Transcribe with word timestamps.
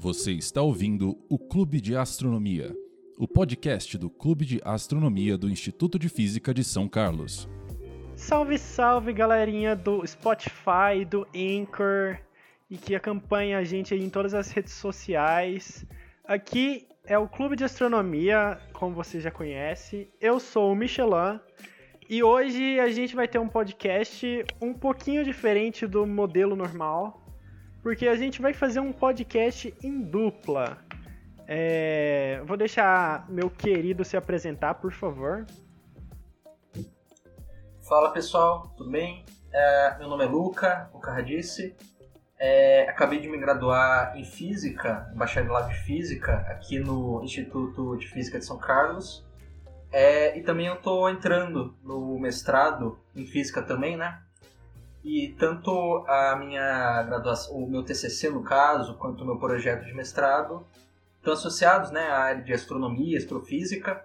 Você 0.00 0.30
está 0.30 0.62
ouvindo 0.62 1.18
o 1.28 1.36
Clube 1.36 1.80
de 1.80 1.96
Astronomia, 1.96 2.72
o 3.18 3.26
podcast 3.26 3.98
do 3.98 4.08
Clube 4.08 4.44
de 4.44 4.60
Astronomia 4.64 5.36
do 5.36 5.50
Instituto 5.50 5.98
de 5.98 6.08
Física 6.08 6.54
de 6.54 6.62
São 6.62 6.88
Carlos. 6.88 7.48
Salve, 8.14 8.58
salve, 8.58 9.12
galerinha 9.12 9.74
do 9.74 10.06
Spotify, 10.06 11.04
do 11.04 11.26
Anchor 11.34 12.16
e 12.70 12.78
que 12.78 12.94
acompanha 12.94 13.58
a 13.58 13.64
gente 13.64 13.92
em 13.92 14.08
todas 14.08 14.34
as 14.34 14.52
redes 14.52 14.74
sociais. 14.74 15.84
Aqui 16.24 16.86
é 17.04 17.18
o 17.18 17.26
Clube 17.26 17.56
de 17.56 17.64
Astronomia, 17.64 18.56
como 18.72 18.94
você 18.94 19.20
já 19.20 19.32
conhece. 19.32 20.08
Eu 20.20 20.38
sou 20.38 20.70
o 20.70 20.76
Michelin 20.76 21.40
e 22.08 22.22
hoje 22.22 22.78
a 22.78 22.88
gente 22.88 23.16
vai 23.16 23.26
ter 23.26 23.40
um 23.40 23.48
podcast 23.48 24.44
um 24.62 24.72
pouquinho 24.72 25.24
diferente 25.24 25.88
do 25.88 26.06
modelo 26.06 26.54
normal 26.54 27.27
porque 27.88 28.06
a 28.06 28.16
gente 28.16 28.42
vai 28.42 28.52
fazer 28.52 28.80
um 28.80 28.92
podcast 28.92 29.74
em 29.82 30.02
dupla. 30.02 30.76
É, 31.46 32.42
vou 32.44 32.54
deixar 32.54 33.26
meu 33.30 33.48
querido 33.48 34.04
se 34.04 34.14
apresentar, 34.14 34.74
por 34.74 34.92
favor. 34.92 35.46
Fala 37.88 38.12
pessoal, 38.12 38.74
tudo 38.76 38.90
bem? 38.90 39.24
É, 39.50 39.96
meu 39.98 40.06
nome 40.06 40.22
é 40.22 40.26
Luca, 40.26 40.90
Luca 40.92 41.10
Radice. 41.10 41.74
É, 42.38 42.86
acabei 42.90 43.20
de 43.20 43.28
me 43.30 43.38
graduar 43.38 44.14
em 44.18 44.24
Física, 44.24 45.10
em 45.10 45.16
Bacharelado 45.16 45.70
de 45.70 45.76
Física, 45.76 46.40
aqui 46.50 46.78
no 46.78 47.24
Instituto 47.24 47.96
de 47.96 48.06
Física 48.06 48.38
de 48.38 48.44
São 48.44 48.58
Carlos. 48.58 49.26
É, 49.90 50.36
e 50.36 50.42
também 50.42 50.66
eu 50.66 50.74
estou 50.74 51.08
entrando 51.08 51.74
no 51.82 52.18
mestrado 52.18 52.98
em 53.16 53.24
Física 53.24 53.62
também, 53.62 53.96
né? 53.96 54.20
E 55.08 55.28
tanto 55.38 56.04
a 56.06 56.36
minha 56.36 57.02
graduação, 57.04 57.56
o 57.56 57.66
meu 57.66 57.82
TCC 57.82 58.28
no 58.28 58.42
caso, 58.42 58.94
quanto 58.98 59.24
o 59.24 59.26
meu 59.26 59.38
projeto 59.38 59.86
de 59.86 59.94
mestrado 59.94 60.66
estão 61.16 61.32
associados, 61.32 61.90
né, 61.90 62.08
à 62.08 62.18
área 62.18 62.42
de 62.42 62.52
astronomia, 62.52 63.16
astrofísica. 63.16 64.04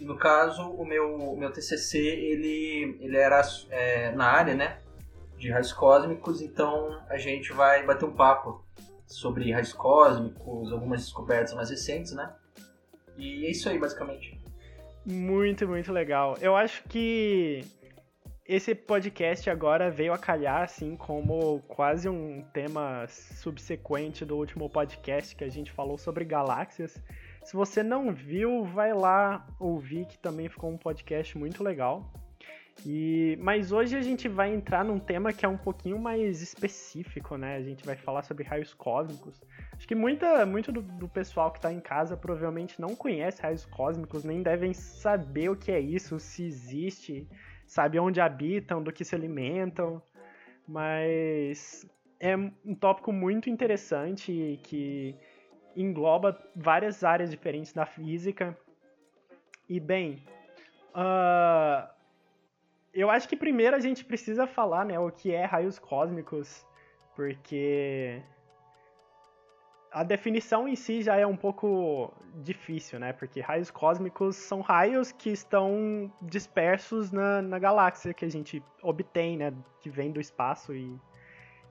E 0.00 0.04
no 0.06 0.16
caso, 0.16 0.62
o 0.62 0.86
meu, 0.86 1.36
meu 1.36 1.52
TCC 1.52 1.98
ele, 1.98 2.96
ele 2.98 3.16
era 3.18 3.42
é, 3.68 4.10
na 4.12 4.24
área, 4.24 4.54
né, 4.54 4.78
de 5.36 5.50
raios 5.50 5.70
cósmicos. 5.70 6.40
Então 6.40 6.98
a 7.10 7.18
gente 7.18 7.52
vai 7.52 7.84
bater 7.84 8.06
um 8.06 8.14
papo 8.14 8.64
sobre 9.06 9.52
raios 9.52 9.74
cósmicos, 9.74 10.72
algumas 10.72 11.02
descobertas 11.02 11.52
mais 11.52 11.68
recentes, 11.68 12.12
né? 12.12 12.32
E 13.18 13.44
é 13.44 13.50
isso 13.50 13.68
aí, 13.68 13.78
basicamente. 13.78 14.40
Muito, 15.04 15.68
muito 15.68 15.92
legal. 15.92 16.38
Eu 16.40 16.56
acho 16.56 16.82
que 16.84 17.66
esse 18.48 18.74
podcast 18.74 19.50
agora 19.50 19.90
veio 19.90 20.10
a 20.10 20.16
calhar, 20.16 20.62
assim, 20.62 20.96
como 20.96 21.60
quase 21.68 22.08
um 22.08 22.42
tema 22.50 23.06
subsequente 23.06 24.24
do 24.24 24.38
último 24.38 24.70
podcast 24.70 25.36
que 25.36 25.44
a 25.44 25.50
gente 25.50 25.70
falou 25.70 25.98
sobre 25.98 26.24
galáxias. 26.24 26.98
Se 27.44 27.54
você 27.54 27.82
não 27.82 28.10
viu, 28.10 28.64
vai 28.64 28.94
lá 28.94 29.46
ouvir, 29.60 30.06
que 30.06 30.18
também 30.18 30.48
ficou 30.48 30.70
um 30.70 30.78
podcast 30.78 31.36
muito 31.36 31.62
legal. 31.62 32.10
E, 32.86 33.36
mas 33.42 33.70
hoje 33.70 33.96
a 33.96 34.00
gente 34.00 34.28
vai 34.28 34.54
entrar 34.54 34.82
num 34.82 34.98
tema 34.98 35.30
que 35.30 35.44
é 35.44 35.48
um 35.48 35.58
pouquinho 35.58 35.98
mais 35.98 36.40
específico, 36.40 37.36
né? 37.36 37.56
A 37.56 37.62
gente 37.62 37.84
vai 37.84 37.96
falar 37.96 38.22
sobre 38.22 38.44
raios 38.44 38.72
cósmicos. 38.72 39.42
Acho 39.76 39.86
que 39.86 39.94
muita, 39.94 40.46
muito 40.46 40.72
do, 40.72 40.80
do 40.80 41.08
pessoal 41.08 41.50
que 41.50 41.58
está 41.58 41.70
em 41.70 41.80
casa 41.80 42.16
provavelmente 42.16 42.80
não 42.80 42.96
conhece 42.96 43.42
raios 43.42 43.66
cósmicos, 43.66 44.24
nem 44.24 44.42
devem 44.42 44.72
saber 44.72 45.50
o 45.50 45.56
que 45.56 45.70
é 45.70 45.80
isso, 45.80 46.18
se 46.18 46.44
existe 46.44 47.28
sabe 47.68 48.00
onde 48.00 48.20
habitam, 48.20 48.82
do 48.82 48.90
que 48.90 49.04
se 49.04 49.14
alimentam, 49.14 50.02
mas 50.66 51.86
é 52.18 52.34
um 52.36 52.74
tópico 52.74 53.12
muito 53.12 53.48
interessante 53.48 54.58
que 54.64 55.14
engloba 55.76 56.36
várias 56.56 57.04
áreas 57.04 57.30
diferentes 57.30 57.72
da 57.72 57.86
física. 57.86 58.58
E 59.68 59.78
bem, 59.78 60.24
uh, 60.94 61.88
eu 62.92 63.10
acho 63.10 63.28
que 63.28 63.36
primeiro 63.36 63.76
a 63.76 63.80
gente 63.80 64.04
precisa 64.04 64.46
falar 64.46 64.84
né, 64.84 64.98
o 64.98 65.10
que 65.10 65.30
é 65.30 65.44
raios 65.44 65.78
cósmicos, 65.78 66.66
porque 67.14 68.22
a 69.90 70.02
definição 70.02 70.68
em 70.68 70.76
si 70.76 71.02
já 71.02 71.16
é 71.16 71.26
um 71.26 71.36
pouco 71.36 72.12
difícil, 72.36 72.98
né? 72.98 73.12
Porque 73.12 73.40
raios 73.40 73.70
cósmicos 73.70 74.36
são 74.36 74.60
raios 74.60 75.12
que 75.12 75.30
estão 75.30 76.12
dispersos 76.22 77.10
na, 77.10 77.42
na 77.42 77.58
galáxia 77.58 78.12
que 78.12 78.24
a 78.24 78.28
gente 78.28 78.62
obtém, 78.82 79.36
né? 79.36 79.52
Que 79.80 79.88
vem 79.88 80.12
do 80.12 80.20
espaço 80.20 80.74
e, 80.74 80.94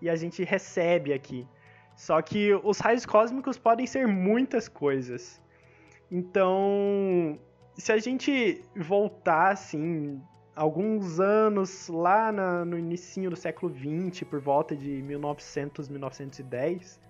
e 0.02 0.10
a 0.10 0.16
gente 0.16 0.44
recebe 0.44 1.14
aqui. 1.14 1.48
Só 1.96 2.22
que 2.22 2.54
os 2.64 2.80
raios 2.80 3.06
cósmicos 3.06 3.58
podem 3.58 3.86
ser 3.86 4.08
muitas 4.08 4.68
coisas. 4.68 5.42
Então, 6.12 7.40
se 7.76 7.92
a 7.92 7.98
gente 7.98 8.64
voltar, 8.76 9.52
assim, 9.52 10.22
alguns 10.56 11.20
anos 11.20 11.88
lá 11.88 12.32
na, 12.32 12.66
no 12.66 12.78
início 12.78 13.30
do 13.30 13.36
século 13.36 13.74
XX, 13.74 14.24
por 14.24 14.40
volta 14.40 14.76
de 14.76 15.02
1900, 15.04 15.90
1910 15.90 17.07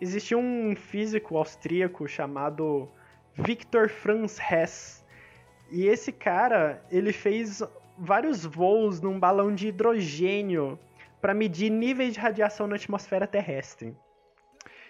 existia 0.00 0.36
um 0.36 0.74
físico 0.74 1.36
austríaco 1.36 2.06
chamado 2.08 2.88
Victor 3.34 3.88
Franz 3.88 4.38
Hess. 4.38 5.04
E 5.70 5.86
esse 5.86 6.12
cara, 6.12 6.84
ele 6.90 7.12
fez 7.12 7.62
vários 7.98 8.44
voos 8.44 9.00
num 9.00 9.18
balão 9.18 9.54
de 9.54 9.68
hidrogênio 9.68 10.78
para 11.20 11.34
medir 11.34 11.70
níveis 11.70 12.14
de 12.14 12.20
radiação 12.20 12.66
na 12.66 12.76
atmosfera 12.76 13.26
terrestre. 13.26 13.96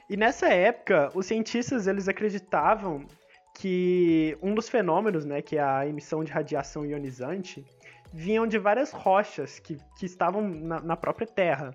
E 0.09 0.16
nessa 0.16 0.48
época, 0.48 1.10
os 1.14 1.26
cientistas 1.26 1.87
eles 1.87 2.09
acreditavam 2.09 3.06
que 3.54 4.37
um 4.43 4.54
dos 4.54 4.69
fenômenos, 4.69 5.25
né, 5.25 5.41
que 5.41 5.56
é 5.56 5.62
a 5.62 5.87
emissão 5.87 6.25
de 6.25 6.32
radiação 6.32 6.84
ionizante, 6.84 7.64
vinham 8.12 8.47
de 8.47 8.59
várias 8.59 8.91
rochas 8.91 9.59
que, 9.59 9.78
que 9.98 10.06
estavam 10.06 10.43
na, 10.43 10.81
na 10.81 10.97
própria 10.97 11.26
Terra. 11.26 11.75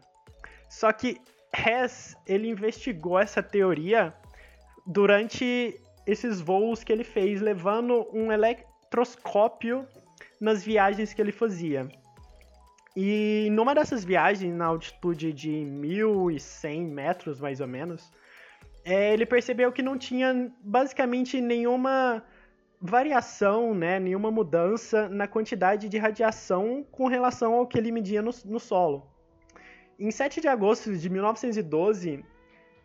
Só 0.70 0.92
que 0.92 1.20
Hess, 1.54 2.16
ele 2.26 2.48
investigou 2.48 3.18
essa 3.18 3.42
teoria 3.42 4.14
durante 4.86 5.80
esses 6.06 6.42
voos 6.42 6.84
que 6.84 6.92
ele 6.92 7.04
fez, 7.04 7.42
levando 7.42 8.08
um 8.14 8.32
eletroscópio 8.32 9.88
nas 10.40 10.64
viagens 10.64 11.14
que 11.14 11.22
ele 11.22 11.32
fazia. 11.32 11.90
E 12.96 13.50
numa 13.52 13.76
dessas 13.76 14.04
viagens, 14.04 14.54
na 14.54 14.66
altitude 14.66 15.32
de 15.32 15.52
1.100 15.52 16.88
metros, 16.88 17.40
mais 17.40 17.62
ou 17.62 17.68
menos, 17.68 18.12
é, 18.84 19.14
ele 19.14 19.26
percebeu 19.26 19.72
que 19.72 19.82
não 19.82 19.98
tinha 19.98 20.52
basicamente 20.62 21.40
nenhuma 21.40 22.24
variação, 22.82 23.76
né, 23.76 24.00
nenhuma 24.00 24.32
mudança 24.32 25.10
na 25.10 25.28
quantidade 25.28 25.90
de 25.90 25.98
radiação 25.98 26.86
com 26.90 27.08
relação 27.08 27.54
ao 27.54 27.68
que 27.68 27.78
ele 27.78 27.92
media 27.92 28.22
no, 28.22 28.32
no 28.46 28.60
solo. 28.60 29.08
Em 30.00 30.12
7 30.12 30.40
de 30.40 30.48
agosto 30.48 30.96
de 30.96 31.10
1912, 31.10 32.24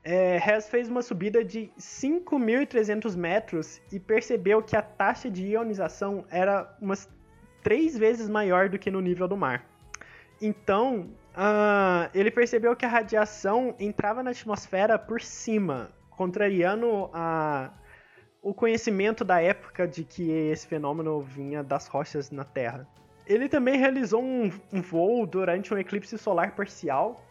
é, 0.03 0.37
Hess 0.37 0.69
fez 0.69 0.89
uma 0.89 1.01
subida 1.01 1.45
de 1.45 1.71
5.300 1.79 3.17
metros 3.17 3.81
e 3.93 4.01
percebeu 4.01 4.61
que 4.61 4.75
a 4.75 4.83
taxa 4.83 5.31
de 5.31 5.47
ionização 5.47 6.25
era 6.29 6.77
umas 6.81 7.09
três 7.63 7.97
vezes 7.97 8.29
maior 8.29 8.69
do 8.69 8.81
que 8.81 8.91
no 8.91 9.01
nível 9.01 9.29
do 9.29 9.37
mar. 9.37 9.65
Então, 10.43 11.09
uh, 11.37 12.11
ele 12.13 12.33
percebeu 12.33 12.75
que 12.75 12.85
a 12.85 12.89
radiação 12.89 13.77
entrava 13.79 14.21
na 14.21 14.33
atmosfera 14.33 14.99
por 14.99 15.23
cima, 15.23 15.91
contrariando 16.11 17.09
a, 17.15 17.71
o 18.43 18.53
conhecimento 18.53 19.25
da 19.25 19.41
época 19.41 19.87
de 19.87 20.03
que 20.03 20.29
esse 20.31 20.67
fenômeno 20.67 21.23
vinha 21.23 21.63
das 21.63 21.87
rochas 21.87 22.33
na 22.33 22.45
Terra. 22.45 22.89
Ele 23.27 23.49
também 23.49 23.79
realizou 23.79 24.23
um, 24.23 24.51
um 24.73 24.83
voo 24.83 25.27
durante 25.27 25.73
um 25.73 25.79
eclipse 25.79 26.17
solar 26.19 26.55
parcial, 26.55 27.25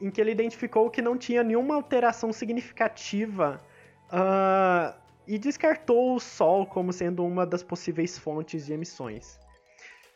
em 0.00 0.10
que 0.10 0.20
ele 0.20 0.30
identificou 0.30 0.90
que 0.90 1.02
não 1.02 1.16
tinha 1.16 1.42
nenhuma 1.42 1.74
alteração 1.74 2.32
significativa 2.32 3.60
uh, 4.06 4.98
e 5.26 5.38
descartou 5.38 6.14
o 6.14 6.20
Sol 6.20 6.66
como 6.66 6.92
sendo 6.92 7.24
uma 7.24 7.46
das 7.46 7.62
possíveis 7.62 8.18
fontes 8.18 8.66
de 8.66 8.72
emissões. 8.72 9.38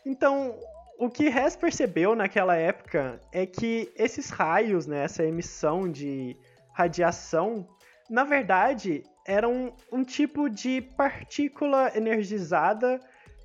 Então, 0.04 0.58
o 0.98 1.08
que 1.08 1.26
Hess 1.26 1.56
percebeu 1.56 2.14
naquela 2.16 2.56
época 2.56 3.20
é 3.32 3.46
que 3.46 3.92
esses 3.96 4.30
raios, 4.30 4.86
né, 4.86 5.04
essa 5.04 5.24
emissão 5.24 5.90
de 5.90 6.36
radiação, 6.72 7.68
na 8.08 8.24
verdade, 8.24 9.04
eram 9.26 9.74
um 9.92 10.02
tipo 10.02 10.48
de 10.48 10.80
partícula 10.80 11.92
energizada 11.94 12.98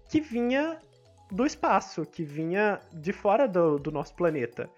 que 0.10 0.22
vinha 0.22 0.80
do 1.34 1.48
espaço, 1.48 2.06
que 2.06 2.24
vinha 2.24 2.80
de 2.94 3.12
fora 3.12 3.48
do, 3.48 3.80
do 3.80 3.92
nosso 3.92 4.14
planeta, 4.14 4.70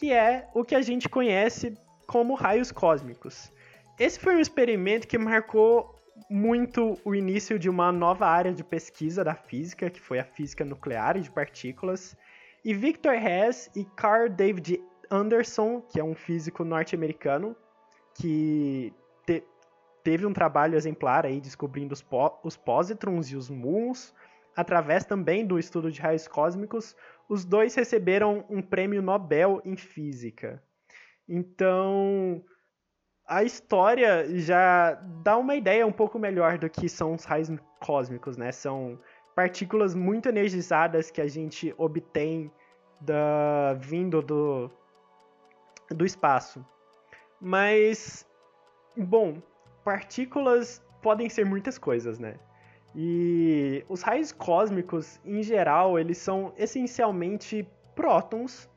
que 0.00 0.10
é 0.10 0.48
o 0.54 0.64
que 0.64 0.74
a 0.74 0.80
gente 0.80 1.06
conhece 1.06 1.76
como 2.06 2.34
raios 2.34 2.72
cósmicos. 2.72 3.52
Esse 4.00 4.18
foi 4.18 4.34
um 4.34 4.40
experimento 4.40 5.06
que 5.06 5.18
marcou 5.18 5.94
muito 6.30 6.98
o 7.04 7.14
início 7.14 7.58
de 7.58 7.68
uma 7.68 7.92
nova 7.92 8.26
área 8.26 8.54
de 8.54 8.64
pesquisa 8.64 9.22
da 9.22 9.34
física, 9.34 9.90
que 9.90 10.00
foi 10.00 10.18
a 10.18 10.24
física 10.24 10.64
nuclear 10.64 11.18
e 11.18 11.20
de 11.20 11.30
partículas. 11.30 12.16
E 12.64 12.72
Victor 12.72 13.12
Hess 13.12 13.70
e 13.76 13.84
Carl 13.84 14.30
David 14.30 14.80
Anderson, 15.10 15.82
que 15.82 16.00
é 16.00 16.04
um 16.04 16.14
físico 16.14 16.64
norte-americano, 16.64 17.54
que 18.14 18.94
te, 19.26 19.44
teve 20.02 20.24
um 20.24 20.32
trabalho 20.32 20.74
exemplar 20.74 21.26
aí 21.26 21.38
descobrindo 21.38 21.92
os, 21.92 22.02
os 22.42 22.56
pósitrons 22.56 23.30
e 23.30 23.36
os 23.36 23.50
muons, 23.50 24.14
através 24.58 25.04
também 25.04 25.46
do 25.46 25.56
estudo 25.56 25.88
de 25.88 26.00
raios 26.00 26.26
cósmicos, 26.26 26.96
os 27.28 27.44
dois 27.44 27.76
receberam 27.76 28.44
um 28.50 28.60
prêmio 28.60 29.00
Nobel 29.00 29.62
em 29.64 29.76
física. 29.76 30.60
Então, 31.28 32.44
a 33.24 33.44
história 33.44 34.26
já 34.36 34.94
dá 35.22 35.36
uma 35.36 35.54
ideia 35.54 35.86
um 35.86 35.92
pouco 35.92 36.18
melhor 36.18 36.58
do 36.58 36.68
que 36.68 36.88
são 36.88 37.14
os 37.14 37.24
raios 37.24 37.48
cósmicos, 37.78 38.36
né? 38.36 38.50
São 38.50 38.98
partículas 39.32 39.94
muito 39.94 40.28
energizadas 40.28 41.08
que 41.08 41.20
a 41.20 41.28
gente 41.28 41.72
obtém 41.78 42.50
da 43.00 43.74
vindo 43.74 44.20
do 44.20 44.68
do 45.88 46.04
espaço. 46.04 46.66
Mas 47.40 48.26
bom, 48.96 49.40
partículas 49.84 50.84
podem 51.00 51.28
ser 51.28 51.46
muitas 51.46 51.78
coisas, 51.78 52.18
né? 52.18 52.40
E 52.94 53.84
os 53.88 54.02
raios 54.02 54.32
cósmicos, 54.32 55.20
em 55.24 55.42
geral, 55.42 55.98
eles 55.98 56.18
são 56.18 56.52
essencialmente 56.56 57.68
prótons 57.94 58.68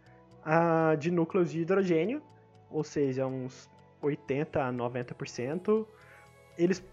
uh, 0.45 0.97
de 0.97 1.11
núcleos 1.11 1.51
de 1.51 1.61
hidrogênio, 1.61 2.21
ou 2.69 2.83
seja, 2.83 3.25
uns 3.25 3.69
80 4.01 4.67
a 4.67 4.71
90%, 4.71 5.85
eles 6.57 6.83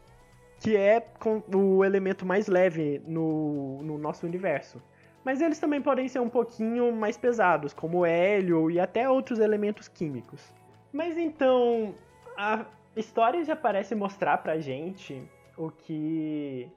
que 0.61 0.76
é 0.76 1.06
o 1.55 1.85
elemento 1.85 2.26
mais 2.26 2.49
leve 2.49 3.00
no, 3.06 3.81
no 3.82 3.97
nosso 3.97 4.26
universo. 4.26 4.82
Mas 5.25 5.41
eles 5.41 5.59
também 5.59 5.81
podem 5.81 6.09
ser 6.09 6.20
um 6.20 6.29
pouquinho 6.29 6.93
mais 6.93 7.17
pesados, 7.17 7.73
como 7.73 8.05
hélio 8.05 8.70
e 8.70 8.81
até 8.81 9.09
outros 9.09 9.38
elementos 9.38 9.88
químicos. 9.88 10.53
Mas 10.93 11.17
então, 11.17 11.94
a 12.37 12.65
história 12.97 13.44
já 13.44 13.55
parece 13.55 13.94
mostrar 13.94 14.38
pra 14.38 14.59
gente 14.59 15.23
o 15.56 15.70
que 15.70 16.70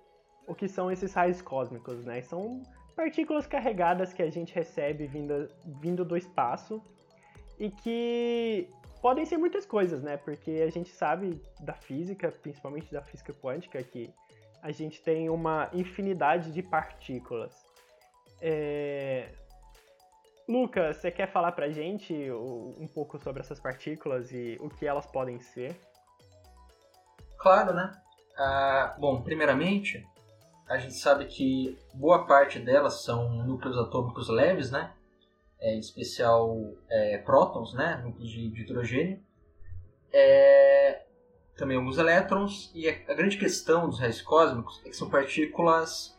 o 0.51 0.55
que 0.55 0.67
são 0.67 0.91
esses 0.91 1.13
raios 1.13 1.41
cósmicos, 1.41 2.03
né? 2.03 2.21
São 2.21 2.61
partículas 2.93 3.47
carregadas 3.47 4.11
que 4.11 4.21
a 4.21 4.29
gente 4.29 4.53
recebe 4.53 5.07
vindo, 5.07 5.49
vindo 5.79 6.03
do 6.03 6.17
espaço 6.17 6.83
e 7.57 7.71
que 7.71 8.69
podem 9.01 9.25
ser 9.25 9.37
muitas 9.37 9.65
coisas, 9.65 10.03
né? 10.03 10.17
Porque 10.17 10.51
a 10.67 10.69
gente 10.69 10.89
sabe 10.89 11.41
da 11.61 11.73
física, 11.73 12.29
principalmente 12.29 12.91
da 12.91 13.01
física 13.01 13.33
quântica, 13.33 13.81
que 13.81 14.13
a 14.61 14.71
gente 14.71 15.01
tem 15.01 15.29
uma 15.29 15.69
infinidade 15.71 16.51
de 16.51 16.61
partículas. 16.61 17.55
É... 18.41 19.29
Lucas, 20.49 20.97
você 20.97 21.09
quer 21.09 21.31
falar 21.31 21.53
pra 21.53 21.69
gente 21.69 22.13
um 22.29 22.87
pouco 22.93 23.17
sobre 23.17 23.39
essas 23.41 23.57
partículas 23.57 24.33
e 24.33 24.57
o 24.59 24.69
que 24.69 24.85
elas 24.85 25.05
podem 25.05 25.39
ser? 25.39 25.79
Claro, 27.37 27.73
né? 27.73 27.89
Ah, 28.37 28.95
bom, 28.99 29.21
primeiramente, 29.21 30.05
a 30.71 30.77
gente 30.77 30.95
sabe 30.95 31.25
que 31.25 31.77
boa 31.93 32.25
parte 32.25 32.59
delas 32.59 33.03
são 33.03 33.43
núcleos 33.45 33.77
atômicos 33.77 34.29
leves, 34.29 34.71
né? 34.71 34.93
é, 35.61 35.75
em 35.75 35.79
especial 35.79 36.57
é, 36.89 37.19
prótons, 37.19 37.73
né, 37.73 38.01
núcleos 38.03 38.29
de, 38.29 38.49
de 38.49 38.61
hidrogênio, 38.61 39.19
é, 40.11 41.03
também 41.55 41.77
alguns 41.77 41.99
elétrons, 41.99 42.71
e 42.73 42.89
a, 42.89 43.13
grande 43.13 43.37
questão 43.37 43.87
dos 43.87 43.99
raios 43.99 44.21
cósmicos 44.21 44.81
é 44.83 44.89
que 44.89 44.95
são 44.95 45.09
partículas 45.09 46.17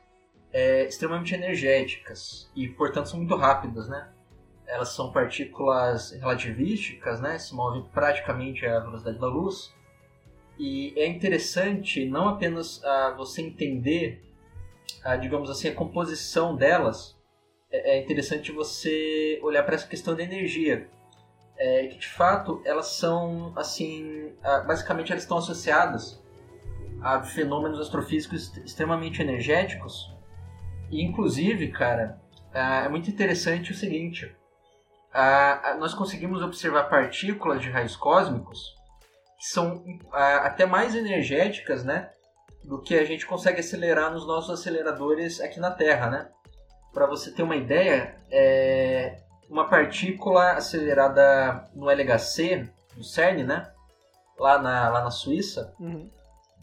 é, 0.52 0.86
extremamente 0.86 1.34
energéticas 1.34 2.50
e, 2.54 2.68
portanto, 2.68 3.08
são 3.08 3.18
muito 3.18 3.34
rápidas, 3.34 3.88
né? 3.88 4.12
Elas 4.66 4.90
são 4.90 5.12
partículas 5.12 6.12
relativísticas, 6.12 7.20
né? 7.20 7.38
Se 7.38 7.54
movem 7.54 7.82
praticamente 7.92 8.64
à 8.64 8.78
velocidade 8.78 9.18
da 9.18 9.26
luz. 9.26 9.74
E 10.58 10.94
é 10.96 11.06
interessante 11.06 12.06
não 12.06 12.28
apenas 12.28 12.82
ah, 12.84 13.14
você 13.16 13.42
entender, 13.42 14.22
ah, 15.04 15.16
digamos 15.16 15.50
assim, 15.50 15.68
a 15.68 15.74
composição 15.74 16.54
delas, 16.54 17.16
é, 17.70 17.96
é 17.96 18.02
interessante 18.02 18.52
você 18.52 19.40
olhar 19.42 19.62
para 19.64 19.74
essa 19.74 19.86
questão 19.86 20.14
da 20.14 20.22
energia. 20.22 20.88
É, 21.58 21.86
que 21.86 21.98
de 21.98 22.08
fato 22.08 22.62
elas 22.64 22.86
são 22.86 23.52
assim 23.54 24.32
basicamente 24.66 25.12
elas 25.12 25.22
estão 25.22 25.36
associadas 25.36 26.20
a 27.02 27.22
fenômenos 27.22 27.78
astrofísicos 27.78 28.56
extremamente 28.64 29.20
energéticos 29.20 30.10
e 30.90 31.02
inclusive 31.04 31.68
cara 31.68 32.18
é 32.54 32.88
muito 32.88 33.10
interessante 33.10 33.70
o 33.70 33.74
seguinte 33.74 34.34
nós 35.78 35.92
conseguimos 35.92 36.42
observar 36.42 36.84
partículas 36.84 37.60
de 37.60 37.70
raios 37.70 37.94
cósmicos 37.94 38.74
que 39.38 39.46
são 39.46 39.84
até 40.10 40.64
mais 40.64 40.96
energéticas 40.96 41.84
né 41.84 42.10
do 42.64 42.80
que 42.80 42.94
a 42.94 43.04
gente 43.04 43.26
consegue 43.26 43.60
acelerar 43.60 44.12
nos 44.12 44.26
nossos 44.26 44.50
aceleradores 44.50 45.40
aqui 45.40 45.58
na 45.58 45.70
Terra 45.70 46.10
né 46.10 46.28
para 46.92 47.06
você 47.06 47.30
ter 47.30 47.42
uma 47.42 47.56
ideia, 47.56 48.16
é 48.30 49.18
uma 49.48 49.68
partícula 49.68 50.52
acelerada 50.52 51.68
no 51.74 51.90
LHC, 51.90 52.68
no 52.96 53.02
CERN, 53.04 53.44
né? 53.44 53.70
Lá 54.38 54.58
na, 54.58 54.88
lá 54.88 55.04
na 55.04 55.10
Suíça, 55.10 55.74
uhum. 55.78 56.10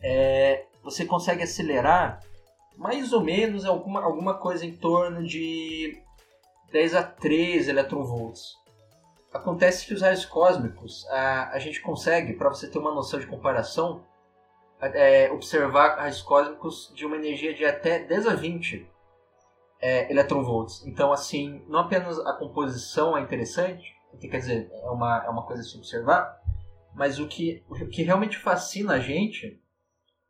é, 0.02 0.66
você 0.84 1.06
consegue 1.06 1.44
acelerar 1.44 2.20
mais 2.78 3.14
ou 3.14 3.22
menos 3.22 3.66
alguma, 3.66 4.02
alguma 4.02 4.34
coisa 4.36 4.66
em 4.66 4.76
torno 4.76 5.26
de 5.26 6.02
10 6.72 6.96
a 6.96 7.04
13 7.04 7.70
eletronvolts. 7.70 8.58
Acontece 9.34 9.86
que 9.86 9.94
os 9.94 10.02
raios 10.02 10.26
cósmicos, 10.26 11.06
a, 11.10 11.52
a 11.52 11.60
gente 11.60 11.82
consegue, 11.82 12.34
para 12.34 12.50
você 12.50 12.68
ter 12.68 12.80
uma 12.80 12.94
noção 12.94 13.20
de 13.20 13.28
comparação, 13.28 14.04
é, 14.82 15.32
observar 15.32 15.98
raios 15.98 16.22
cósmicos 16.22 16.92
de 16.96 17.06
uma 17.06 17.16
energia 17.16 17.54
de 17.54 17.66
até 17.66 18.00
10 18.00 18.28
a 18.28 18.36
20 18.36 18.90
é, 19.82 20.12
eletronvolts. 20.12 20.86
Então, 20.86 21.12
assim, 21.12 21.64
não 21.68 21.80
apenas 21.80 22.20
a 22.20 22.34
composição 22.34 23.18
é 23.18 23.22
interessante, 23.22 23.94
que 24.20 24.28
quer 24.28 24.40
dizer, 24.40 24.72
é 24.72 24.90
uma, 24.90 25.24
é 25.26 25.30
uma 25.30 25.46
coisa 25.46 25.62
a 25.62 25.66
se 25.66 25.78
observar, 25.78 26.38
mas 26.96 27.20
o 27.20 27.28
que, 27.28 27.64
o 27.70 27.88
que 27.88 28.04
realmente 28.04 28.38
fascina 28.38 28.94
a 28.94 29.00
gente 29.00 29.62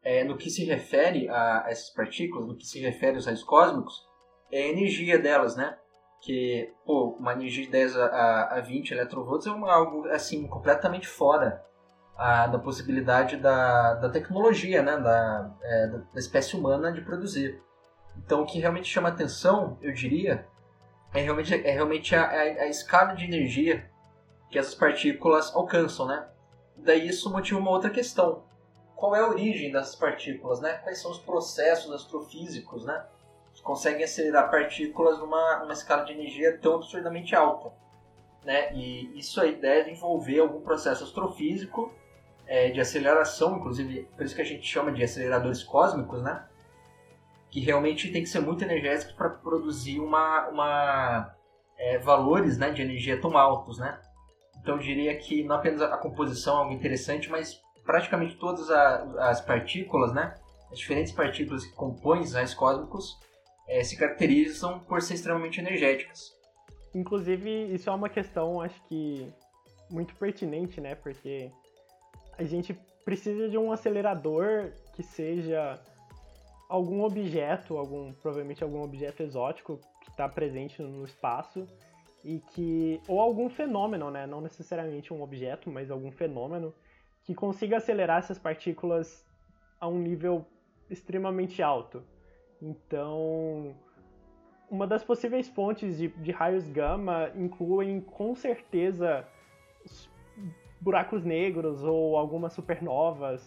é, 0.03 0.23
no 0.23 0.37
que 0.37 0.49
se 0.49 0.63
refere 0.65 1.27
a, 1.29 1.65
a 1.65 1.71
essas 1.71 1.89
partículas, 1.91 2.47
no 2.47 2.55
que 2.55 2.65
se 2.65 2.79
refere 2.79 3.15
aos 3.15 3.25
raios 3.25 3.43
cósmicos, 3.43 4.07
é 4.51 4.63
a 4.63 4.67
energia 4.67 5.19
delas, 5.19 5.55
né? 5.55 5.77
Que, 6.21 6.73
pô, 6.85 7.15
uma 7.19 7.33
energia 7.33 7.63
de 7.63 7.71
10 7.71 7.95
a, 7.97 8.57
a 8.57 8.61
20 8.61 8.91
eletronvolts 8.91 9.47
é 9.47 9.51
uma, 9.51 9.71
algo, 9.71 10.07
assim, 10.09 10.47
completamente 10.47 11.07
fora 11.07 11.63
a, 12.19 12.47
da 12.47 12.59
possibilidade 12.59 13.37
da, 13.37 13.93
da 13.93 14.09
tecnologia, 14.09 14.83
né? 14.83 14.97
Da, 14.97 15.49
é, 15.61 15.87
da 15.87 16.19
espécie 16.19 16.55
humana 16.55 16.91
de 16.91 17.01
produzir. 17.01 17.63
Então, 18.17 18.41
o 18.41 18.45
que 18.45 18.59
realmente 18.59 18.89
chama 18.89 19.07
atenção, 19.07 19.77
eu 19.81 19.93
diria, 19.93 20.45
é 21.13 21.21
realmente, 21.21 21.53
é 21.55 21.71
realmente 21.71 22.13
a, 22.13 22.25
a, 22.25 22.41
a 22.41 22.67
escala 22.67 23.13
de 23.13 23.23
energia 23.23 23.89
que 24.51 24.59
essas 24.59 24.75
partículas 24.75 25.55
alcançam, 25.55 26.05
né? 26.05 26.27
Daí 26.75 27.07
isso 27.07 27.31
motiva 27.31 27.57
uma 27.57 27.71
outra 27.71 27.89
questão. 27.89 28.43
Qual 28.95 29.15
é 29.15 29.21
a 29.21 29.27
origem 29.27 29.71
dessas 29.71 29.95
partículas, 29.95 30.59
né? 30.59 30.73
Quais 30.83 31.01
são 31.01 31.11
os 31.11 31.19
processos 31.19 31.93
astrofísicos, 31.93 32.83
né? 32.83 33.05
Que 33.53 33.61
conseguem 33.61 34.03
acelerar 34.03 34.51
partículas 34.51 35.17
numa, 35.19 35.59
numa 35.59 35.73
escala 35.73 36.03
de 36.03 36.11
energia 36.11 36.57
tão 36.57 36.75
absurdamente 36.75 37.33
alta, 37.33 37.71
né? 38.43 38.73
E 38.73 39.17
isso 39.17 39.39
aí 39.39 39.55
deve 39.55 39.91
envolver 39.91 40.39
algum 40.39 40.59
processo 40.59 41.05
astrofísico 41.05 41.93
é, 42.49 42.71
de 42.71 42.81
aceleração, 42.81 43.57
inclusive 43.57 44.07
por 44.17 44.25
isso 44.25 44.35
que 44.35 44.41
a 44.41 44.45
gente 44.45 44.65
chama 44.65 44.91
de 44.91 45.03
aceleradores 45.03 45.63
cósmicos, 45.63 46.23
né? 46.23 46.43
que 47.51 47.59
realmente 47.59 48.11
tem 48.11 48.23
que 48.23 48.29
ser 48.29 48.39
muito 48.39 48.63
energéticos 48.63 49.13
para 49.13 49.29
produzir 49.29 49.99
uma, 49.99 50.47
uma 50.49 51.35
é, 51.77 51.97
valores 51.99 52.57
né, 52.57 52.71
de 52.71 52.81
energia 52.81 53.19
tão 53.19 53.37
altos, 53.37 53.79
né? 53.79 53.99
Então 54.61 54.75
eu 54.75 54.81
diria 54.81 55.15
que 55.17 55.43
não 55.43 55.55
apenas 55.55 55.81
a 55.81 55.97
composição 55.97 56.57
é 56.57 56.59
algo 56.59 56.73
interessante, 56.73 57.29
mas 57.29 57.59
praticamente 57.83 58.35
todas 58.35 58.69
a, 58.69 59.29
as 59.29 59.41
partículas, 59.41 60.13
né, 60.13 60.35
as 60.71 60.77
diferentes 60.77 61.11
partículas 61.11 61.65
que 61.65 61.73
compõem 61.73 62.21
os 62.21 62.33
raios 62.33 62.53
cósmicos 62.53 63.17
é, 63.67 63.83
se 63.83 63.97
caracterizam 63.97 64.79
por 64.81 65.01
ser 65.01 65.15
extremamente 65.15 65.59
energéticas. 65.59 66.31
Inclusive, 66.93 67.73
isso 67.73 67.89
é 67.89 67.93
uma 67.93 68.09
questão, 68.09 68.61
acho 68.61 68.79
que, 68.87 69.31
muito 69.89 70.15
pertinente, 70.15 70.81
né? 70.81 70.95
Porque 70.95 71.51
a 72.39 72.43
gente 72.45 72.73
precisa 73.03 73.49
de 73.49 73.57
um 73.57 73.69
acelerador 73.69 74.71
que 74.93 75.03
seja 75.03 75.77
algum 76.69 77.03
objeto, 77.03 77.77
algum 77.77 78.13
provavelmente 78.13 78.63
algum 78.63 78.81
objeto 78.81 79.21
exótico 79.21 79.77
que 80.01 80.09
está 80.09 80.29
presente 80.29 80.81
no 80.81 81.03
espaço 81.03 81.67
e 82.23 82.39
que 82.51 83.01
ou 83.09 83.19
algum 83.19 83.49
fenômeno, 83.49 84.09
né, 84.09 84.25
não 84.25 84.39
necessariamente 84.39 85.13
um 85.13 85.21
objeto, 85.21 85.69
mas 85.69 85.91
algum 85.91 86.11
fenômeno 86.11 86.73
que 87.25 87.35
consiga 87.35 87.77
acelerar 87.77 88.19
essas 88.19 88.39
partículas 88.39 89.25
a 89.77 89.87
um 89.87 89.99
nível 89.99 90.45
extremamente 90.89 91.61
alto. 91.61 92.01
Então, 92.61 93.75
uma 94.69 94.87
das 94.87 95.03
possíveis 95.03 95.49
fontes 95.49 95.97
de, 95.97 96.07
de 96.07 96.31
raios 96.31 96.69
gama 96.69 97.31
incluem 97.35 97.99
com 97.99 98.33
certeza 98.33 99.27
buracos 100.79 101.23
negros 101.23 101.83
ou 101.83 102.17
algumas 102.17 102.53
supernovas 102.53 103.41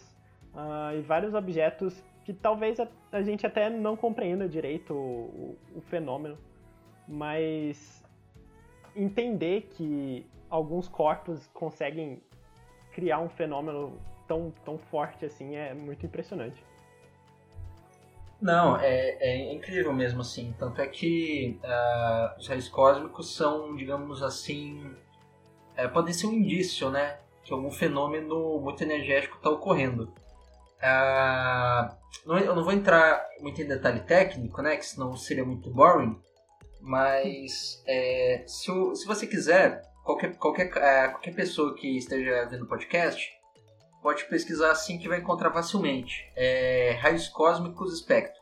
uh, 0.53 0.95
e 0.97 1.01
vários 1.01 1.33
objetos 1.33 2.03
que 2.23 2.33
talvez 2.33 2.79
a, 2.79 2.87
a, 3.11 3.21
gente 3.21 3.45
até 3.45 3.69
não 3.69 3.97
compreenda 3.97 4.47
direito 4.47 4.93
o, 4.93 5.57
o, 5.75 5.77
o 5.77 5.81
fenômeno, 5.81 6.37
mas 7.07 8.03
entender 8.95 9.67
que 9.71 10.25
alguns 10.49 10.87
corpos 10.87 11.47
conseguem 11.53 12.21
criar 12.93 13.19
um 13.19 13.29
fenômeno 13.29 13.99
tão, 14.27 14.53
tão 14.63 14.77
forte 14.77 15.25
assim 15.25 15.55
é 15.55 15.73
muito 15.73 16.05
impressionante. 16.05 16.63
Não, 18.39 18.77
é, 18.77 19.17
é 19.21 19.53
incrível 19.53 19.93
mesmo 19.93 20.21
assim. 20.21 20.53
Tanto 20.59 20.81
é 20.81 20.87
que 20.87 21.57
uh, 21.63 22.37
os 22.37 22.47
raios 22.47 22.67
cósmicos 22.67 23.33
são, 23.33 23.73
digamos 23.75 24.21
assim, 24.21 24.93
é, 25.75 25.87
podem 25.87 26.13
ser 26.13 26.27
um 26.27 26.33
indício, 26.33 26.89
né? 26.89 27.19
Que 27.43 27.53
algum 27.53 27.71
fenômeno 27.71 28.59
muito 28.59 28.83
energético 28.83 29.37
está 29.37 29.49
ocorrendo. 29.49 30.13
Uh, 30.83 31.95
não, 32.25 32.37
eu 32.37 32.55
não 32.55 32.63
vou 32.63 32.73
entrar 32.73 33.25
muito 33.39 33.61
em 33.61 33.67
detalhe 33.67 34.01
técnico, 34.01 34.61
né? 34.61 34.77
Que 34.77 34.85
senão 34.85 35.15
seria 35.15 35.45
muito 35.45 35.69
boring. 35.69 36.19
Mas 36.81 37.81
é, 37.87 38.43
se, 38.47 38.71
se 38.95 39.05
você 39.05 39.25
quiser, 39.25 39.81
qualquer, 40.03 40.35
qualquer, 40.35 40.77
é, 40.77 41.07
qualquer 41.07 41.33
pessoa 41.33 41.75
que 41.75 41.97
esteja 41.97 42.45
vendo 42.45 42.63
o 42.63 42.67
podcast 42.67 43.31
pode 44.01 44.25
pesquisar 44.25 44.71
assim 44.71 44.99
que 44.99 45.07
vai 45.07 45.19
encontrar 45.19 45.51
facilmente. 45.51 46.29
É, 46.35 46.97
raios 46.99 47.29
cósmicos 47.29 47.93
espectro. 47.93 48.41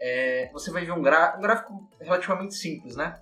É, 0.00 0.48
você 0.52 0.70
vai 0.70 0.84
ver 0.84 0.92
um, 0.92 0.98
um, 0.98 1.02
gráfico 1.02 1.88
relativamente 2.00 2.54
simples, 2.54 2.94
né? 2.94 3.20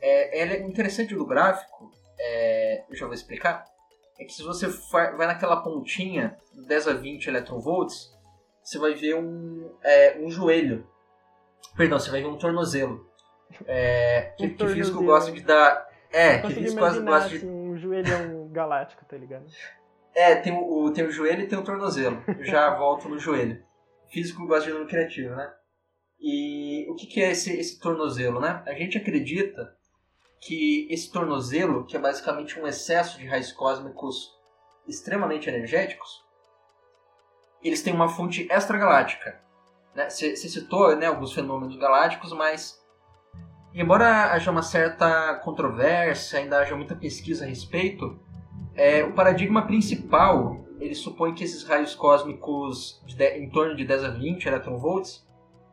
É, 0.00 0.40
é 0.40 0.60
interessante 0.62 1.14
do 1.14 1.26
gráfico, 1.26 1.92
é, 2.18 2.84
eu 2.88 2.96
já 2.96 3.04
vou 3.04 3.14
explicar, 3.14 3.64
é 4.20 4.24
que 4.26 4.34
se 4.34 4.42
você 4.42 4.66
vai 5.16 5.26
naquela 5.26 5.62
pontinha 5.62 6.36
10 6.52 6.88
a 6.88 6.92
20 6.92 7.26
eletronvolts, 7.26 8.14
você 8.62 8.78
vai 8.78 8.94
ver 8.94 9.16
um, 9.16 9.74
é, 9.82 10.18
um 10.20 10.30
joelho. 10.30 10.86
Perdão, 11.74 11.98
você 11.98 12.10
vai 12.10 12.20
ver 12.20 12.28
um 12.28 12.36
tornozelo. 12.36 13.08
É, 13.66 14.34
que, 14.36 14.44
um 14.44 14.54
que 14.54 14.68
físico 14.68 15.02
gosta 15.02 15.32
de 15.32 15.40
dar. 15.40 15.88
É, 16.12 16.38
que 16.38 16.52
físico 16.52 16.80
gosta 16.80 17.00
de. 17.02 17.36
Assim, 17.36 17.48
um 17.48 17.78
joelhão 17.78 18.48
galáctico, 18.52 19.06
tá 19.06 19.16
ligado? 19.16 19.46
É, 20.14 20.36
tem 20.36 20.52
o, 20.52 20.92
tem 20.92 21.06
o 21.06 21.10
joelho 21.10 21.42
e 21.42 21.48
tem 21.48 21.58
o 21.58 21.64
tornozelo. 21.64 22.22
Eu 22.28 22.44
já 22.44 22.74
volto 22.76 23.08
no 23.08 23.18
joelho. 23.18 23.64
Físico 24.10 24.46
gosta 24.46 24.66
de 24.66 24.74
nome 24.76 24.86
criativo, 24.86 25.34
né? 25.34 25.50
E 26.20 26.86
o 26.90 26.94
que, 26.94 27.06
que 27.06 27.22
é 27.22 27.30
esse, 27.30 27.58
esse 27.58 27.80
tornozelo, 27.80 28.38
né? 28.38 28.62
A 28.66 28.74
gente 28.74 28.98
acredita 28.98 29.74
que 30.40 30.88
esse 30.90 31.12
tornozelo, 31.12 31.84
que 31.84 31.96
é 31.96 32.00
basicamente 32.00 32.58
um 32.58 32.66
excesso 32.66 33.18
de 33.18 33.26
raios 33.26 33.52
cósmicos 33.52 34.34
extremamente 34.88 35.48
energéticos, 35.48 36.24
eles 37.62 37.82
têm 37.82 37.92
uma 37.92 38.08
fonte 38.08 38.48
extragaláctica. 38.50 39.40
Né? 39.94 40.08
Você 40.08 40.34
citou 40.36 40.96
né, 40.96 41.06
alguns 41.06 41.32
fenômenos 41.32 41.76
galácticos, 41.76 42.32
mas 42.32 42.80
embora 43.74 44.32
haja 44.32 44.50
uma 44.50 44.62
certa 44.62 45.34
controvérsia, 45.44 46.38
ainda 46.38 46.58
haja 46.58 46.74
muita 46.74 46.96
pesquisa 46.96 47.44
a 47.44 47.48
respeito, 47.48 48.18
é, 48.74 49.04
o 49.04 49.12
paradigma 49.12 49.66
principal 49.66 50.64
ele 50.80 50.94
supõe 50.94 51.34
que 51.34 51.44
esses 51.44 51.62
raios 51.64 51.94
cósmicos 51.94 53.02
de, 53.06 53.38
em 53.38 53.50
torno 53.50 53.76
de 53.76 53.84
10 53.84 54.04
a 54.04 54.08
20 54.08 54.46
electronvolts, 54.46 55.28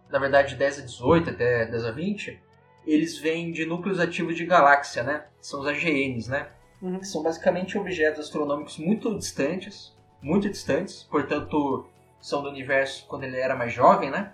na 0.10 0.20
verdade 0.20 0.50
de 0.50 0.56
10 0.56 0.80
a 0.80 0.82
18 0.82 1.30
até 1.30 1.66
10 1.66 1.86
a 1.86 1.92
20, 1.92 2.44
eles 2.88 3.17
vêm 3.17 3.51
de 3.51 3.65
núcleos 3.65 4.00
ativos 4.00 4.36
de 4.36 4.46
galáxia, 4.46 5.03
né? 5.03 5.25
São 5.41 5.60
os 5.60 5.67
AGNs, 5.67 6.29
né? 6.29 6.50
Uhum. 6.82 7.03
São 7.03 7.22
basicamente 7.22 7.77
objetos 7.77 8.25
astronômicos 8.25 8.77
muito 8.77 9.13
distantes, 9.17 9.94
muito 10.22 10.50
distantes, 10.50 11.03
portanto 11.03 11.86
são 12.22 12.41
do 12.41 12.50
universo 12.50 13.06
quando 13.08 13.24
ele 13.24 13.38
era 13.38 13.56
mais 13.56 13.74
jovem, 13.74 14.10
né? 14.10 14.34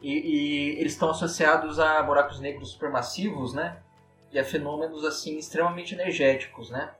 E, 0.00 0.12
e 0.12 0.80
eles 0.80 0.92
estão 0.92 1.10
associados 1.10 1.78
a 1.78 2.02
buracos 2.02 2.40
negros 2.40 2.70
supermassivos, 2.70 3.54
né? 3.54 3.76
E 4.32 4.38
a 4.38 4.44
fenômenos 4.44 5.04
assim 5.04 5.38
extremamente 5.38 5.94
energéticos, 5.94 6.70
né? 6.70 6.90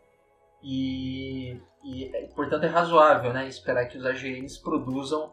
E, 0.62 1.58
e 1.82 2.28
portanto 2.34 2.64
é 2.64 2.68
razoável, 2.68 3.32
né? 3.32 3.48
Esperar 3.48 3.86
que 3.86 3.98
os 3.98 4.04
AGNs 4.04 4.58
produzam 4.58 5.32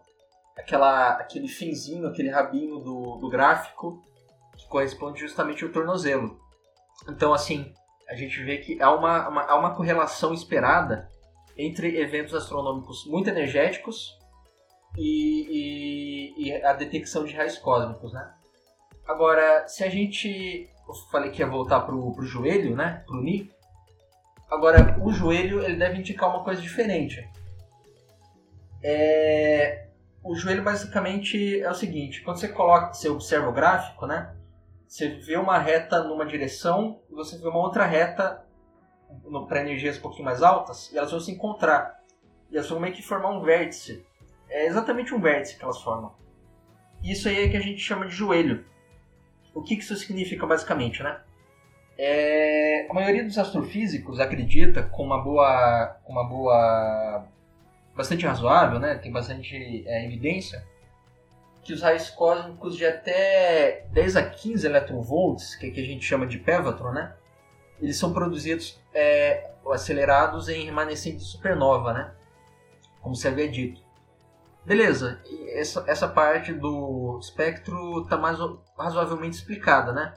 aquela, 0.57 1.11
aquele 1.13 1.47
finzinho, 1.47 2.07
aquele 2.07 2.29
rabinho 2.29 2.79
do, 2.79 3.17
do 3.17 3.29
gráfico 3.29 4.01
corresponde 4.69 5.19
justamente 5.19 5.63
ao 5.63 5.71
tornozelo. 5.71 6.39
Então, 7.09 7.33
assim, 7.33 7.73
a 8.09 8.15
gente 8.15 8.41
vê 8.43 8.57
que 8.57 8.81
há 8.81 8.91
uma, 8.91 9.27
uma, 9.27 9.41
há 9.43 9.55
uma 9.57 9.75
correlação 9.75 10.33
esperada 10.33 11.09
entre 11.57 11.99
eventos 11.99 12.33
astronômicos 12.33 13.05
muito 13.05 13.29
energéticos 13.29 14.17
e, 14.97 16.35
e, 16.37 16.47
e, 16.47 16.63
a 16.63 16.73
detecção 16.73 17.25
de 17.25 17.35
raios 17.35 17.57
cósmicos, 17.57 18.13
né? 18.13 18.33
Agora, 19.07 19.67
se 19.67 19.83
a 19.83 19.89
gente... 19.89 20.69
Eu 20.87 20.93
falei 21.11 21.31
que 21.31 21.41
ia 21.41 21.47
voltar 21.47 21.81
pro, 21.81 22.13
pro 22.13 22.25
joelho, 22.25 22.75
né? 22.75 23.03
Pro 23.05 23.21
Ni. 23.21 23.51
Agora, 24.49 24.97
o 25.01 25.11
joelho, 25.11 25.61
ele 25.61 25.75
deve 25.75 25.99
indicar 25.99 26.29
uma 26.29 26.43
coisa 26.43 26.61
diferente. 26.61 27.27
É... 28.81 29.87
O 30.23 30.35
joelho, 30.35 30.63
basicamente, 30.63 31.61
é 31.61 31.69
o 31.69 31.73
seguinte. 31.73 32.21
Quando 32.21 32.37
você 32.37 32.47
coloca, 32.47 32.93
você 32.93 33.09
observa 33.09 33.49
o 33.49 33.53
gráfico, 33.53 34.05
né? 34.05 34.36
Você 34.87 35.09
vê 35.09 35.35
uma 35.35 35.57
reta 35.59 36.01
numa 36.03 36.25
direção 36.25 37.01
e 37.09 37.13
você 37.13 37.37
vê 37.37 37.47
uma 37.47 37.59
outra 37.59 37.85
reta 37.85 38.45
para 39.47 39.61
energias 39.61 39.97
um 39.97 40.01
pouquinho 40.01 40.23
mais 40.25 40.41
altas 40.41 40.91
e 40.91 40.97
elas 40.97 41.11
vão 41.11 41.19
se 41.19 41.31
encontrar. 41.31 42.01
E 42.49 42.55
elas 42.55 42.69
vão 42.69 42.79
meio 42.79 42.93
que 42.93 43.01
formar 43.01 43.31
um 43.31 43.41
vértice. 43.41 44.05
É 44.49 44.65
exatamente 44.65 45.13
um 45.13 45.19
vértice 45.19 45.57
que 45.57 45.63
elas 45.63 45.81
formam. 45.81 46.15
Isso 47.03 47.27
aí 47.27 47.43
é 47.43 47.49
que 47.49 47.57
a 47.57 47.61
gente 47.61 47.81
chama 47.81 48.07
de 48.07 48.15
joelho. 48.15 48.65
O 49.53 49.61
que 49.61 49.73
isso 49.73 49.95
significa 49.97 50.47
basicamente, 50.47 51.03
né? 51.03 51.19
É, 51.97 52.87
a 52.89 52.93
maioria 52.93 53.23
dos 53.23 53.37
astrofísicos 53.37 54.19
acredita 54.19 54.83
com 54.83 55.03
uma 55.03 55.21
boa, 55.21 55.97
uma 56.07 56.23
boa, 56.23 57.25
bastante 57.95 58.25
razoável, 58.25 58.79
né? 58.79 58.95
Tem 58.95 59.11
bastante 59.11 59.83
é, 59.85 60.05
evidência 60.05 60.65
que 61.67 61.73
os 61.73 61.81
raios 61.81 62.09
cósmicos 62.09 62.77
de 62.77 62.85
até 62.85 63.85
10 63.91 64.15
a 64.15 64.23
15 64.23 64.65
eletronvolts, 64.65 65.53
que, 65.55 65.67
é 65.67 65.69
que 65.69 65.81
a 65.81 65.85
gente 65.85 66.05
chama 66.05 66.25
de 66.25 66.37
pévatron, 66.37 66.93
né? 66.93 67.13
Eles 67.81 67.97
são 67.97 68.13
produzidos 68.13 68.79
é, 68.93 69.51
acelerados 69.69 70.47
em 70.47 70.63
remanescente 70.63 71.21
supernova, 71.23 71.91
né? 71.91 72.15
Como 73.01 73.13
se 73.15 73.27
havia 73.27 73.49
dito. 73.49 73.81
Beleza, 74.65 75.21
essa, 75.49 75.83
essa 75.87 76.07
parte 76.07 76.53
do 76.53 77.19
espectro 77.21 78.01
está 78.01 78.15
mais 78.15 78.39
razoavelmente 78.79 79.35
explicada, 79.35 79.91
né? 79.91 80.13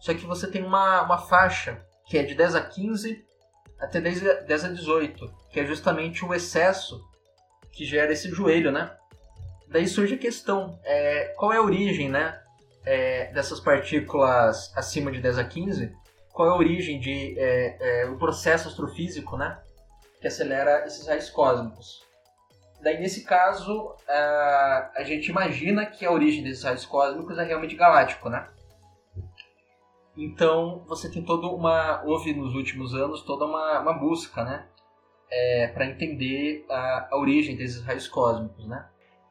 Só 0.00 0.14
que 0.14 0.24
você 0.24 0.50
tem 0.50 0.64
uma, 0.64 1.02
uma 1.02 1.18
faixa 1.18 1.84
que 2.06 2.16
é 2.16 2.22
de 2.22 2.34
10 2.34 2.54
a 2.54 2.62
15 2.62 3.22
até 3.78 4.00
10 4.00 4.26
a, 4.26 4.32
10 4.40 4.64
a 4.64 4.68
18, 4.68 5.34
que 5.50 5.60
é 5.60 5.66
justamente 5.66 6.24
o 6.24 6.32
excesso 6.32 7.06
que 7.70 7.84
gera 7.84 8.14
esse 8.14 8.30
joelho, 8.30 8.72
né? 8.72 8.96
Daí 9.68 9.86
surge 9.86 10.14
a 10.14 10.18
questão, 10.18 10.78
é, 10.84 11.34
qual 11.36 11.52
é 11.52 11.56
a 11.56 11.62
origem, 11.62 12.08
né, 12.08 12.40
é, 12.84 13.32
dessas 13.32 13.60
partículas 13.60 14.72
acima 14.76 15.10
de 15.10 15.20
10 15.20 15.38
a 15.38 15.44
15? 15.44 15.92
Qual 16.32 16.48
é 16.48 16.52
a 16.52 16.56
origem 16.56 17.00
de 17.00 17.38
é, 17.38 18.02
é, 18.02 18.06
o 18.06 18.16
processo 18.16 18.68
astrofísico, 18.68 19.36
né, 19.36 19.58
que 20.20 20.26
acelera 20.26 20.86
esses 20.86 21.06
raios 21.06 21.30
cósmicos? 21.30 22.04
Daí 22.82 23.00
nesse 23.00 23.24
caso 23.24 23.96
a, 24.06 24.92
a 24.96 25.02
gente 25.02 25.28
imagina 25.28 25.86
que 25.86 26.04
a 26.04 26.12
origem 26.12 26.44
desses 26.44 26.62
raios 26.62 26.84
cósmicos 26.84 27.38
é 27.38 27.44
realmente 27.44 27.74
galáctico, 27.74 28.28
né? 28.28 28.48
Então 30.16 30.84
você 30.86 31.10
tem 31.10 31.24
toda 31.24 31.46
uma 31.46 32.02
houve 32.04 32.32
nos 32.34 32.54
últimos 32.54 32.94
anos 32.94 33.22
toda 33.22 33.44
uma, 33.44 33.80
uma 33.80 33.92
busca, 33.94 34.44
né, 34.44 34.66
é, 35.30 35.68
para 35.68 35.86
entender 35.86 36.64
a, 36.70 37.08
a 37.10 37.18
origem 37.18 37.56
desses 37.56 37.82
raios 37.82 38.06
cósmicos, 38.06 38.66
né? 38.68 38.86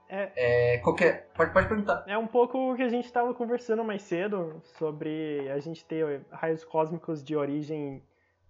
É, 0.07 0.31
é, 0.75 0.77
qualquer, 0.79 1.29
pode, 1.33 1.51
pode 1.51 1.67
perguntar. 1.67 2.03
É 2.07 2.17
um 2.17 2.27
pouco 2.27 2.57
o 2.71 2.75
que 2.75 2.83
a 2.83 2.89
gente 2.89 3.05
estava 3.05 3.33
conversando 3.33 3.83
mais 3.83 4.03
cedo 4.03 4.61
sobre 4.77 5.49
a 5.49 5.59
gente 5.59 5.83
ter 5.83 6.23
raios 6.31 6.63
cósmicos 6.63 7.23
de 7.23 7.35
origem 7.35 8.03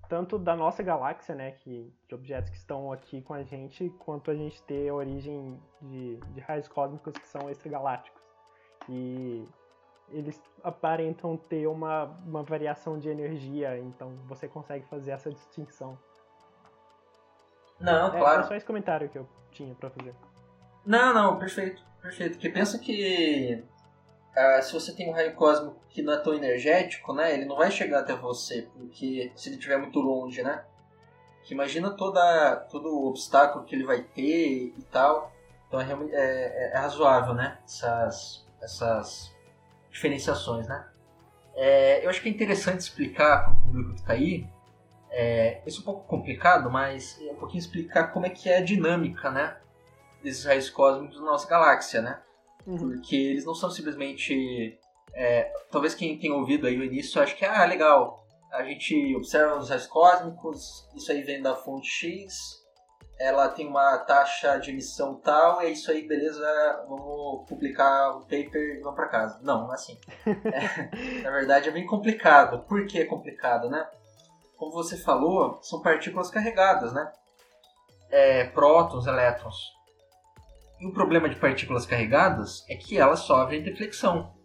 tanto 0.08 0.38
da 0.38 0.56
nossa 0.56 0.84
galáxia, 0.84 1.34
né, 1.34 1.52
que, 1.52 1.92
de 2.08 2.16
objetos 2.16 2.50
que 2.50 2.58
estão 2.58 2.92
aqui 2.92 3.22
com 3.22 3.34
a 3.34 3.44
gente, 3.44 3.90
quanto 4.00 4.30
a 4.30 4.36
gente 4.36 4.62
ter 4.64 4.92
origem 4.92 5.60
de, 5.82 6.18
de 6.18 6.40
raios 6.42 6.68
cósmicos 6.68 7.14
que 7.14 7.28
são 7.28 7.50
extragalácticos. 7.50 8.22
E 8.88 9.48
eles 10.10 10.40
aparentam 10.64 11.36
ter 11.38 11.68
uma, 11.68 12.04
uma 12.26 12.44
variação 12.44 13.00
de 13.00 13.10
energia, 13.10 13.80
então 13.80 14.16
você 14.28 14.48
consegue 14.48 14.86
fazer 14.86 15.12
essa 15.12 15.32
distinção. 15.32 15.98
Não, 17.80 18.08
é, 18.08 18.20
claro. 18.20 18.42
É 18.42 18.44
só 18.44 18.56
esse 18.56 18.66
comentário 18.66 19.10
que 19.10 19.18
eu 19.18 19.28
tinha 19.52 19.74
para 19.76 19.90
fazer. 19.90 20.14
Não, 20.86 21.14
não, 21.14 21.40
perfeito, 21.40 21.84
perfeito. 22.02 22.34
Porque 22.34 22.50
pensa 22.50 22.78
que 22.78 23.64
uh, 24.36 24.64
se 24.64 24.72
você 24.72 24.94
tem 24.94 25.10
um 25.10 25.14
raio 25.14 25.34
cósmico 25.36 25.82
que 25.90 26.02
não 26.02 26.14
é 26.14 26.18
tão 26.18 26.34
energético, 26.34 27.14
né, 27.14 27.34
ele 27.34 27.46
não 27.46 27.56
vai 27.56 27.72
chegar 27.72 28.02
até 28.02 28.16
você, 28.16 28.68
porque 28.74 29.32
se 29.36 29.50
ele 29.50 29.56
estiver 29.56 29.78
muito 29.78 30.00
longe, 30.00 30.44
né? 30.44 30.64
Que 31.44 31.54
imagina 31.54 31.92
toda, 31.92 32.56
todo 32.72 32.90
o 32.90 33.08
obstáculo 33.08 33.66
que 33.66 33.76
ele 33.76 33.86
vai 33.86 34.02
ter 34.02 34.74
e 34.78 34.86
tal. 34.92 35.32
Então 35.68 35.80
é, 35.80 35.86
é, 36.12 36.72
é 36.74 36.78
razoável, 36.78 37.34
né? 37.34 37.60
Essas, 37.64 38.46
essas 38.62 39.34
diferenciações, 39.92 40.68
né? 40.68 40.86
É, 41.56 42.04
eu 42.06 42.10
acho 42.10 42.22
que 42.22 42.28
é 42.28 42.32
interessante 42.32 42.82
explicar 42.82 43.44
para 43.44 43.54
o 43.54 43.62
público 43.62 43.94
que 43.94 44.00
está 44.02 44.14
aí. 44.14 44.48
É, 45.10 45.62
isso 45.66 45.80
é 45.80 45.82
um 45.82 45.86
pouco 45.86 46.06
complicado, 46.08 46.70
mas 46.70 47.18
é 47.22 47.32
um 47.32 47.36
pouquinho 47.36 47.60
explicar 47.60 48.12
como 48.12 48.26
é 48.26 48.30
que 48.30 48.50
é 48.50 48.58
a 48.58 48.64
dinâmica, 48.64 49.32
né? 49.32 49.56
Desses 50.26 50.44
raios 50.44 50.70
cósmicos 50.70 51.20
da 51.20 51.26
nossa 51.26 51.48
galáxia, 51.48 52.02
né? 52.02 52.20
Uhum. 52.66 52.78
Porque 52.78 53.16
eles 53.16 53.46
não 53.46 53.54
são 53.54 53.70
simplesmente. 53.70 54.80
É, 55.14 55.54
talvez 55.72 55.94
quem 55.94 56.18
tenha 56.18 56.34
ouvido 56.34 56.68
aí 56.68 56.78
o 56.78 56.84
início 56.84 57.22
acho 57.22 57.36
que, 57.36 57.46
ah, 57.46 57.64
legal, 57.66 58.26
a 58.52 58.64
gente 58.64 59.16
observa 59.16 59.56
os 59.56 59.70
raios 59.70 59.88
cósmicos, 59.88 60.90
isso 60.96 61.12
aí 61.12 61.22
vem 61.22 61.42
da 61.42 61.56
fonte 61.56 61.88
X, 61.88 62.66
ela 63.18 63.48
tem 63.50 63.68
uma 63.68 63.98
taxa 64.00 64.58
de 64.58 64.72
emissão 64.72 65.16
tal, 65.16 65.62
é 65.62 65.70
isso 65.70 65.90
aí, 65.90 66.06
beleza, 66.06 66.46
vamos 66.88 67.48
publicar 67.48 68.18
o 68.18 68.22
paper 68.22 68.78
e 68.78 68.82
vamos 68.82 68.96
para 68.96 69.08
casa. 69.08 69.40
Não, 69.42 69.64
não 69.64 69.72
é 69.72 69.76
assim. 69.76 70.00
É, 70.26 71.22
na 71.22 71.32
verdade 71.32 71.70
é 71.70 71.72
bem 71.72 71.86
complicado. 71.86 72.60
Por 72.68 72.86
que 72.88 73.00
é 73.00 73.06
complicado, 73.06 73.70
né? 73.70 73.88
Como 74.58 74.72
você 74.72 74.98
falou, 74.98 75.60
são 75.62 75.82
partículas 75.82 76.30
carregadas, 76.30 76.94
né? 76.94 77.12
É, 78.10 78.46
prótons, 78.46 79.06
elétrons. 79.06 79.75
E 80.80 80.86
o 80.86 80.94
problema 80.94 81.30
de 81.30 81.36
partículas 81.36 81.86
carregadas 81.86 82.66
é 82.70 82.76
que 82.76 82.98
elas 82.98 83.20
sofrem 83.20 83.64
deflexão 83.64 84.36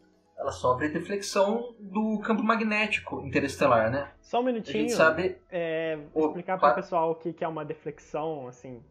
ela 0.41 0.53
sofre 0.53 0.89
deflexão 0.89 1.75
do 1.79 2.19
campo 2.21 2.43
magnético 2.43 3.21
interestelar, 3.21 3.91
né? 3.91 4.11
Só 4.23 4.41
um 4.41 4.45
minutinho. 4.45 4.79
A 4.79 4.89
gente 4.89 4.93
sabe... 4.97 5.39
É, 5.51 5.99
explicar 6.17 6.59
para 6.59 6.73
o 6.73 6.75
pessoal 6.77 7.11
o 7.11 7.15
que 7.15 7.45
é 7.45 7.47
uma 7.49 7.65
deflexão, 7.65 8.49
assim... 8.49 8.83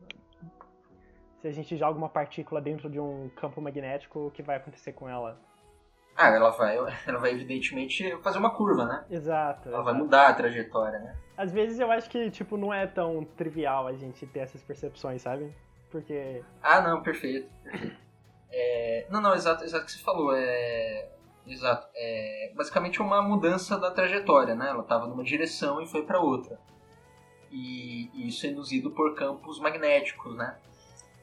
Se 1.41 1.47
a 1.47 1.51
gente 1.51 1.75
joga 1.75 1.97
uma 1.97 2.09
partícula 2.09 2.61
dentro 2.61 2.89
de 2.89 2.99
um 2.99 3.29
campo 3.35 3.61
magnético, 3.61 4.27
o 4.27 4.31
que 4.31 4.43
vai 4.43 4.57
acontecer 4.57 4.91
com 4.91 5.09
ela? 5.09 5.39
Ah, 6.15 6.27
ela 6.27 6.49
vai, 6.51 6.77
ela 7.07 7.17
vai 7.17 7.31
evidentemente 7.31 8.15
fazer 8.21 8.37
uma 8.37 8.53
curva, 8.53 8.85
né? 8.85 9.05
Exato. 9.09 9.69
Ela 9.69 9.77
exato. 9.77 9.83
vai 9.85 9.93
mudar 9.93 10.27
a 10.27 10.33
trajetória, 10.33 10.99
né? 10.99 11.15
Às 11.35 11.51
vezes 11.51 11.79
eu 11.79 11.89
acho 11.89 12.09
que, 12.09 12.29
tipo, 12.29 12.57
não 12.57 12.73
é 12.73 12.85
tão 12.85 13.23
trivial 13.23 13.87
a 13.87 13.93
gente 13.93 14.27
ter 14.27 14.39
essas 14.39 14.61
percepções, 14.61 15.21
sabe? 15.21 15.55
Porque... 15.91 16.43
Ah, 16.61 16.81
não, 16.81 17.01
perfeito. 17.01 17.49
É... 18.51 19.05
Não, 19.11 19.21
não, 19.21 19.35
exato, 19.35 19.63
exato 19.63 19.83
o 19.83 19.85
que 19.85 19.91
você 19.91 19.99
falou. 19.99 20.33
É 20.35 21.07
Exato. 21.49 21.87
É 21.95 22.51
basicamente 22.55 23.01
uma 23.01 23.21
mudança 23.21 23.77
da 23.77 23.89
trajetória, 23.89 24.55
né? 24.55 24.69
Ela 24.69 24.83
estava 24.83 25.07
numa 25.07 25.23
direção 25.23 25.81
e 25.81 25.87
foi 25.87 26.03
para 26.03 26.19
outra. 26.19 26.59
E, 27.51 28.09
e, 28.13 28.27
isso 28.27 28.45
é 28.45 28.49
induzido 28.49 28.91
por 28.91 29.15
campos 29.15 29.59
magnéticos, 29.59 30.35
né? 30.37 30.55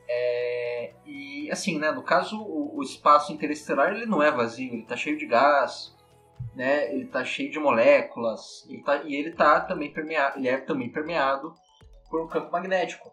É, 0.09 0.93
e 1.05 1.49
assim, 1.51 1.79
né? 1.79 1.93
No 1.93 2.03
caso, 2.03 2.41
o, 2.41 2.77
o, 2.77 2.83
espaço 2.83 3.33
interestelar 3.33 3.93
ele 3.93 4.07
não 4.07 4.23
é 4.23 4.31
vazio, 4.31 4.73
ele 4.73 4.83
está 4.83 4.97
cheio 4.97 5.17
de 5.17 5.27
gás, 5.27 5.97
né? 6.55 6.93
Ele 6.93 7.05
está 7.05 7.25
cheio 7.25 7.51
de 7.51 7.61
moléculas, 7.61 8.67
ele 8.69 8.83
tá, 8.83 9.03
e 9.05 9.15
ele 9.15 9.31
tá 9.31 9.61
também 9.61 9.93
permeado, 9.93 10.39
ele 10.39 10.49
é 10.49 10.59
também 10.59 10.91
permeado 10.91 11.55
por 12.11 12.21
um 12.21 12.27
campo 12.27 12.51
magnético. 12.51 13.13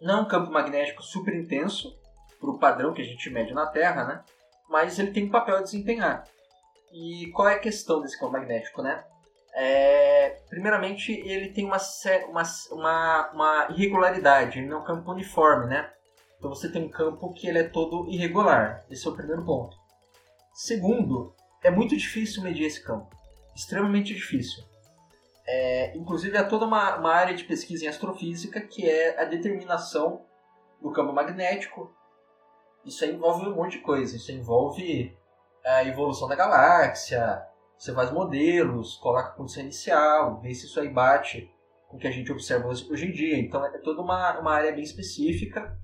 Não 0.00 0.22
um 0.22 0.28
campo 0.28 0.50
magnético 0.50 1.02
super 1.02 1.34
intenso, 1.34 1.96
para 2.40 2.50
o 2.50 2.58
padrão 2.58 2.92
que 2.92 3.02
a 3.02 3.04
gente 3.04 3.30
mede 3.30 3.52
na 3.52 3.66
Terra, 3.66 4.04
né? 4.04 4.24
mas 4.68 4.98
ele 4.98 5.10
tem 5.10 5.24
um 5.24 5.30
papel 5.30 5.56
a 5.56 5.62
desempenhar. 5.62 6.24
E 6.92 7.30
qual 7.32 7.48
é 7.48 7.54
a 7.54 7.58
questão 7.58 8.00
desse 8.00 8.18
campo 8.18 8.32
magnético, 8.32 8.82
né? 8.82 9.04
É, 9.54 10.40
primeiramente, 10.48 11.12
ele 11.12 11.50
tem 11.50 11.64
uma, 11.64 11.78
uma, 12.28 12.42
uma, 12.70 13.30
uma 13.32 13.68
irregularidade, 13.70 14.58
ele 14.58 14.68
não 14.68 14.78
é 14.78 14.80
um 14.80 14.84
campo 14.84 15.10
uniforme, 15.10 15.66
né? 15.66 15.90
Então 16.38 16.50
você 16.50 16.70
tem 16.70 16.84
um 16.84 16.90
campo 16.90 17.32
que 17.32 17.48
ele 17.48 17.58
é 17.58 17.64
todo 17.64 18.06
irregular. 18.08 18.84
Esse 18.88 19.06
é 19.06 19.10
o 19.10 19.14
primeiro 19.14 19.44
ponto. 19.44 19.76
Segundo, 20.54 21.34
é 21.64 21.70
muito 21.70 21.96
difícil 21.96 22.42
medir 22.42 22.66
esse 22.66 22.82
campo. 22.82 23.08
Extremamente 23.56 24.14
difícil. 24.14 24.62
É, 25.50 25.96
inclusive, 25.96 26.36
há 26.36 26.44
toda 26.44 26.66
uma, 26.66 26.96
uma 26.96 27.12
área 27.12 27.34
de 27.34 27.44
pesquisa 27.44 27.86
em 27.86 27.88
astrofísica 27.88 28.60
que 28.60 28.88
é 28.88 29.18
a 29.18 29.24
determinação 29.24 30.26
do 30.80 30.92
campo 30.92 31.12
magnético 31.12 31.90
isso 32.88 33.04
envolve 33.04 33.46
um 33.46 33.54
monte 33.54 33.72
de 33.72 33.84
coisa. 33.84 34.16
Isso 34.16 34.32
envolve 34.32 35.14
a 35.64 35.84
evolução 35.84 36.26
da 36.26 36.34
galáxia, 36.34 37.42
você 37.76 37.92
faz 37.92 38.10
modelos, 38.10 38.96
coloca 38.96 39.28
a 39.28 39.32
condição 39.32 39.62
inicial, 39.62 40.40
vê 40.40 40.54
se 40.54 40.66
isso 40.66 40.80
aí 40.80 40.88
bate 40.88 41.50
com 41.86 41.96
o 41.96 42.00
que 42.00 42.06
a 42.08 42.10
gente 42.10 42.32
observa 42.32 42.68
hoje 42.68 43.06
em 43.06 43.12
dia. 43.12 43.38
Então 43.38 43.64
é 43.64 43.78
toda 43.78 44.00
uma, 44.00 44.38
uma 44.40 44.52
área 44.52 44.72
bem 44.72 44.82
específica, 44.82 45.78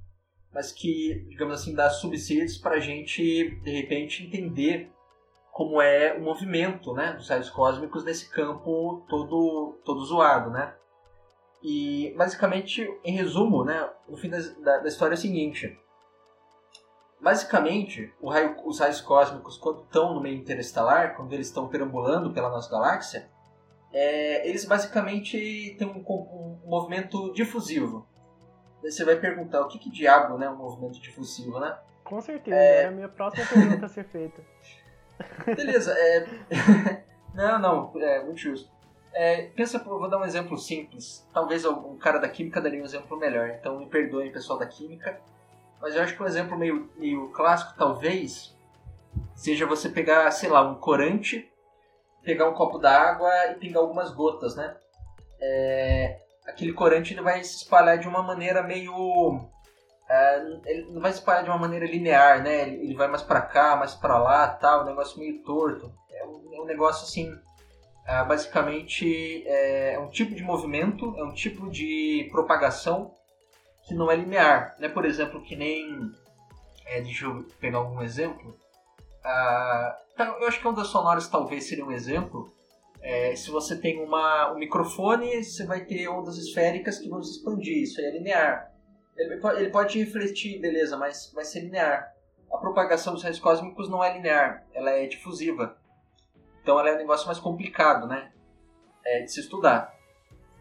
mas 0.53 0.73
que, 0.73 1.27
digamos 1.29 1.61
assim, 1.61 1.75
dá 1.75 1.91
subsídios 1.91 2.57
para 2.57 2.77
a 2.77 2.81
gente, 2.81 3.61
de 3.61 3.71
repente, 3.71 4.25
entender 4.25 4.91
como 5.55 5.81
é 5.81 6.13
o 6.13 6.21
movimento 6.21 6.93
né, 6.93 7.13
dos 7.13 7.29
raios 7.31 7.49
cósmicos 7.49 8.05
nesse 8.05 8.29
campo 8.29 9.07
todo, 9.09 9.79
todo 9.85 10.05
zoado, 10.05 10.51
né? 10.51 10.75
E, 11.63 12.13
basicamente, 12.19 12.87
em 13.03 13.15
resumo, 13.15 13.65
né, 13.65 13.89
no 14.09 14.17
fim 14.17 14.29
da, 14.29 14.39
da, 14.63 14.79
da 14.79 14.89
história 14.89 15.15
é 15.15 15.17
o 15.17 15.21
seguinte 15.21 15.81
Basicamente, 17.25 18.13
raio, 18.23 18.55
os 18.67 18.81
raios 18.81 19.01
cósmicos, 19.01 19.57
quando 19.57 19.85
estão 19.85 20.13
no 20.13 20.21
meio 20.21 20.37
interestelar, 20.37 21.17
quando 21.17 21.33
eles 21.33 21.47
estão 21.47 21.69
perambulando 21.69 22.35
pela 22.35 22.51
nossa 22.51 22.71
galáxia, 22.71 23.31
é, 23.91 24.47
eles 24.47 24.67
basicamente 24.67 25.75
têm 25.79 25.89
um, 25.89 26.05
um, 26.07 26.61
movimento 26.67 27.33
difusivo. 27.33 28.07
você 28.83 29.07
vai 29.07 29.17
perguntar, 29.17 29.63
o 29.63 29.69
que, 29.69 29.79
que 29.79 29.89
diabo 29.89 30.35
é 30.35 30.41
né, 30.41 30.51
um 30.51 30.57
movimento 30.57 31.01
difusivo, 31.01 31.59
né? 31.59 31.79
Com 32.05 32.21
certeza, 32.21 32.57
é, 32.57 32.83
é 32.83 32.87
a 32.89 32.91
minha 32.91 33.09
próxima 33.09 33.47
pergunta 33.47 33.87
a 33.87 33.89
ser 33.89 34.05
feita. 34.05 34.45
Beleza, 35.47 35.93
é... 35.93 36.27
não, 37.35 37.59
não, 37.59 37.93
é 38.01 38.23
muito 38.23 38.41
justo. 38.41 38.75
É, 39.13 39.43
pensa, 39.55 39.79
vou 39.79 40.09
dar 40.09 40.19
um 40.19 40.25
exemplo 40.25 40.59
simples. 40.59 41.27
Talvez 41.33 41.65
um 41.65 41.97
cara 41.97 42.19
da 42.19 42.29
química 42.29 42.61
daria 42.61 42.83
um 42.83 42.85
exemplo 42.85 43.17
melhor. 43.17 43.49
Então 43.51 43.79
me 43.79 43.87
perdoem, 43.87 44.33
pessoal 44.33 44.59
da 44.59 44.67
química. 44.67 45.21
Mas 45.81 45.95
eu 45.95 46.03
acho 46.03 46.17
que 46.17 46.23
um 46.23 46.27
exemplo 46.27 46.57
meio, 46.57 46.91
meio 46.97 47.29
clássico, 47.29 47.75
talvez, 47.77 48.57
seja 49.35 49.67
você 49.67 49.89
pegar, 49.89 50.31
sei 50.31 50.49
lá, 50.49 50.63
um 50.63 50.75
corante, 50.75 51.49
pegar 52.23 52.49
um 52.49 52.55
copo 52.55 52.79
d'água 52.79 53.31
e 53.51 53.55
pingar 53.55 53.83
algumas 53.83 54.11
gotas, 54.11 54.57
né? 54.57 54.77
É, 55.41 56.21
aquele 56.47 56.73
corante 56.73 57.13
ele 57.13 57.21
vai 57.21 57.45
se 57.45 57.59
espalhar 57.59 57.99
de 57.99 58.09
uma 58.09 58.23
maneira 58.23 58.63
meio. 58.63 59.49
É, 60.09 60.39
ele 60.67 60.91
não 60.91 61.01
vai 61.01 61.13
se 61.13 61.19
espalhar 61.19 61.45
de 61.45 61.51
uma 61.51 61.59
maneira 61.59 61.87
linear, 61.87 62.43
né? 62.43 62.69
Ele, 62.69 62.95
vai 62.95 63.09
mais 63.09 63.23
para 63.23 63.41
cá, 63.41 63.77
mais 63.77 63.95
para 63.95 64.19
lá, 64.19 64.49
tal, 64.49 64.83
um 64.83 64.87
negócio 64.87 65.19
meio 65.19 65.43
torto. 65.43 65.93
É 66.11 66.27
um, 66.27 66.55
é 66.55 66.61
um 66.61 66.67
negócio 66.67 67.05
assim. 67.05 67.37
É, 68.07 68.23
basicamente 68.25 69.47
é, 69.47 69.95
é 69.95 69.99
um 69.99 70.11
tipo 70.11 70.35
de 70.35 70.43
movimento, 70.43 71.15
é 71.17 71.25
um 71.25 71.33
tipo 71.33 71.71
de 71.71 72.29
propagação 72.31 73.15
que 73.87 73.95
não 73.95 74.11
é 74.11 74.17
linear. 74.17 74.77
Né? 74.79 74.89
Por 74.89 75.05
exemplo, 75.05 75.43
que 75.43 75.57
nem. 75.57 76.11
É, 76.87 77.01
deixa 77.01 77.25
eu 77.25 77.47
pegar 77.59 77.79
algum 77.79 78.03
exemplo. 78.03 78.59
Tá, 79.23 80.37
eu 80.39 80.47
acho 80.47 80.61
que 80.61 80.69
ondas 80.69 80.89
sonoras 80.89 81.29
talvez 81.29 81.65
seria 81.65 81.85
um 81.85 81.91
exemplo. 81.91 82.53
É, 83.01 83.35
se 83.37 83.51
você 83.51 83.77
tem 83.77 84.03
uma, 84.03 84.53
um 84.53 84.59
microfone, 84.59 85.43
você 85.43 85.67
vai 85.67 85.85
ter 85.85 86.09
ondas 86.09 86.39
esféricas 86.39 86.99
que 86.99 87.09
vão 87.09 87.23
se 87.23 87.39
expandir. 87.39 87.83
Isso 87.83 88.01
aí 88.01 88.07
é 88.07 88.11
linear. 88.13 88.74
Ele 89.17 89.71
pode, 89.71 89.99
refletir, 89.99 90.61
beleza, 90.61 90.97
mas 90.97 91.33
vai 91.35 91.45
ser 91.45 91.61
linear. 91.61 92.13
A 92.53 92.59
propagação 92.59 93.15
dos 93.15 93.23
raios 93.23 93.39
cósmicos 93.39 93.89
não 93.89 94.03
é 94.03 94.13
linear, 94.13 94.65
ela 94.73 94.91
é 94.91 95.07
difusiva. 95.07 95.77
Então 96.63 96.79
ela 96.79 96.91
é 96.91 96.95
um 96.95 96.99
negócio 96.99 97.27
mais 97.27 97.39
complicado, 97.39 98.07
né? 98.07 98.33
É, 99.05 99.23
de 99.23 99.31
se 99.31 99.41
estudar. 99.41 99.95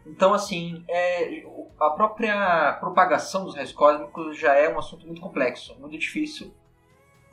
Então, 0.06 0.34
assim, 0.34 0.84
é, 0.88 1.44
a 1.80 1.90
própria 1.90 2.74
propagação 2.74 3.44
dos 3.44 3.54
raios 3.54 3.72
cósmicos 3.72 4.38
já 4.38 4.54
é 4.54 4.68
um 4.68 4.78
assunto 4.78 5.06
muito 5.06 5.20
complexo, 5.20 5.74
muito 5.80 5.96
difícil, 5.96 6.54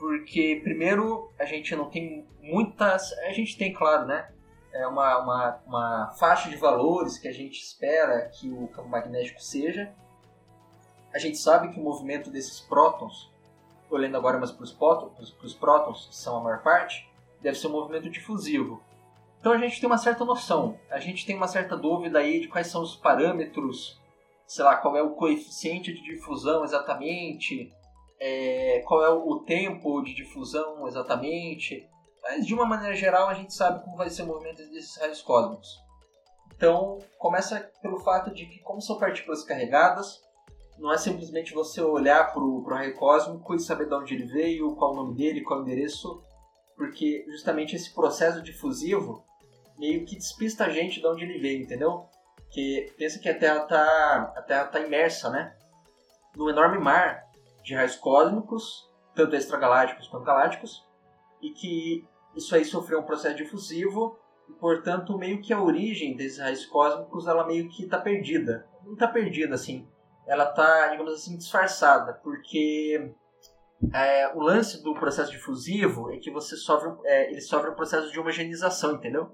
porque, 0.02 0.60
primeiro, 0.64 1.32
a 1.38 1.46
gente 1.46 1.76
não 1.76 1.88
tem 1.88 2.26
muitas. 2.42 3.14
A 3.20 3.34
gente 3.34 3.56
tem, 3.56 3.72
claro, 3.72 4.08
né? 4.08 4.32
É 4.74 4.88
uma, 4.88 5.20
uma, 5.20 5.62
uma 5.68 6.12
faixa 6.18 6.50
de 6.50 6.56
valores 6.56 7.20
que 7.20 7.28
a 7.28 7.32
gente 7.32 7.62
espera 7.62 8.28
que 8.30 8.50
o 8.50 8.68
campo 8.70 8.90
magnético 8.90 9.40
seja. 9.40 9.94
A 11.14 11.20
gente 11.20 11.38
sabe 11.38 11.70
que 11.70 11.80
o 11.80 11.84
movimento 11.84 12.30
desses 12.30 12.60
prótons, 12.62 13.32
olhando 13.90 14.16
agora 14.16 14.38
mais 14.38 14.52
para 14.52 14.64
os 14.64 14.72
prótons, 14.72 16.08
que 16.08 16.16
são 16.16 16.38
a 16.38 16.42
maior 16.42 16.64
parte, 16.64 17.10
deve 17.42 17.58
ser 17.58 17.68
um 17.68 17.72
movimento 17.72 18.10
difusivo. 18.10 18.82
Então 19.40 19.52
a 19.52 19.58
gente 19.58 19.80
tem 19.80 19.88
uma 19.88 19.98
certa 19.98 20.24
noção, 20.24 20.80
a 20.90 21.00
gente 21.00 21.26
tem 21.26 21.36
uma 21.36 21.48
certa 21.48 21.76
dúvida 21.76 22.20
aí 22.20 22.42
de 22.42 22.48
quais 22.48 22.68
são 22.68 22.82
os 22.84 22.96
parâmetros, 22.96 24.00
sei 24.46 24.64
lá, 24.64 24.78
qual 24.78 24.96
é 24.96 25.02
o 25.02 25.16
coeficiente 25.16 25.92
de 25.92 26.04
difusão 26.04 26.64
exatamente, 26.64 27.74
é, 28.20 28.84
qual 28.86 29.04
é 29.04 29.10
o 29.10 29.40
tempo 29.40 30.02
de 30.04 30.14
difusão 30.14 30.88
exatamente, 30.88 31.90
mas 32.22 32.46
de 32.46 32.54
uma 32.54 32.68
maneira 32.68 32.96
geral 32.96 33.28
a 33.28 33.34
gente 33.34 33.54
sabe 33.54 33.84
como 33.84 33.98
vai 33.98 34.12
ser 34.12 34.22
o 34.22 34.28
movimento 34.28 34.58
desses 34.70 34.96
raios 34.98 35.24
cósmicos. 35.24 35.80
Então, 36.56 37.00
começa 37.18 37.72
pelo 37.82 38.00
fato 38.02 38.32
de 38.32 38.46
que, 38.46 38.60
como 38.60 38.80
são 38.80 39.00
partículas 39.00 39.44
carregadas, 39.44 40.22
não 40.78 40.92
é 40.92 40.98
simplesmente 40.98 41.54
você 41.54 41.82
olhar 41.82 42.32
para 42.34 42.42
o 42.42 42.64
raio 42.64 42.96
cósmico 42.96 43.54
e 43.54 43.60
saber 43.60 43.88
de 43.88 43.94
onde 43.94 44.16
ele 44.16 44.26
veio, 44.26 44.76
qual 44.76 44.94
o 44.94 44.96
nome 44.96 45.16
dele, 45.16 45.42
qual 45.42 45.60
o 45.60 45.64
endereço, 45.64 46.24
porque 46.76 47.26
justamente 47.30 47.76
esse 47.76 47.94
processo 47.94 48.42
difusivo 48.42 49.24
meio 49.78 50.06
que 50.06 50.16
despista 50.16 50.66
a 50.66 50.70
gente 50.70 51.00
de 51.00 51.08
onde 51.08 51.24
ele 51.24 51.40
veio, 51.40 51.64
entendeu? 51.64 52.08
Que 52.50 52.94
pensa 52.98 53.20
que 53.20 53.30
a 53.30 53.38
Terra 53.38 53.64
está 53.64 54.34
a 54.36 54.42
Terra 54.42 54.66
tá 54.66 54.80
imersa, 54.80 55.30
né, 55.30 55.56
num 56.36 56.50
enorme 56.50 56.80
mar 56.80 57.24
de 57.64 57.76
raios 57.76 57.96
cósmicos, 57.96 58.90
tanto 59.16 59.36
extragalácticos 59.36 60.08
quanto 60.08 60.26
galácticos, 60.26 60.86
e 61.42 61.52
que 61.52 62.08
isso 62.36 62.56
aí 62.56 62.64
sofreu 62.64 63.00
um 63.00 63.06
processo 63.06 63.36
difusivo 63.36 64.18
e, 64.50 64.54
portanto, 64.54 65.18
meio 65.18 65.42
que 65.42 65.54
a 65.54 65.62
origem 65.62 66.16
desses 66.16 66.40
raios 66.40 66.66
cósmicos 66.66 67.28
ela 67.28 67.46
meio 67.46 67.70
que 67.70 67.84
está 67.84 68.00
perdida. 68.00 68.68
Não 68.84 68.94
está 68.94 69.08
perdida, 69.08 69.56
assim. 69.56 69.88
Ela 70.32 70.46
está, 70.46 70.88
digamos 70.88 71.14
assim, 71.14 71.36
disfarçada, 71.36 72.14
porque 72.14 73.12
é, 73.94 74.34
o 74.34 74.40
lance 74.40 74.82
do 74.82 74.94
processo 74.94 75.30
difusivo 75.30 76.10
é 76.10 76.18
que 76.20 76.32
você 76.32 76.56
sofre, 76.56 76.90
é, 77.04 77.30
ele 77.30 77.42
sofre 77.42 77.70
um 77.70 77.74
processo 77.76 78.10
de 78.10 78.18
homogeneização, 78.18 78.94
entendeu? 78.94 79.30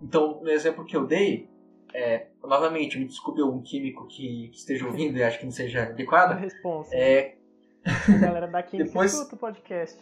Então, 0.00 0.40
no 0.40 0.48
exemplo 0.50 0.84
que 0.84 0.96
eu 0.96 1.04
dei, 1.04 1.50
é, 1.92 2.28
novamente, 2.44 2.96
me 2.96 3.06
desculpe 3.06 3.42
um 3.42 3.60
químico 3.60 4.06
que, 4.06 4.50
que, 4.52 4.56
esteja 4.56 4.86
ouvindo 4.86 5.18
e 5.18 5.22
acho 5.24 5.40
que 5.40 5.46
não 5.46 5.50
seja 5.50 5.82
adequado. 5.82 6.30
A 6.30 6.36
resposta. 6.36 6.94
É... 6.94 7.36
A 7.84 8.18
galera 8.18 8.46
da 8.46 8.62
química 8.62 8.90
Depois... 8.90 9.12
escuta 9.12 9.34
o 9.34 9.38
podcast. 9.38 9.98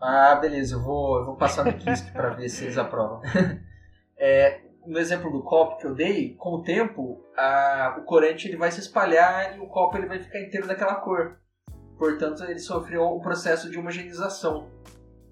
Ah, 0.00 0.36
beleza, 0.36 0.76
eu 0.76 0.82
vou, 0.82 1.18
eu 1.18 1.26
vou 1.26 1.36
passar 1.36 1.66
no 1.66 1.74
KISC 1.74 2.12
para 2.12 2.30
ver 2.30 2.48
se 2.48 2.64
eles 2.64 2.78
aprovam. 2.78 3.20
É, 4.18 4.62
no 4.86 4.98
exemplo 4.98 5.30
do 5.30 5.42
copo 5.42 5.78
que 5.78 5.86
eu 5.86 5.94
dei, 5.94 6.34
com 6.34 6.56
o 6.56 6.62
tempo, 6.62 7.24
a, 7.36 7.96
o 7.98 8.04
corante 8.04 8.48
ele 8.48 8.56
vai 8.56 8.70
se 8.70 8.80
espalhar 8.80 9.56
e 9.56 9.60
o 9.60 9.66
copo 9.66 9.96
ele 9.96 10.06
vai 10.06 10.18
ficar 10.18 10.40
inteiro 10.40 10.66
daquela 10.66 10.96
cor. 10.96 11.38
Portanto, 11.98 12.44
ele 12.44 12.58
sofreu 12.58 13.04
um 13.04 13.20
processo 13.20 13.70
de 13.70 13.78
homogeneização. 13.78 14.70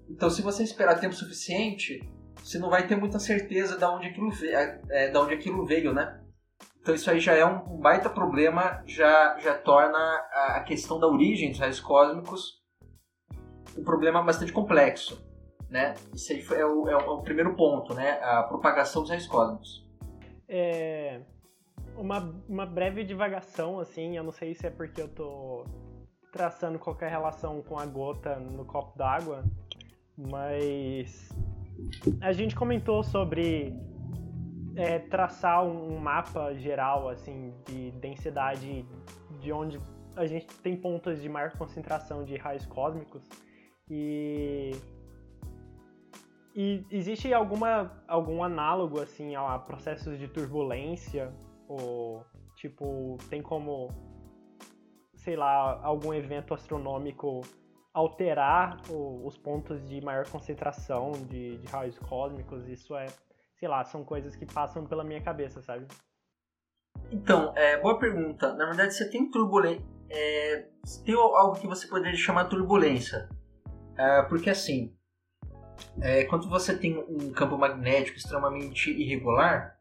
Então, 0.09 0.29
se 0.29 0.41
você 0.41 0.63
esperar 0.63 0.99
tempo 0.99 1.15
suficiente, 1.15 1.99
você 2.35 2.59
não 2.59 2.69
vai 2.69 2.87
ter 2.87 2.95
muita 2.95 3.19
certeza 3.19 3.77
de 3.77 3.85
onde 3.85 4.07
aquilo 4.07 4.31
veio, 4.31 4.55
é, 4.89 5.09
de 5.09 5.17
onde 5.17 5.33
aquilo 5.33 5.65
veio 5.65 5.93
né? 5.93 6.21
Então, 6.81 6.93
isso 6.93 7.09
aí 7.09 7.19
já 7.19 7.33
é 7.33 7.43
um 7.43 7.79
baita 7.79 8.09
problema, 8.09 8.83
já, 8.85 9.37
já 9.39 9.55
torna 9.55 9.97
a 10.31 10.63
questão 10.65 10.99
da 10.99 11.07
origem 11.07 11.49
dos 11.49 11.59
raios 11.59 11.79
cósmicos 11.79 12.63
um 13.77 13.83
problema 13.83 14.23
bastante 14.23 14.53
complexo, 14.53 15.21
né? 15.75 15.93
Isso 16.13 16.31
aí 16.31 16.39
é 16.39 16.65
o, 16.65 16.87
é 16.87 16.95
o, 16.95 16.99
é 16.99 17.09
o 17.09 17.21
primeiro 17.21 17.53
ponto, 17.53 17.93
né? 17.93 18.17
A 18.23 18.43
propagação 18.43 19.01
dos 19.01 19.11
raios 19.11 19.27
cósmicos. 19.27 19.85
É 20.47 21.19
uma, 21.97 22.33
uma 22.47 22.65
breve 22.65 23.03
divagação, 23.03 23.79
assim, 23.79 24.15
eu 24.15 24.23
não 24.23 24.31
sei 24.31 24.55
se 24.55 24.65
é 24.65 24.69
porque 24.69 25.01
eu 25.01 25.09
tô 25.09 25.65
traçando 26.31 26.79
qualquer 26.79 27.09
relação 27.09 27.61
com 27.61 27.77
a 27.77 27.85
gota 27.85 28.37
no 28.37 28.65
copo 28.65 28.97
d'água, 28.97 29.43
mas 30.17 31.29
a 32.21 32.31
gente 32.31 32.55
comentou 32.55 33.03
sobre 33.03 33.73
é, 34.75 34.99
traçar 34.99 35.65
um 35.65 35.97
mapa 35.97 36.53
geral, 36.53 37.09
assim, 37.09 37.53
de 37.65 37.91
densidade 37.91 38.85
de 39.41 39.51
onde 39.51 39.79
a 40.15 40.25
gente 40.25 40.47
tem 40.59 40.77
pontos 40.77 41.21
de 41.21 41.27
maior 41.27 41.51
concentração 41.57 42.23
de 42.23 42.37
raios 42.37 42.65
cósmicos. 42.65 43.27
E, 43.89 44.71
e 46.55 46.85
existe 46.89 47.33
alguma, 47.33 47.91
algum 48.07 48.41
análogo 48.41 49.01
assim 49.01 49.35
a 49.35 49.59
processos 49.59 50.17
de 50.17 50.29
turbulência 50.29 51.33
ou 51.67 52.25
tipo 52.55 53.17
tem 53.29 53.41
como 53.41 53.89
sei 55.15 55.35
lá 55.35 55.81
algum 55.83 56.13
evento 56.13 56.53
astronômico 56.53 57.41
alterar 57.93 58.81
o, 58.89 59.27
os 59.27 59.37
pontos 59.37 59.85
de 59.85 59.99
maior 59.99 60.29
concentração 60.29 61.11
de, 61.11 61.57
de 61.57 61.67
raios 61.67 61.99
cósmicos? 61.99 62.65
Isso 62.69 62.95
é 62.95 63.07
sei 63.55 63.67
lá 63.67 63.83
são 63.83 64.05
coisas 64.05 64.33
que 64.33 64.45
passam 64.45 64.85
pela 64.85 65.03
minha 65.03 65.21
cabeça, 65.21 65.61
sabe? 65.61 65.85
Então, 67.11 67.53
é, 67.55 67.77
boa 67.81 67.99
pergunta. 67.99 68.53
Na 68.53 68.65
verdade, 68.65 68.93
você 68.93 69.09
tem 69.09 69.29
turbulência. 69.29 69.85
É, 70.09 70.69
tem 71.03 71.15
algo 71.15 71.59
que 71.59 71.67
você 71.67 71.85
poderia 71.87 72.17
chamar 72.17 72.45
turbulência. 72.45 73.27
É, 73.97 74.21
porque 74.23 74.49
assim, 74.49 74.94
é, 76.01 76.25
quando 76.25 76.49
você 76.49 76.75
tem 76.75 76.97
um 76.97 77.31
campo 77.31 77.57
magnético 77.57 78.17
extremamente 78.17 78.91
irregular, 78.91 79.77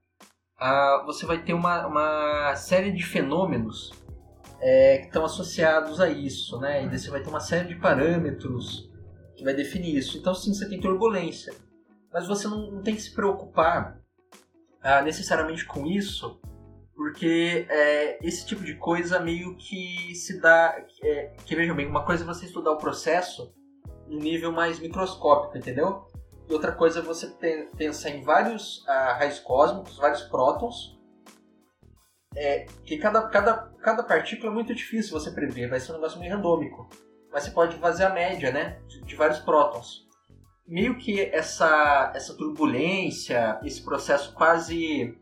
uh, 0.61 1.05
você 1.07 1.27
vai 1.27 1.43
ter 1.43 1.55
uma, 1.55 1.87
uma 1.87 2.57
série 2.57 2.93
de 2.93 3.05
fenômenos 3.05 3.93
é, 4.61 4.99
que 4.99 5.07
estão 5.07 5.25
associados 5.25 6.01
a 6.01 6.09
isso, 6.09 6.59
né? 6.59 6.85
E 6.85 6.89
você 6.89 7.11
vai 7.11 7.21
ter 7.21 7.29
uma 7.29 7.41
série 7.41 7.69
de 7.69 7.75
parâmetros 7.77 8.91
que 9.37 9.45
vai 9.45 9.55
definir 9.55 9.97
isso. 9.97 10.17
Então, 10.17 10.35
sim, 10.35 10.55
você 10.55 10.69
tem 10.69 10.81
turbulência. 10.81 11.53
Mas 12.13 12.27
você 12.27 12.47
não, 12.47 12.71
não 12.71 12.83
tem 12.83 12.95
que 12.95 13.03
se 13.03 13.13
preocupar 13.13 14.01
uh, 14.83 15.05
necessariamente 15.05 15.65
com 15.65 15.85
isso, 15.85 16.41
porque 16.95 17.67
é, 17.69 18.25
esse 18.25 18.47
tipo 18.47 18.63
de 18.65 18.75
coisa 18.77 19.19
meio 19.19 19.57
que 19.57 20.15
se 20.15 20.41
dá. 20.41 20.81
É, 21.03 21.35
que 21.45 21.57
veja 21.57 21.75
bem, 21.75 21.87
uma 21.87 22.05
coisa 22.05 22.23
é 22.23 22.27
você 22.27 22.47
estudar 22.47 22.71
o 22.71 22.79
processo 22.79 23.53
um 24.09 24.19
nível 24.19 24.53
mais 24.53 24.79
microscópico, 24.79 25.57
entendeu? 25.57 26.07
E 26.49 26.53
outra 26.53 26.73
coisa 26.73 27.01
é 27.01 27.03
você 27.03 27.27
pensar 27.77 28.11
em 28.11 28.23
vários 28.23 28.83
uh, 28.83 29.17
raios 29.19 29.41
cósmicos, 29.41 29.97
vários 29.97 30.23
prótons, 30.23 30.99
é, 32.37 32.67
que 32.85 32.99
cada, 32.99 33.23
cada, 33.29 33.55
cada 33.81 34.03
partícula 34.03 34.51
é 34.51 34.55
muito 34.55 34.75
difícil 34.75 35.19
você 35.19 35.31
prever, 35.31 35.69
vai 35.69 35.81
ser 35.81 35.93
um 35.93 35.95
negócio 35.97 36.19
meio 36.19 36.35
randômico. 36.35 36.89
Mas 37.33 37.45
você 37.45 37.51
pode 37.51 37.77
fazer 37.77 38.05
a 38.05 38.11
média, 38.11 38.53
né, 38.53 38.79
de, 38.87 39.01
de 39.03 39.15
vários 39.15 39.39
prótons. 39.39 40.05
Meio 40.67 40.97
que 40.99 41.21
essa, 41.21 42.13
essa 42.15 42.35
turbulência, 42.35 43.59
esse 43.63 43.83
processo 43.83 44.35
quase, 44.35 45.17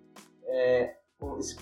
é, 0.45 0.95
esse, 1.39 1.57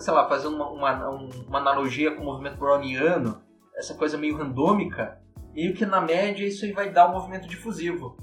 sei 0.00 0.14
lá, 0.14 0.28
fazendo 0.28 0.56
uma, 0.56 0.70
uma, 0.70 1.08
uma 1.08 1.58
analogia 1.58 2.14
com 2.14 2.22
o 2.22 2.26
movimento 2.26 2.58
browniano, 2.58 3.42
essa 3.76 3.94
coisa 3.94 4.16
meio 4.16 4.36
randômica, 4.36 5.20
meio 5.56 5.74
que 5.74 5.86
na 5.86 6.02
média 6.02 6.46
isso 6.46 6.70
vai 6.74 6.92
dar 6.92 7.08
um 7.08 7.12
movimento 7.12 7.48
difusivo. 7.48 8.18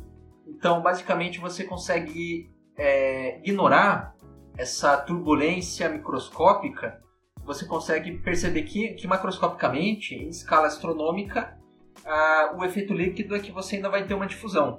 Então, 0.45 0.83
basicamente, 0.83 1.39
você 1.39 1.63
consegue 1.63 2.51
é, 2.77 3.39
ignorar 3.39 4.15
essa 4.55 4.95
turbulência 4.97 5.89
microscópica, 5.89 7.01
você 7.43 7.65
consegue 7.65 8.19
perceber 8.19 8.61
que, 8.63 8.89
que 8.89 9.07
macroscopicamente, 9.07 10.13
em 10.13 10.29
escala 10.29 10.67
astronômica, 10.67 11.57
a, 12.05 12.55
o 12.55 12.63
efeito 12.63 12.93
líquido 12.93 13.35
é 13.35 13.39
que 13.39 13.51
você 13.51 13.77
ainda 13.77 13.89
vai 13.89 14.05
ter 14.05 14.13
uma 14.13 14.27
difusão. 14.27 14.77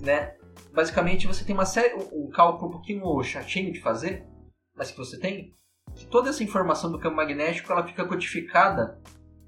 Né? 0.00 0.34
Basicamente, 0.74 1.28
você 1.28 1.44
tem 1.44 1.54
uma 1.54 1.64
série, 1.64 1.94
um 2.12 2.28
cálculo 2.30 2.68
um 2.68 2.72
pouquinho 2.72 3.22
chatinho 3.22 3.72
de 3.72 3.80
fazer, 3.80 4.26
mas 4.74 4.90
que 4.90 4.98
você 4.98 5.18
tem, 5.20 5.54
que 5.94 6.06
toda 6.06 6.30
essa 6.30 6.42
informação 6.42 6.90
do 6.90 6.98
campo 6.98 7.16
magnético 7.16 7.70
ela 7.72 7.86
fica 7.86 8.04
codificada 8.04 9.00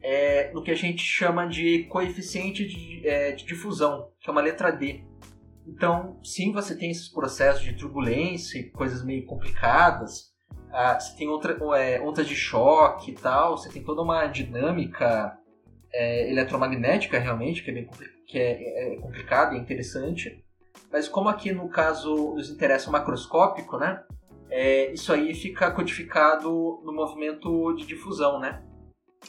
é, 0.03 0.51
no 0.53 0.63
que 0.63 0.71
a 0.71 0.77
gente 0.77 1.03
chama 1.03 1.47
de 1.47 1.85
coeficiente 1.85 2.67
de, 2.67 3.07
é, 3.07 3.33
de 3.33 3.45
difusão, 3.45 4.11
que 4.21 4.29
é 4.29 4.33
uma 4.33 4.41
letra 4.41 4.71
D. 4.71 5.05
Então, 5.67 6.19
sim, 6.25 6.53
você 6.53 6.77
tem 6.77 6.91
esses 6.91 7.09
processos 7.09 7.63
de 7.63 7.75
turbulência 7.75 8.69
coisas 8.73 9.05
meio 9.05 9.25
complicadas. 9.27 10.33
Ah, 10.73 10.99
você 10.99 11.17
tem 11.17 11.29
outra, 11.29 11.57
é, 11.79 12.01
ondas 12.01 12.27
de 12.27 12.35
choque 12.35 13.13
e 13.13 13.15
tal. 13.15 13.57
Você 13.57 13.69
tem 13.69 13.85
toda 13.85 14.03
uma 14.03 14.27
dinâmica 14.27 15.39
é, 15.93 16.31
eletromagnética, 16.31 17.19
realmente, 17.19 17.63
que 17.63 17.71
é 17.71 17.75
bem 17.75 17.89
que 18.27 18.39
é, 18.39 18.95
é 18.95 18.97
complicada 18.97 19.55
e 19.55 19.59
interessante. 19.59 20.43
Mas 20.91 21.07
como 21.09 21.29
aqui 21.29 21.53
no 21.53 21.69
caso 21.69 22.35
nos 22.35 22.51
interessa 22.51 22.89
o 22.89 22.93
macroscópico, 22.93 23.79
né? 23.79 24.03
É, 24.51 24.93
isso 24.93 25.13
aí 25.13 25.35
fica 25.35 25.71
codificado 25.71 26.51
no 26.85 26.93
movimento 26.93 27.73
de 27.75 27.87
difusão, 27.87 28.39
né? 28.41 28.63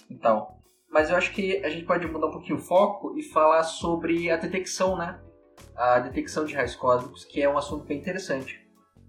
Então, 0.10 0.58
mas 0.94 1.10
eu 1.10 1.18
acho 1.18 1.34
que 1.34 1.58
a 1.66 1.70
gente 1.70 1.86
pode 1.86 2.06
mudar 2.06 2.28
um 2.28 2.32
pouquinho 2.32 2.60
o 2.60 2.62
foco 2.62 3.18
e 3.18 3.24
falar 3.24 3.64
sobre 3.64 4.30
a 4.30 4.38
detecção, 4.38 4.96
né? 4.96 5.20
A 5.76 6.00
detecção 6.00 6.46
de 6.46 6.54
raios 6.54 6.76
cósmicos, 6.76 7.26
que 7.26 7.42
é 7.42 7.50
um 7.50 7.58
assunto 7.58 7.84
bem 7.84 7.98
interessante. 7.98 8.64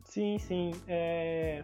Sim, 0.05 0.39
sim. 0.39 0.73
É... 0.89 1.63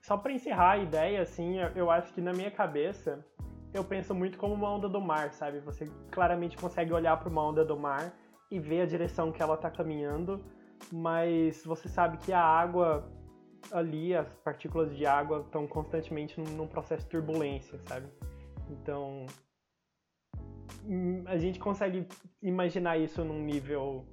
Só 0.00 0.16
para 0.16 0.32
encerrar 0.32 0.72
a 0.72 0.78
ideia, 0.78 1.22
assim, 1.22 1.58
eu 1.76 1.88
acho 1.88 2.12
que 2.12 2.20
na 2.20 2.32
minha 2.32 2.50
cabeça 2.50 3.24
eu 3.72 3.84
penso 3.84 4.12
muito 4.12 4.36
como 4.36 4.54
uma 4.54 4.68
onda 4.68 4.88
do 4.88 5.00
mar, 5.00 5.32
sabe? 5.32 5.60
Você 5.60 5.84
claramente 6.10 6.56
consegue 6.56 6.92
olhar 6.92 7.16
para 7.16 7.28
uma 7.28 7.46
onda 7.46 7.64
do 7.64 7.78
mar 7.78 8.12
e 8.50 8.58
ver 8.58 8.80
a 8.80 8.86
direção 8.86 9.30
que 9.30 9.40
ela 9.40 9.54
está 9.54 9.70
caminhando, 9.70 10.44
mas 10.90 11.64
você 11.64 11.88
sabe 11.88 12.18
que 12.18 12.32
a 12.32 12.42
água 12.42 13.08
ali, 13.70 14.16
as 14.16 14.28
partículas 14.44 14.94
de 14.96 15.06
água 15.06 15.42
estão 15.46 15.68
constantemente 15.68 16.40
num 16.40 16.66
processo 16.66 17.04
de 17.04 17.10
turbulência, 17.10 17.78
sabe? 17.86 18.08
Então, 18.70 19.26
hum, 20.84 21.24
a 21.26 21.36
gente 21.36 21.58
consegue 21.58 22.06
imaginar 22.42 22.98
isso 22.98 23.24
num 23.24 23.40
nível 23.40 24.06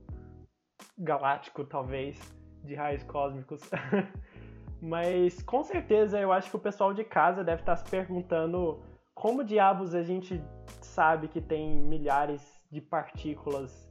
galáctico, 0.97 1.63
talvez. 1.63 2.19
de 2.63 2.75
raios 2.75 3.03
cósmicos. 3.03 3.62
Mas 4.81 5.41
com 5.43 5.63
certeza 5.63 6.19
eu 6.19 6.31
acho 6.31 6.49
que 6.49 6.55
o 6.55 6.59
pessoal 6.59 6.93
de 6.93 7.03
casa 7.03 7.43
deve 7.43 7.62
estar 7.62 7.75
se 7.75 7.89
perguntando 7.89 8.81
como 9.13 9.43
diabos 9.43 9.93
a 9.93 10.01
gente 10.01 10.41
sabe 10.81 11.27
que 11.27 11.41
tem 11.41 11.75
milhares 11.75 12.41
de 12.71 12.79
partículas 12.79 13.89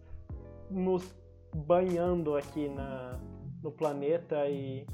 nos 0.70 1.14
banhando 1.54 2.36
aqui 2.36 2.68
na, 2.68 3.18
no 3.62 3.70
planeta 3.70 4.46
e, 4.48 4.86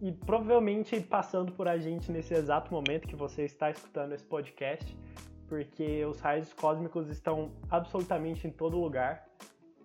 e 0.00 0.12
provavelmente 0.12 1.00
passando 1.00 1.52
por 1.52 1.68
a 1.68 1.78
gente 1.78 2.12
nesse 2.12 2.34
exato 2.34 2.72
momento 2.72 3.08
que 3.08 3.16
você 3.16 3.44
está 3.44 3.70
escutando 3.70 4.12
esse 4.12 4.24
podcast, 4.24 4.96
porque 5.48 6.04
os 6.04 6.20
raios 6.20 6.52
cósmicos 6.52 7.08
estão 7.08 7.52
absolutamente 7.70 8.46
em 8.46 8.50
todo 8.50 8.78
lugar. 8.78 9.26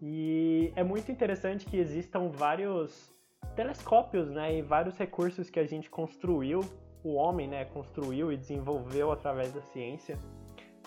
E 0.02 0.74
é 0.76 0.84
muito 0.84 1.12
interessante 1.12 1.66
que 1.66 1.78
existam 1.78 2.30
vários 2.30 3.14
telescópios, 3.56 4.30
né, 4.30 4.58
e 4.58 4.62
vários 4.62 4.98
recursos 4.98 5.50
que 5.50 5.60
a 5.60 5.66
gente 5.66 5.90
construiu, 5.90 6.62
o 7.04 7.14
homem, 7.14 7.48
né, 7.48 7.66
construiu 7.66 8.32
e 8.32 8.38
desenvolveu 8.38 9.12
através 9.12 9.54
da 9.54 9.62
ciência 9.62 10.18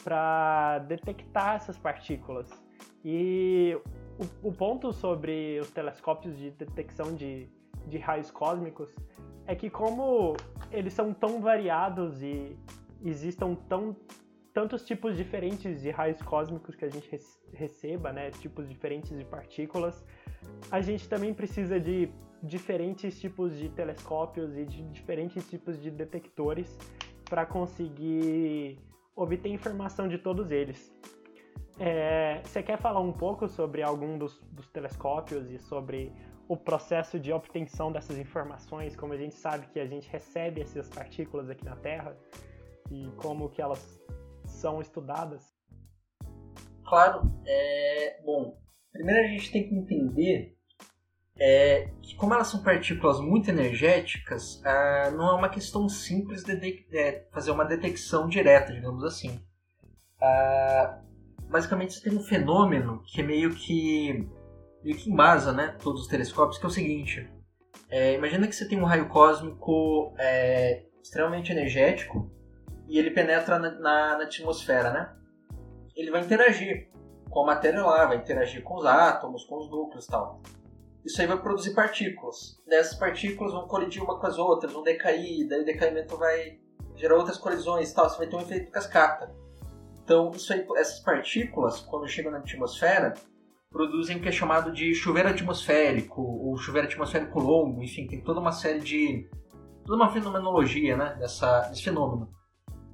para 0.03 0.81
detectar 0.81 1.57
essas 1.57 1.79
partículas. 1.79 2.51
E 3.05 3.79
o, 4.19 4.49
o, 4.49 4.53
ponto 4.53 4.93
sobre 4.93 5.59
os 5.61 5.71
telescópios 5.71 6.37
de 6.37 6.51
detecção 6.51 7.15
de, 7.15 7.49
de 7.87 7.99
raios 7.99 8.31
cósmicos 8.31 8.95
é 9.47 9.55
que 9.55 9.69
como 9.71 10.37
eles 10.71 10.93
são 10.93 11.13
tão 11.13 11.41
variados 11.41 12.23
e 12.23 12.57
existam 13.05 13.55
tão 13.69 13.97
tantos 14.53 14.85
tipos 14.85 15.17
diferentes 15.17 15.83
de 15.83 15.91
raios 15.91 16.23
cósmicos 16.23 16.77
que 16.77 16.85
a 16.85 16.89
gente 16.89 17.11
receba, 17.53 18.13
né, 18.13 18.31
tipos 18.31 18.69
diferentes 18.69 19.19
de 19.19 19.25
partículas, 19.25 20.05
a 20.71 20.81
gente 20.81 21.09
também 21.09 21.35
precisa 21.35 21.81
de 21.81 22.09
diferentes 22.41 23.19
tipos 23.21 23.57
de 23.59 23.69
telescópios 23.71 24.57
e 24.57 24.65
de 24.65 24.83
diferentes 24.91 25.49
tipos 25.49 25.83
de 25.83 25.91
detectores 25.91 26.79
para 27.29 27.45
conseguir 27.45 28.79
obter 29.17 29.49
informação 29.49 30.07
de 30.07 30.19
todos 30.19 30.53
eles. 30.53 30.95
É, 31.79 32.41
você 32.45 32.63
quer 32.63 32.79
falar 32.79 33.01
um 33.01 33.13
pouco 33.13 33.49
sobre 33.49 33.83
algum 33.83 34.17
dos, 34.17 34.41
dos, 34.53 34.69
telescópios 34.69 35.51
e 35.51 35.59
sobre 35.59 36.13
o 36.49 36.57
processo 36.57 37.19
de 37.19 37.33
obtenção 37.33 37.91
dessas 37.91 38.19
informações, 38.19 38.95
como 38.95 39.13
a 39.13 39.17
gente 39.17 39.35
sabe 39.35 39.67
que 39.69 39.81
a 39.81 39.87
gente 39.87 40.09
recebe 40.09 40.61
essas 40.61 40.89
partículas 40.89 41.49
aqui 41.49 41.65
na 41.65 41.77
Terra 41.77 42.17
e 42.91 43.11
como 43.17 43.49
que 43.49 43.63
elas 43.63 44.03
são 44.45 44.81
estudadas? 44.81 45.55
Claro. 46.85 47.23
É, 47.47 48.21
bom, 48.25 48.59
primeiro 48.93 49.27
a 49.27 49.29
gente 49.29 49.51
tem 49.51 49.69
que 49.69 49.75
entender 49.75 50.55
é, 51.37 51.91
que 52.01 52.15
como 52.15 52.35
elas 52.35 52.49
são 52.49 52.63
partículas 52.63 53.21
muito 53.21 53.51
energéticas, 53.51 54.63
ah, 54.65 55.11
não 55.11 55.31
é 55.31 55.35
uma 55.35 55.49
questão 55.49 55.89
simples 55.89 56.45
de, 56.45 56.87
é, 56.93 57.27
fazer 57.33 57.51
uma 57.51 57.65
detecção 57.65 58.29
direta, 58.29 58.73
digamos 58.73 59.03
assim. 59.03 59.41
Ah, 60.21 61.01
basicamente 61.49 61.95
você 61.95 62.09
tem 62.09 62.19
um 62.19 62.23
fenômeno 62.23 63.03
que 63.07 63.21
é 63.21 63.25
meio 63.25 63.55
que 63.55 64.29
meio 64.85 64.97
que 64.97 65.11
embasa 65.11 65.53
né, 65.53 65.77
todos 65.83 66.03
os 66.03 66.07
telescópios, 66.07 66.59
que 66.59 66.67
é 66.67 66.69
o 66.69 66.73
seguinte. 66.73 67.29
É, 67.91 68.15
imagina 68.15 68.47
que 68.47 68.55
você 68.55 68.69
tem 68.69 68.81
um 68.81 68.85
raio 68.85 69.09
cósmico 69.09 70.15
é, 70.19 70.85
extremamente 71.03 71.51
energético 71.51 72.31
e 72.87 72.99
ele 72.99 73.11
penetra 73.11 73.59
na, 73.59 73.71
na, 73.71 74.19
na, 74.19 74.25
atmosfera, 74.25 74.93
né? 74.93 75.15
Ele 75.97 76.11
vai 76.11 76.23
interagir 76.23 76.91
com 77.31 77.43
a 77.43 77.47
matéria 77.47 77.83
lá, 77.83 78.05
vai 78.07 78.19
interagir 78.19 78.63
com 78.63 78.77
os 78.77 78.85
átomos, 78.85 79.45
com 79.45 79.59
os 79.59 79.71
núcleos 79.71 80.05
e 80.05 80.09
tal. 80.09 80.43
Isso 81.05 81.21
aí 81.21 81.27
vai 81.27 81.41
produzir 81.41 81.75
partículas. 81.75 82.61
Dessas 82.67 82.99
partículas 82.99 83.53
vão 83.53 83.67
colidir 83.67 84.03
uma 84.03 84.19
com 84.19 84.27
as 84.27 84.39
outras, 84.39 84.73
vão 84.73 84.83
decair, 84.83 85.47
daí 85.49 85.61
o 85.61 85.65
decaimento 85.65 86.17
vai 86.17 86.59
gerar 86.97 87.17
outras 87.17 87.39
colisões 87.39 87.91
e 87.91 87.95
tal. 87.95 88.09
Você 88.09 88.19
vai 88.19 88.27
ter 88.27 88.37
um 88.37 88.41
efeito 88.41 88.71
cascata. 88.71 89.35
Então, 90.03 90.31
isso 90.33 90.53
aí, 90.53 90.67
essas 90.77 91.01
partículas, 91.01 91.81
quando 91.81 92.09
chegam 92.09 92.33
na 92.33 92.39
atmosfera, 92.39 93.15
produzem 93.75 94.17
o 94.17 94.21
que 94.21 94.29
é 94.29 94.33
chamado 94.33 94.71
de 94.71 94.95
chuveiro 94.95 95.29
atmosférico, 95.29 96.23
ou 96.23 96.57
chuveiro 96.57 96.87
atmosférico 96.87 97.41
longo, 97.41 97.83
enfim, 97.83 98.07
tem 98.07 98.21
toda 98.21 98.39
uma 98.39 98.53
série 98.53 98.79
de. 98.79 99.29
toda 99.85 100.01
uma 100.01 100.13
fenomenologia 100.13 100.97
né, 100.97 101.17
dessa, 101.19 101.63
desse 101.63 101.83
fenômeno. 101.83 102.31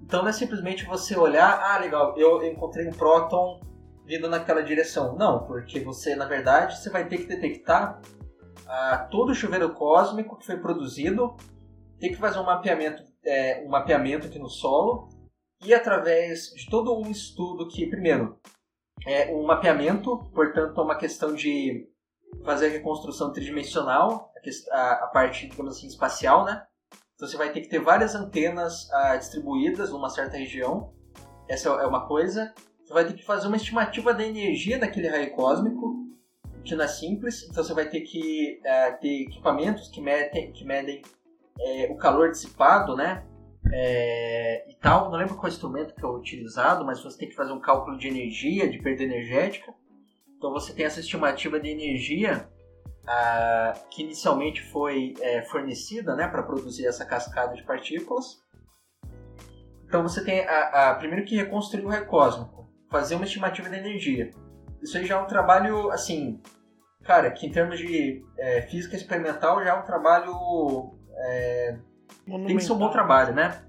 Então 0.02 0.22
não 0.22 0.30
é 0.30 0.32
simplesmente 0.32 0.86
você 0.86 1.14
olhar, 1.18 1.60
ah, 1.60 1.78
legal, 1.78 2.16
eu 2.16 2.42
encontrei 2.46 2.88
um 2.88 2.92
próton 2.92 3.60
vindo 4.06 4.26
naquela 4.26 4.62
direção. 4.62 5.14
Não, 5.16 5.44
porque 5.46 5.80
você, 5.80 6.16
na 6.16 6.24
verdade, 6.24 6.78
você 6.78 6.88
vai 6.88 7.06
ter 7.06 7.18
que 7.18 7.26
detectar 7.26 8.00
ah, 8.66 9.06
todo 9.10 9.32
o 9.32 9.34
chuveiro 9.34 9.74
cósmico 9.74 10.38
que 10.38 10.46
foi 10.46 10.56
produzido, 10.56 11.36
tem 11.98 12.10
que 12.10 12.16
fazer 12.16 12.38
um 12.38 12.46
mapeamento, 12.46 13.02
é, 13.22 13.62
um 13.66 13.68
mapeamento 13.68 14.28
aqui 14.28 14.38
no 14.38 14.48
solo, 14.48 15.10
e 15.62 15.74
através 15.74 16.54
de 16.56 16.70
todo 16.70 16.98
um 16.98 17.10
estudo 17.10 17.68
que, 17.68 17.86
primeiro, 17.86 18.38
é 19.06 19.32
um 19.32 19.44
mapeamento, 19.44 20.18
portanto, 20.34 20.78
é 20.78 20.84
uma 20.84 20.96
questão 20.96 21.34
de 21.34 21.88
fazer 22.44 22.66
a 22.66 22.70
reconstrução 22.70 23.32
tridimensional, 23.32 24.32
a, 24.70 24.92
a 24.92 25.06
parte, 25.08 25.48
digamos 25.48 25.76
assim, 25.76 25.86
espacial, 25.86 26.44
né? 26.44 26.62
Então 27.14 27.28
você 27.28 27.36
vai 27.36 27.52
ter 27.52 27.60
que 27.60 27.68
ter 27.68 27.80
várias 27.80 28.14
antenas 28.14 28.90
ah, 28.92 29.16
distribuídas 29.16 29.90
numa 29.90 30.08
certa 30.08 30.36
região. 30.36 30.94
Essa 31.48 31.68
é 31.68 31.86
uma 31.86 32.06
coisa. 32.06 32.54
Você 32.82 32.94
vai 32.94 33.04
ter 33.04 33.12
que 33.12 33.24
fazer 33.24 33.46
uma 33.46 33.56
estimativa 33.56 34.14
da 34.14 34.24
energia 34.24 34.78
daquele 34.78 35.08
raio 35.08 35.30
cósmico, 35.32 36.08
que 36.64 36.74
não 36.74 36.84
é 36.84 36.88
simples. 36.88 37.46
Então 37.50 37.62
você 37.62 37.74
vai 37.74 37.88
ter 37.88 38.00
que 38.00 38.60
ah, 38.64 38.92
ter 38.92 39.22
equipamentos 39.22 39.88
que 39.88 40.00
medem, 40.00 40.52
que 40.52 40.64
medem 40.64 41.02
é, 41.60 41.88
o 41.90 41.96
calor 41.96 42.30
dissipado, 42.30 42.96
né? 42.96 43.22
É, 43.72 44.70
e 44.70 44.74
tal. 44.76 45.10
Não 45.10 45.18
lembro 45.18 45.36
qual 45.36 45.48
instrumento 45.48 45.94
que 45.94 46.04
é 46.04 46.08
utilizado, 46.08 46.84
mas 46.84 47.02
você 47.02 47.18
tem 47.18 47.28
que 47.28 47.34
fazer 47.34 47.52
um 47.52 47.60
cálculo 47.60 47.98
de 47.98 48.08
energia, 48.08 48.68
de 48.68 48.78
perda 48.78 49.02
energética. 49.02 49.72
Então 50.36 50.52
você 50.52 50.72
tem 50.72 50.86
essa 50.86 51.00
estimativa 51.00 51.60
de 51.60 51.68
energia 51.68 52.48
a, 53.06 53.74
que 53.90 54.02
inicialmente 54.02 54.62
foi 54.62 55.14
é, 55.20 55.42
fornecida 55.42 56.14
né, 56.14 56.26
para 56.28 56.42
produzir 56.42 56.86
essa 56.86 57.04
cascada 57.04 57.54
de 57.54 57.62
partículas. 57.62 58.40
Então 59.84 60.02
você 60.02 60.24
tem 60.24 60.40
a, 60.46 60.90
a, 60.90 60.94
primeiro 60.94 61.24
que 61.24 61.36
reconstruir 61.36 61.84
o 61.84 61.88
raio 61.88 62.06
cósmico, 62.06 62.68
fazer 62.90 63.16
uma 63.16 63.24
estimativa 63.24 63.68
da 63.68 63.76
energia. 63.76 64.30
Isso 64.80 64.96
aí 64.96 65.04
já 65.04 65.16
é 65.16 65.18
um 65.18 65.26
trabalho, 65.26 65.90
assim, 65.90 66.40
cara, 67.02 67.30
que 67.30 67.46
em 67.46 67.50
termos 67.50 67.78
de 67.78 68.24
é, 68.38 68.62
física 68.62 68.96
experimental 68.96 69.62
já 69.62 69.70
é 69.70 69.74
um 69.74 69.84
trabalho. 69.84 70.32
É, 71.16 71.78
tem 72.26 72.56
que 72.56 72.64
ser 72.64 72.72
um 72.72 72.78
bom 72.78 72.90
trabalho, 72.90 73.34
né? 73.34 73.62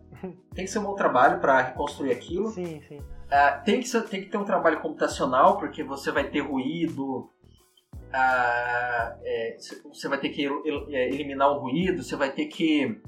Tem 0.53 0.65
que 0.65 0.71
ser 0.71 0.79
um 0.79 0.83
bom 0.83 0.95
trabalho 0.95 1.39
para 1.39 1.61
reconstruir 1.61 2.11
aquilo. 2.11 2.49
Sim, 2.49 2.81
sim. 2.87 2.97
Uh, 2.97 3.63
tem, 3.63 3.79
que 3.79 3.87
ser, 3.87 4.03
tem 4.03 4.21
que 4.21 4.29
ter 4.29 4.37
um 4.37 4.43
trabalho 4.43 4.79
computacional, 4.81 5.57
porque 5.57 5.83
você 5.83 6.11
vai 6.11 6.25
ter 6.25 6.41
ruído, 6.41 7.29
a, 8.13 9.15
é, 9.23 9.57
você 9.85 10.07
vai 10.07 10.19
ter 10.19 10.29
que 10.29 10.45
é, 10.45 11.07
eliminar 11.07 11.49
o 11.49 11.59
ruído, 11.59 12.03
você 12.03 12.15
vai 12.15 12.31
ter 12.31 12.45
que. 12.45 13.01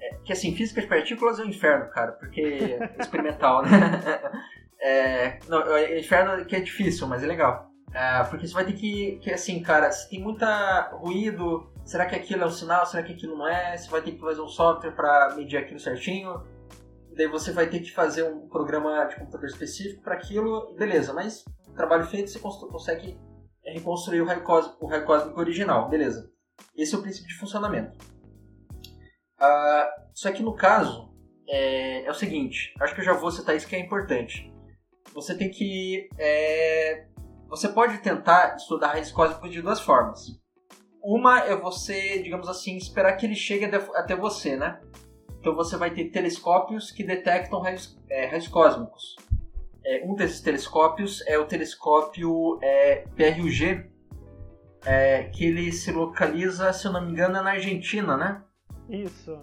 É, 0.00 0.16
que 0.24 0.32
assim, 0.32 0.54
física 0.54 0.80
de 0.80 0.88
partículas 0.88 1.38
é 1.38 1.44
um 1.44 1.48
inferno, 1.48 1.88
cara, 1.90 2.12
porque 2.12 2.40
é 2.40 2.96
experimental, 3.00 3.62
né? 3.62 3.70
É, 4.86 5.38
não, 5.48 5.62
é 5.74 5.98
inferno 5.98 6.44
que 6.44 6.54
é 6.54 6.60
difícil, 6.60 7.06
mas 7.06 7.22
é 7.22 7.26
legal. 7.26 7.70
É, 7.94 8.24
porque 8.24 8.46
você 8.46 8.52
vai 8.52 8.64
ter 8.64 8.72
que, 8.72 9.18
que, 9.18 9.30
assim, 9.30 9.62
cara, 9.62 9.90
se 9.92 10.10
tem 10.10 10.20
muita 10.20 10.90
ruído, 10.94 11.70
será 11.84 12.06
que 12.06 12.16
aquilo 12.16 12.42
é 12.42 12.46
um 12.46 12.50
sinal, 12.50 12.84
será 12.84 13.02
que 13.04 13.12
aquilo 13.12 13.36
não 13.36 13.48
é? 13.48 13.76
Você 13.76 13.88
vai 13.88 14.02
ter 14.02 14.12
que 14.12 14.20
fazer 14.20 14.40
um 14.40 14.48
software 14.48 14.90
para 14.90 15.34
medir 15.36 15.58
aquilo 15.58 15.78
certinho. 15.78 16.42
Daí 17.16 17.28
você 17.28 17.52
vai 17.52 17.68
ter 17.68 17.78
que 17.78 17.92
fazer 17.92 18.24
um 18.24 18.48
programa 18.48 19.04
de 19.04 19.14
computador 19.14 19.48
específico 19.48 20.02
para 20.02 20.14
aquilo, 20.14 20.74
beleza, 20.74 21.12
mas 21.12 21.44
trabalho 21.74 22.04
feito 22.06 22.30
você 22.30 22.38
consegue 22.38 23.18
é 23.64 23.72
reconstruir 23.72 24.20
o 24.20 24.26
raio, 24.26 24.42
cósmico, 24.42 24.84
o 24.84 24.88
raio 24.88 25.04
cósmico 25.04 25.40
original. 25.40 25.88
Beleza. 25.88 26.30
Esse 26.76 26.94
é 26.94 26.98
o 26.98 27.02
princípio 27.02 27.28
de 27.28 27.38
funcionamento. 27.38 27.98
Uh, 29.40 30.10
só 30.12 30.30
que 30.30 30.42
no 30.42 30.54
caso, 30.54 31.12
é, 31.48 32.04
é, 32.04 32.10
o 32.10 32.14
seguinte, 32.14 32.74
acho 32.80 32.94
que 32.94 33.00
eu 33.00 33.04
já 33.04 33.14
vou 33.14 33.30
citar 33.30 33.56
isso 33.56 33.66
que 33.66 33.74
é 33.74 33.80
importante. 33.80 34.52
Você 35.14 35.34
tem 35.34 35.50
que. 35.50 36.08
É, 36.18 37.06
você 37.54 37.68
pode 37.68 37.98
tentar 37.98 38.56
estudar 38.56 38.88
raios 38.88 39.12
cósmicos 39.12 39.50
de 39.52 39.62
duas 39.62 39.80
formas. 39.80 40.26
Uma 41.00 41.40
é 41.40 41.54
você, 41.54 42.20
digamos 42.20 42.48
assim, 42.48 42.76
esperar 42.76 43.12
que 43.16 43.26
ele 43.26 43.36
chegue 43.36 43.64
até 43.66 44.16
você, 44.16 44.56
né? 44.56 44.80
Então 45.38 45.54
você 45.54 45.76
vai 45.76 45.90
ter 45.90 46.10
telescópios 46.10 46.90
que 46.90 47.04
detectam 47.04 47.60
raios, 47.60 47.96
é, 48.10 48.26
raios 48.26 48.48
cósmicos. 48.48 49.14
É, 49.86 50.04
um 50.04 50.16
desses 50.16 50.40
telescópios 50.40 51.22
é 51.28 51.38
o 51.38 51.46
telescópio 51.46 52.58
é, 52.60 53.04
PRUG, 53.14 53.88
é, 54.84 55.24
que 55.24 55.44
ele 55.44 55.70
se 55.70 55.92
localiza, 55.92 56.72
se 56.72 56.86
eu 56.86 56.92
não 56.92 57.04
me 57.04 57.12
engano, 57.12 57.34
na 57.34 57.52
Argentina, 57.52 58.16
né? 58.16 58.42
Isso. 58.88 59.38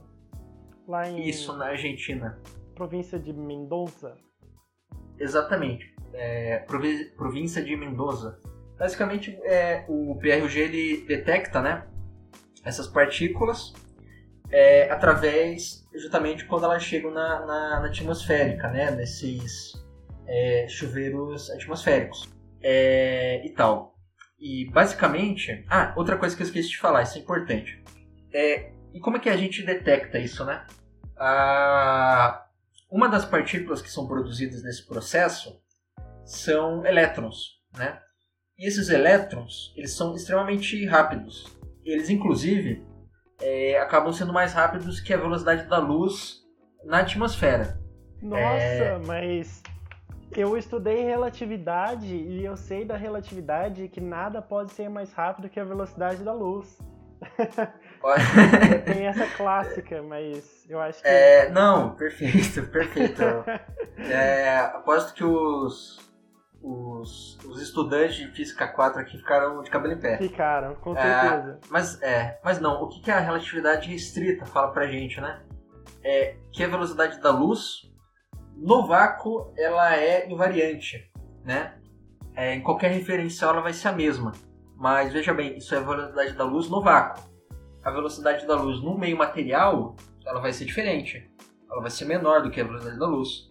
Lá 0.85 1.07
em. 1.07 1.29
Isso, 1.29 1.55
na 1.55 1.67
Argentina. 1.67 2.41
Província 2.75 3.17
de 3.17 3.31
Mendoza. 3.31 4.17
Exatamente. 5.17 5.95
É, 6.13 6.65
província 7.15 7.63
de 7.63 7.75
Mendoza. 7.75 8.39
Basicamente, 8.77 9.37
é, 9.43 9.85
o 9.87 10.15
PRUG 10.15 10.59
ele 10.59 11.05
detecta, 11.07 11.61
né? 11.61 11.85
essas 12.63 12.87
partículas 12.87 13.73
é, 14.49 14.89
através 14.91 15.87
justamente 15.93 16.45
quando 16.45 16.65
elas 16.65 16.83
chegam 16.83 17.11
na, 17.11 17.45
na, 17.45 17.79
na 17.79 17.87
atmosférica, 17.87 18.69
né? 18.69 18.91
Nesses 18.91 19.73
é, 20.27 20.67
chuveiros 20.69 21.49
atmosféricos 21.51 22.29
é, 22.61 23.45
e 23.45 23.49
tal. 23.51 23.95
E 24.39 24.69
basicamente, 24.71 25.65
ah, 25.69 25.93
outra 25.95 26.17
coisa 26.17 26.35
que 26.35 26.41
eu 26.41 26.47
esqueci 26.47 26.69
de 26.69 26.77
falar, 26.77 27.03
isso 27.03 27.17
é 27.17 27.21
importante. 27.21 27.83
É, 28.33 28.71
e 28.93 28.99
como 28.99 29.17
é 29.17 29.19
que 29.19 29.29
a 29.29 29.37
gente 29.37 29.63
detecta 29.63 30.17
isso, 30.19 30.43
né? 30.43 30.65
Ah, 31.17 32.45
uma 32.89 33.07
das 33.07 33.23
partículas 33.23 33.81
que 33.81 33.89
são 33.89 34.07
produzidas 34.07 34.63
nesse 34.63 34.85
processo 34.85 35.60
são 36.25 36.85
elétrons, 36.85 37.59
né? 37.77 37.99
E 38.57 38.67
esses 38.67 38.89
elétrons, 38.89 39.73
eles 39.75 39.93
são 39.95 40.15
extremamente 40.15 40.85
rápidos. 40.85 41.45
Eles, 41.83 42.09
inclusive, 42.09 42.85
é, 43.41 43.79
acabam 43.79 44.13
sendo 44.13 44.31
mais 44.31 44.53
rápidos 44.53 44.99
que 44.99 45.13
a 45.13 45.17
velocidade 45.17 45.67
da 45.67 45.79
luz 45.79 46.41
na 46.85 46.99
atmosfera. 46.99 47.79
Nossa, 48.21 48.43
é... 48.43 48.97
mas 48.99 49.63
eu 50.35 50.57
estudei 50.57 51.03
relatividade 51.03 52.15
e 52.15 52.45
eu 52.45 52.55
sei 52.55 52.85
da 52.85 52.95
relatividade 52.95 53.87
que 53.87 53.99
nada 53.99 54.41
pode 54.41 54.71
ser 54.73 54.89
mais 54.89 55.11
rápido 55.11 55.49
que 55.49 55.59
a 55.59 55.63
velocidade 55.63 56.23
da 56.23 56.33
luz. 56.33 56.77
Tem 58.85 59.05
essa 59.05 59.27
clássica, 59.35 60.01
mas 60.01 60.65
eu 60.69 60.79
acho 60.79 61.01
que. 61.01 61.07
É, 61.07 61.49
não, 61.49 61.95
perfeito, 61.95 62.63
perfeito. 62.67 63.21
é, 64.09 64.57
aposto 64.59 65.13
que 65.13 65.23
os, 65.23 65.99
os, 66.61 67.37
os 67.45 67.61
estudantes 67.61 68.15
de 68.15 68.27
Física 68.27 68.67
4 68.67 69.01
aqui 69.01 69.17
ficaram 69.17 69.61
de 69.61 69.69
cabelo 69.69 69.93
em 69.93 69.99
pé. 69.99 70.17
Ficaram, 70.17 70.75
com 70.75 70.95
é, 70.95 71.01
certeza. 71.01 71.51
É, 71.51 71.67
mas, 71.69 72.01
é, 72.01 72.39
mas 72.43 72.59
não, 72.59 72.83
o 72.83 72.87
que 72.87 73.09
é 73.09 73.13
a 73.13 73.19
relatividade 73.19 73.89
restrita 73.89 74.45
fala 74.45 74.71
pra 74.71 74.87
gente, 74.87 75.19
né? 75.19 75.41
É 76.03 76.35
que 76.51 76.63
a 76.63 76.67
velocidade 76.67 77.19
da 77.19 77.31
luz 77.31 77.91
no 78.55 78.85
vácuo 78.85 79.53
ela 79.57 79.95
é 79.95 80.29
invariante, 80.29 81.11
né? 81.43 81.75
É, 82.35 82.55
em 82.55 82.61
qualquer 82.61 82.91
referencial 82.91 83.51
ela 83.51 83.61
vai 83.61 83.73
ser 83.73 83.89
a 83.89 83.93
mesma. 83.93 84.31
Mas 84.75 85.13
veja 85.13 85.33
bem, 85.33 85.57
isso 85.57 85.75
é 85.75 85.77
a 85.77 85.81
velocidade 85.81 86.33
da 86.33 86.43
luz 86.43 86.69
no 86.69 86.81
vácuo 86.81 87.31
a 87.83 87.91
velocidade 87.91 88.45
da 88.45 88.55
luz 88.55 88.81
no 88.81 88.97
meio 88.97 89.17
material 89.17 89.95
ela 90.25 90.39
vai 90.39 90.53
ser 90.53 90.65
diferente. 90.65 91.29
Ela 91.69 91.81
vai 91.81 91.89
ser 91.89 92.05
menor 92.05 92.43
do 92.43 92.51
que 92.51 92.61
a 92.61 92.63
velocidade 92.63 92.99
da 92.99 93.07
luz. 93.07 93.49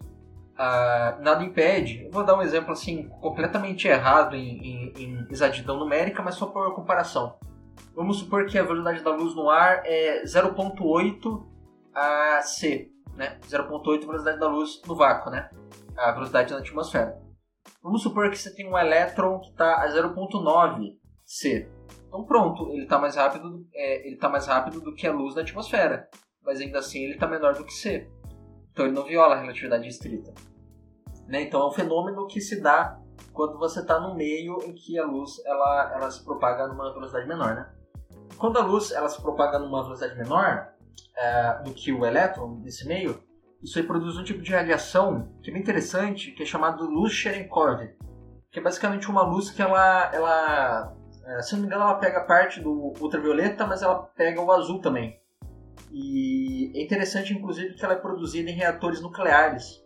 Ah, 0.63 1.17
nada 1.19 1.43
impede. 1.43 2.03
Eu 2.05 2.11
vou 2.11 2.23
dar 2.23 2.37
um 2.37 2.41
exemplo 2.43 2.71
assim 2.71 3.09
completamente 3.19 3.87
errado 3.87 4.35
em, 4.35 4.59
em, 4.59 4.93
em 4.95 5.27
exatidão 5.31 5.79
numérica, 5.79 6.21
mas 6.21 6.35
só 6.35 6.45
por 6.45 6.75
comparação. 6.75 7.35
Vamos 7.95 8.19
supor 8.19 8.45
que 8.45 8.59
a 8.59 8.63
velocidade 8.63 9.03
da 9.03 9.09
luz 9.09 9.33
no 9.33 9.49
ar 9.49 9.81
é 9.83 10.21
0.8 10.23 11.47
a 11.95 12.43
c, 12.43 12.91
né? 13.15 13.39
0.8 13.49 14.01
velocidade 14.01 14.39
da 14.39 14.47
luz 14.47 14.79
no 14.85 14.95
vácuo, 14.95 15.31
né? 15.31 15.49
A 15.97 16.11
velocidade 16.11 16.53
na 16.53 16.59
atmosfera. 16.59 17.19
Vamos 17.81 18.03
supor 18.03 18.29
que 18.29 18.37
você 18.37 18.53
tem 18.53 18.69
um 18.69 18.77
elétron 18.77 19.39
que 19.39 19.49
está 19.49 19.81
a 19.83 19.89
0.9 19.89 20.95
c. 21.25 21.71
Então 22.07 22.23
pronto, 22.23 22.69
ele 22.71 22.83
está 22.83 22.99
mais 22.99 23.15
rápido, 23.15 23.65
é, 23.73 24.07
ele 24.07 24.15
tá 24.15 24.29
mais 24.29 24.45
rápido 24.45 24.79
do 24.79 24.93
que 24.93 25.07
a 25.07 25.11
luz 25.11 25.33
na 25.33 25.41
atmosfera, 25.41 26.07
mas 26.45 26.61
ainda 26.61 26.77
assim 26.77 26.99
ele 26.99 27.15
está 27.15 27.25
menor 27.25 27.55
do 27.55 27.65
que 27.65 27.73
c. 27.73 28.07
Então 28.71 28.85
ele 28.85 28.93
não 28.93 29.03
viola 29.03 29.33
a 29.33 29.39
relatividade 29.39 29.85
restrita. 29.85 30.31
Né? 31.27 31.43
Então 31.43 31.61
é 31.61 31.67
um 31.67 31.71
fenômeno 31.71 32.27
que 32.27 32.41
se 32.41 32.61
dá 32.61 32.99
quando 33.33 33.57
você 33.57 33.79
está 33.79 33.99
no 33.99 34.15
meio 34.15 34.57
em 34.63 34.73
que 34.73 34.97
a 34.99 35.05
luz 35.05 35.41
ela, 35.45 35.91
ela 35.95 36.11
se 36.11 36.23
propaga 36.23 36.67
numa 36.67 36.91
velocidade 36.93 37.27
menor, 37.27 37.55
né? 37.55 37.69
Quando 38.37 38.57
a 38.57 38.63
luz 38.63 38.91
ela 38.91 39.07
se 39.07 39.21
propaga 39.21 39.59
numa 39.59 39.83
velocidade 39.83 40.17
menor 40.17 40.69
é, 41.15 41.61
do 41.63 41.71
que 41.71 41.91
o 41.91 42.05
elétron 42.05 42.59
nesse 42.63 42.87
meio, 42.87 43.21
isso 43.61 43.77
aí 43.77 43.85
produz 43.85 44.17
um 44.17 44.23
tipo 44.23 44.41
de 44.41 44.51
radiação 44.51 45.29
que 45.41 45.49
é 45.49 45.53
bem 45.53 45.61
interessante, 45.61 46.31
que 46.31 46.43
é 46.43 46.45
chamado 46.45 46.89
luz 46.89 47.13
Cherenkov, 47.13 47.79
que 48.51 48.59
é 48.59 48.61
basicamente 48.61 49.09
uma 49.09 49.21
luz 49.21 49.51
que 49.51 49.61
ela, 49.61 50.11
ela 50.13 50.93
é, 51.25 51.41
se 51.41 51.53
não 51.53 51.61
me 51.61 51.67
engano, 51.67 51.83
ela 51.83 51.95
pega 51.95 52.21
parte 52.21 52.59
do 52.59 52.93
ultravioleta, 52.99 53.65
mas 53.65 53.81
ela 53.81 53.95
pega 53.95 54.41
o 54.41 54.51
azul 54.51 54.81
também. 54.81 55.19
E 55.91 56.71
é 56.75 56.83
interessante, 56.83 57.33
inclusive, 57.33 57.75
que 57.75 57.83
ela 57.83 57.93
é 57.93 57.97
produzida 57.97 58.49
em 58.49 58.55
reatores 58.55 59.01
nucleares. 59.01 59.83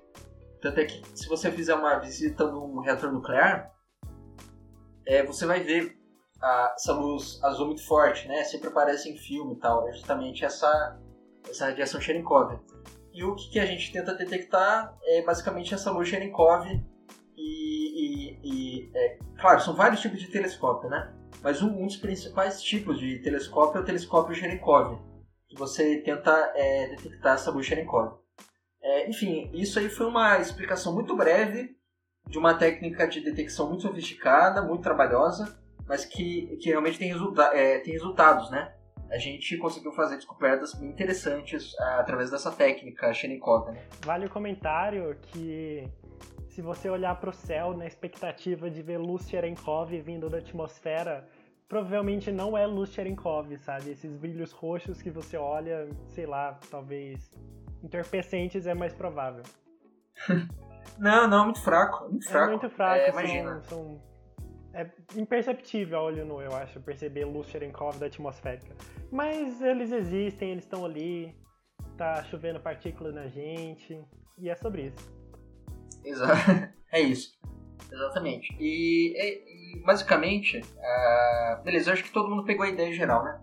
Tanto 0.66 0.80
é 0.80 0.86
que, 0.86 1.00
se 1.14 1.30
você 1.30 1.52
fizer 1.52 1.76
uma 1.76 2.00
visita 2.00 2.44
num 2.50 2.80
reator 2.80 3.12
nuclear, 3.12 3.72
é, 5.06 5.24
você 5.24 5.46
vai 5.46 5.60
ver 5.60 5.96
a, 6.42 6.74
essa 6.76 6.92
luz 6.92 7.40
azul 7.44 7.68
muito 7.68 7.86
forte, 7.86 8.28
né? 8.28 8.44
Sempre 8.44 8.70
aparece 8.70 9.08
em 9.08 9.16
filme 9.16 9.54
e 9.54 9.60
tal. 9.60 9.88
É 9.88 9.92
justamente 9.92 10.44
essa, 10.44 11.00
essa 11.48 11.68
radiação 11.68 12.02
Cherenkov. 12.02 12.60
E 13.14 13.24
o 13.24 13.36
que, 13.36 13.52
que 13.52 13.60
a 13.60 13.66
gente 13.68 13.92
tenta 13.92 14.16
detectar 14.16 14.98
é 15.04 15.22
basicamente 15.22 15.72
essa 15.72 15.92
luz 15.92 16.10
Cherenkov 16.10 16.66
e, 16.66 16.82
e, 17.38 18.40
e 18.44 18.92
é, 18.96 19.20
claro, 19.40 19.62
são 19.62 19.76
vários 19.76 20.02
tipos 20.02 20.20
de 20.20 20.32
telescópio, 20.32 20.90
né? 20.90 21.14
Mas 21.44 21.62
um, 21.62 21.70
um 21.80 21.86
dos 21.86 21.98
principais 21.98 22.60
tipos 22.60 22.98
de 22.98 23.20
telescópio 23.20 23.78
é 23.78 23.82
o 23.84 23.86
telescópio 23.86 24.34
Cherenkov, 24.34 24.98
que 25.48 25.56
você 25.56 26.02
tenta 26.02 26.32
é, 26.56 26.88
detectar 26.88 27.36
essa 27.36 27.52
luz 27.52 27.68
Cherenkov. 27.68 28.25
É, 28.86 29.10
enfim, 29.10 29.50
isso 29.52 29.80
aí 29.80 29.90
foi 29.90 30.06
uma 30.06 30.38
explicação 30.38 30.94
muito 30.94 31.16
breve 31.16 31.76
de 32.30 32.38
uma 32.38 32.54
técnica 32.54 33.08
de 33.08 33.20
detecção 33.20 33.68
muito 33.68 33.82
sofisticada, 33.82 34.62
muito 34.62 34.84
trabalhosa, 34.84 35.60
mas 35.88 36.06
que, 36.06 36.56
que 36.58 36.70
realmente 36.70 37.00
tem, 37.00 37.08
resulta 37.08 37.46
é, 37.46 37.80
tem 37.80 37.94
resultados, 37.94 38.52
né? 38.52 38.76
A 39.10 39.18
gente 39.18 39.58
conseguiu 39.58 39.92
fazer 39.92 40.18
descobertas 40.18 40.76
bem 40.76 40.90
interessantes 40.90 41.76
através 41.80 42.30
dessa 42.30 42.52
técnica 42.52 43.12
Cherenkov. 43.12 43.72
Né? 43.72 43.82
Vale 44.04 44.28
o 44.28 44.30
comentário 44.30 45.16
que 45.32 45.88
se 46.50 46.62
você 46.62 46.88
olhar 46.88 47.20
para 47.20 47.32
o 47.32 47.34
céu 47.34 47.76
na 47.76 47.88
expectativa 47.88 48.70
de 48.70 48.84
ver 48.84 48.98
luz 48.98 49.28
Cherenkov 49.28 49.90
vindo 50.00 50.30
da 50.30 50.38
atmosfera, 50.38 51.28
provavelmente 51.68 52.32
não 52.32 52.56
é 52.56 52.68
luz 52.68 52.92
Cherenkov, 52.92 53.58
sabe? 53.58 53.92
Esses 53.92 54.16
brilhos 54.16 54.52
roxos 54.52 55.02
que 55.02 55.10
você 55.10 55.38
olha, 55.38 55.88
sei 56.10 56.26
lá, 56.28 56.60
talvez 56.70 57.32
entorpecentes 57.84 58.66
é 58.66 58.74
mais 58.74 58.94
provável. 58.94 59.44
não, 60.98 61.28
não, 61.28 61.46
muito 61.46 61.62
fraco. 61.62 62.10
Muito 62.10 62.28
fraco. 62.28 62.46
É 62.46 62.50
muito 62.50 62.70
fraco, 62.70 63.02
é, 63.02 63.10
imagina. 63.10 63.62
São, 63.64 64.00
são, 64.00 64.02
é 64.74 64.90
imperceptível 65.16 66.00
a 66.00 66.04
olho 66.04 66.26
nu, 66.26 66.42
eu 66.42 66.54
acho, 66.54 66.82
perceber 66.82 67.24
luz 67.24 67.48
Cherenkov 67.48 67.98
da 67.98 68.08
atmosférica. 68.08 68.76
Mas 69.10 69.62
eles 69.62 69.92
existem, 69.92 70.52
eles 70.52 70.66
estão 70.66 70.84
ali, 70.84 71.34
tá 71.98 72.24
chovendo 72.26 72.60
partículas 72.60 73.16
na 73.16 73.28
gente, 73.28 73.98
e 74.38 74.50
é 74.50 74.56
sobre 74.56 74.88
isso. 74.88 75.16
Exato. 76.04 76.36
É 76.92 77.02
isso. 77.02 77.38
Exatamente. 77.92 78.56
E, 78.58 79.18
e 79.18 79.84
basicamente, 79.84 80.60
uh, 80.60 81.62
beleza, 81.62 81.90
eu 81.90 81.94
acho 81.94 82.06
que 82.06 82.12
todo 82.12 82.30
mundo 82.30 82.46
pegou 82.46 82.66
a 82.66 82.70
ideia 82.70 82.94
geral, 82.94 83.22
né? 83.22 83.42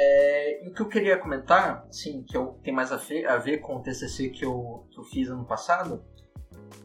É, 0.00 0.64
e 0.64 0.68
o 0.68 0.72
que 0.72 0.80
eu 0.80 0.88
queria 0.88 1.18
comentar, 1.18 1.84
assim, 1.88 2.22
que 2.22 2.36
eu, 2.36 2.56
tem 2.62 2.72
mais 2.72 2.92
a 2.92 2.96
ver, 2.96 3.26
a 3.26 3.36
ver 3.36 3.58
com 3.58 3.74
o 3.74 3.82
TCC 3.82 4.28
que 4.28 4.44
eu, 4.44 4.86
que 4.92 5.00
eu 5.00 5.02
fiz 5.02 5.28
ano 5.28 5.44
passado, 5.44 6.04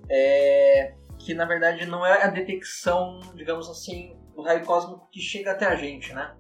é 0.10 0.96
que 1.20 1.36
na 1.36 1.46
verdade 1.46 1.86
não 1.86 2.04
é 2.04 2.24
a 2.24 2.28
detecção, 2.28 3.20
digamos 3.36 3.70
assim, 3.70 4.18
do 4.36 4.42
raio 4.42 4.66
cósmico 4.66 5.08
que 5.12 5.22
chega 5.22 5.52
até 5.52 5.68
a 5.68 5.76
gente, 5.76 6.12
né? 6.12 6.36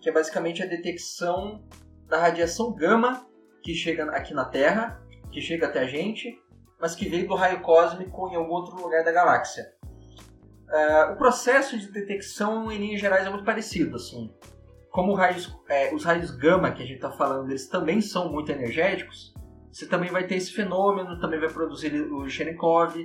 Que 0.00 0.08
é 0.08 0.12
basicamente 0.12 0.62
a 0.62 0.66
detecção 0.66 1.66
da 2.06 2.18
radiação 2.18 2.72
gama 2.72 3.26
que 3.60 3.74
chega 3.74 4.04
aqui 4.12 4.32
na 4.32 4.44
Terra, 4.44 5.02
que 5.32 5.40
chega 5.40 5.66
até 5.66 5.80
a 5.80 5.86
gente, 5.86 6.40
mas 6.80 6.94
que 6.94 7.08
veio 7.08 7.26
do 7.26 7.34
raio 7.34 7.60
cósmico 7.60 8.28
em 8.28 8.36
algum 8.36 8.52
outro 8.52 8.80
lugar 8.80 9.02
da 9.02 9.10
galáxia. 9.10 9.74
Uh, 10.68 11.12
o 11.14 11.16
processo 11.16 11.76
de 11.76 11.90
detecção, 11.90 12.70
em 12.70 12.78
linhas 12.78 13.00
gerais, 13.00 13.26
é 13.26 13.30
muito 13.30 13.44
parecido. 13.44 13.96
Assim. 13.96 14.32
Como 14.98 15.14
raios, 15.14 15.56
é, 15.68 15.94
os 15.94 16.02
raios 16.02 16.32
gama 16.32 16.72
que 16.72 16.82
a 16.82 16.84
gente 16.84 16.96
está 16.96 17.08
falando, 17.08 17.48
eles 17.50 17.68
também 17.68 18.00
são 18.00 18.32
muito 18.32 18.50
energéticos, 18.50 19.32
você 19.70 19.86
também 19.86 20.10
vai 20.10 20.26
ter 20.26 20.34
esse 20.34 20.50
fenômeno, 20.50 21.20
também 21.20 21.38
vai 21.38 21.48
produzir 21.48 21.94
o 22.10 22.28
Cherenkov. 22.28 22.96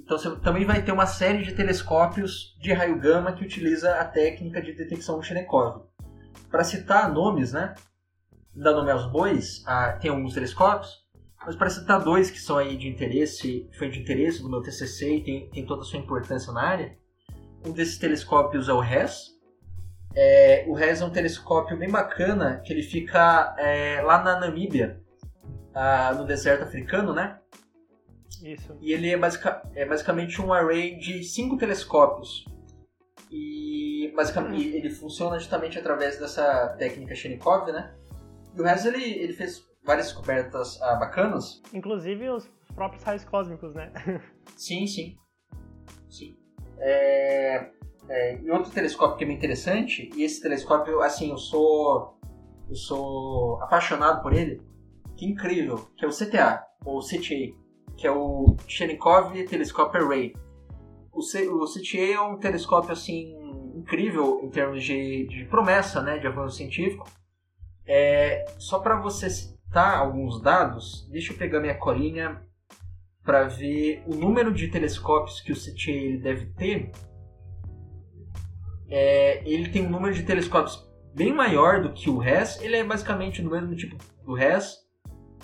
Então 0.00 0.18
você 0.18 0.34
também 0.40 0.64
vai 0.64 0.82
ter 0.82 0.90
uma 0.90 1.06
série 1.06 1.44
de 1.44 1.54
telescópios 1.54 2.58
de 2.60 2.72
raio 2.72 2.98
gama 2.98 3.32
que 3.32 3.44
utiliza 3.44 4.00
a 4.00 4.04
técnica 4.04 4.60
de 4.60 4.72
detecção 4.72 5.22
Cherenkov. 5.22 5.84
Para 6.50 6.64
citar 6.64 7.08
nomes, 7.08 7.52
né? 7.52 7.72
Dar 8.52 8.72
nome 8.72 8.90
aos 8.90 9.06
bois, 9.06 9.62
ah, 9.64 9.92
tem 9.92 10.10
alguns 10.10 10.34
telescópios. 10.34 10.90
Mas 11.46 11.54
para 11.54 11.70
citar 11.70 12.02
dois 12.02 12.32
que 12.32 12.40
são 12.40 12.58
aí 12.58 12.76
de 12.76 12.88
interesse, 12.88 13.70
foi 13.78 13.88
de 13.88 14.00
interesse 14.00 14.42
do 14.42 14.50
meu 14.50 14.60
TCC 14.60 15.18
e 15.18 15.22
tem, 15.22 15.50
tem 15.50 15.64
toda 15.64 15.82
a 15.82 15.84
sua 15.84 16.00
importância 16.00 16.52
na 16.52 16.62
área. 16.64 16.98
Um 17.64 17.70
desses 17.70 17.96
telescópios 17.96 18.68
é 18.68 18.72
o 18.72 18.80
RES. 18.80 19.37
É, 20.20 20.64
o 20.66 20.74
RES 20.74 21.00
é 21.00 21.04
um 21.04 21.10
telescópio 21.10 21.76
bem 21.76 21.88
bacana, 21.88 22.60
que 22.64 22.72
ele 22.72 22.82
fica 22.82 23.54
é, 23.56 24.02
lá 24.02 24.20
na 24.20 24.40
Namíbia, 24.40 25.00
ah, 25.72 26.12
no 26.12 26.26
deserto 26.26 26.64
africano, 26.64 27.14
né? 27.14 27.38
Isso. 28.42 28.76
E 28.80 28.92
ele 28.92 29.10
é, 29.10 29.16
basic, 29.16 29.46
é 29.76 29.86
basicamente 29.86 30.42
um 30.42 30.52
array 30.52 30.96
de 30.96 31.22
cinco 31.22 31.56
telescópios. 31.56 32.44
E 33.30 34.12
basicamente 34.16 34.66
ele 34.66 34.90
funciona 34.90 35.38
justamente 35.38 35.78
através 35.78 36.18
dessa 36.18 36.74
técnica 36.76 37.14
Chenikov, 37.14 37.70
né? 37.70 37.94
E 38.56 38.60
o 38.60 38.64
resto 38.64 38.88
ele, 38.88 39.04
ele 39.04 39.32
fez 39.32 39.64
várias 39.84 40.06
descobertas 40.06 40.82
ah, 40.82 40.96
bacanas. 40.96 41.62
Inclusive 41.72 42.28
os 42.28 42.50
próprios 42.74 43.04
raios 43.04 43.24
cósmicos, 43.24 43.72
né? 43.72 43.92
Sim, 44.56 44.84
sim. 44.84 45.16
Sim. 46.10 46.36
É, 46.80 47.70
é, 48.08 48.40
e 48.40 48.50
outro 48.50 48.70
telescópio 48.70 49.16
que 49.16 49.24
é 49.24 49.26
bem 49.26 49.36
interessante, 49.36 50.10
e 50.16 50.22
esse 50.22 50.40
telescópio, 50.40 51.00
assim, 51.02 51.30
eu 51.30 51.38
sou. 51.38 52.16
Eu 52.68 52.74
sou 52.74 53.62
apaixonado 53.62 54.22
por 54.22 54.34
ele, 54.34 54.60
que 55.16 55.24
incrível, 55.24 55.88
que 55.96 56.04
é 56.04 56.08
o 56.08 56.10
CTA, 56.10 56.62
ou 56.84 57.00
CTA, 57.00 57.56
que 57.96 58.06
é 58.06 58.10
o 58.10 58.56
Cherenkov 58.66 59.32
Telescope 59.46 59.96
Array. 59.96 60.34
O, 61.10 61.22
C, 61.22 61.48
o 61.48 61.64
CTA 61.64 62.14
é 62.14 62.20
um 62.20 62.36
telescópio, 62.36 62.92
assim, 62.92 63.34
incrível 63.74 64.40
em 64.42 64.50
termos 64.50 64.84
de, 64.84 65.26
de 65.28 65.46
promessa, 65.46 66.02
né, 66.02 66.18
de 66.18 66.26
avanço 66.26 66.56
científico. 66.56 67.08
É, 67.86 68.44
só 68.58 68.80
para 68.80 69.00
você 69.00 69.30
citar 69.30 69.98
alguns 69.98 70.42
dados, 70.42 71.08
deixa 71.10 71.32
eu 71.32 71.38
pegar 71.38 71.60
minha 71.60 71.74
colinha 71.74 72.42
para 73.24 73.44
ver 73.44 74.02
o 74.06 74.14
número 74.14 74.52
de 74.52 74.68
telescópios 74.68 75.40
que 75.40 75.52
o 75.52 75.56
CTA 75.56 76.22
deve 76.22 76.46
ter. 76.54 76.90
É, 78.90 79.42
ele 79.44 79.68
tem 79.70 79.86
um 79.86 79.90
número 79.90 80.14
de 80.14 80.22
telescópios 80.22 80.88
bem 81.14 81.32
maior 81.32 81.82
do 81.82 81.92
que 81.92 82.08
o 82.08 82.18
RES. 82.18 82.60
Ele 82.62 82.76
é 82.76 82.84
basicamente 82.84 83.42
do 83.42 83.50
mesmo 83.50 83.74
tipo 83.74 83.96
do 84.24 84.34
RES, 84.34 84.78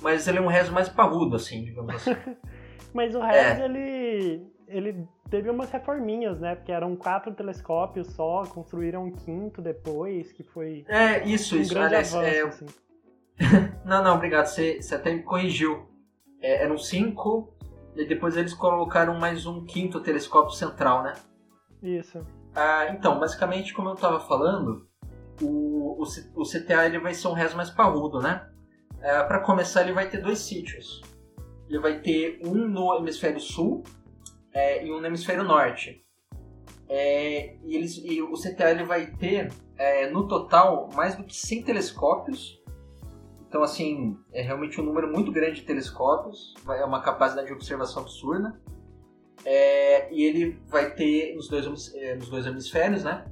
mas 0.01 0.27
ele 0.27 0.39
é 0.39 0.41
um 0.41 0.47
RES 0.47 0.71
mais 0.71 0.89
parrudo, 0.89 1.37
assim, 1.37 1.65
digamos 1.65 1.95
assim. 1.95 2.17
mas 2.95 3.15
o 3.15 3.21
RES, 3.21 3.61
é. 3.61 3.65
ele, 3.65 4.47
ele 4.69 5.09
teve 5.31 5.51
umas 5.51 5.71
reforminhas, 5.71 6.41
né? 6.41 6.55
Porque 6.55 6.73
eram 6.73 6.95
quatro 6.97 7.33
telescópios 7.35 8.09
só, 8.09 8.45
construíram 8.45 9.05
um 9.05 9.13
quinto 9.13 9.61
depois, 9.61 10.33
que 10.33 10.43
foi. 10.43 10.85
É, 10.89 11.25
isso, 11.27 11.57
um 11.57 11.61
isso. 11.61 11.75
Grande 11.75 11.97
avanço, 11.97 12.21
é... 12.21 12.41
assim. 12.43 12.67
não, 13.85 14.03
não, 14.03 14.15
obrigado. 14.15 14.47
Você, 14.47 14.81
você 14.81 14.95
até 14.95 15.13
me 15.13 15.23
corrigiu. 15.23 15.89
É, 16.41 16.63
eram 16.63 16.77
cinco, 16.77 17.55
e 17.97 18.05
depois 18.07 18.37
eles 18.37 18.53
colocaram 18.53 19.19
mais 19.19 19.47
um 19.47 19.65
quinto 19.65 20.01
telescópio 20.01 20.55
central, 20.55 21.03
né? 21.03 21.15
Isso. 21.83 22.25
Ah, 22.55 22.89
então, 22.91 23.19
basicamente, 23.19 23.75
como 23.75 23.89
eu 23.89 23.95
estava 23.95 24.21
falando, 24.21 24.87
o, 25.43 26.01
o, 26.01 26.05
o, 26.37 26.43
CTA 26.45 26.87
ele 26.87 27.01
vai 27.01 27.13
ser 27.13 27.29
um 27.29 27.33
res 27.33 27.53
mais 27.55 27.71
parrudo, 27.71 28.21
né? 28.21 28.49
É, 29.01 29.23
Para 29.25 29.41
começar, 29.41 29.83
ele 29.83 29.93
vai 29.93 30.09
ter 30.09 30.19
dois 30.19 30.39
sítios. 30.39 31.03
Ele 31.69 31.79
vai 31.81 31.99
ter 31.99 32.41
um 32.45 32.69
no 32.69 32.95
hemisfério 32.97 33.41
sul 33.41 33.83
é, 34.53 34.87
e 34.87 34.93
um 34.93 35.01
no 35.01 35.07
hemisfério 35.07 35.43
norte. 35.43 36.05
É, 36.89 37.57
e, 37.65 37.75
eles, 37.75 37.97
e 37.97 38.23
o 38.23 38.35
CTA 38.35 38.71
ele 38.71 38.85
vai 38.85 39.07
ter, 39.07 39.53
é, 39.77 40.09
no 40.11 40.29
total, 40.29 40.89
mais 40.95 41.17
do 41.17 41.25
que 41.25 41.35
100 41.35 41.65
telescópios. 41.65 42.63
Então, 43.49 43.63
assim, 43.63 44.17
é 44.33 44.43
realmente 44.43 44.81
um 44.81 44.85
número 44.85 45.11
muito 45.11 45.33
grande 45.33 45.61
de 45.61 45.67
telescópios. 45.67 46.55
É 46.69 46.85
uma 46.85 47.01
capacidade 47.01 47.49
de 47.49 47.53
observação 47.53 48.03
absurda. 48.03 48.61
É, 49.45 50.13
e 50.13 50.23
ele 50.23 50.59
vai 50.69 50.95
ter 50.95 51.35
nos 51.35 51.49
dois, 51.49 51.95
é, 51.95 52.15
nos 52.15 52.29
dois 52.29 52.47
hemisférios, 52.47 53.05
né? 53.05 53.25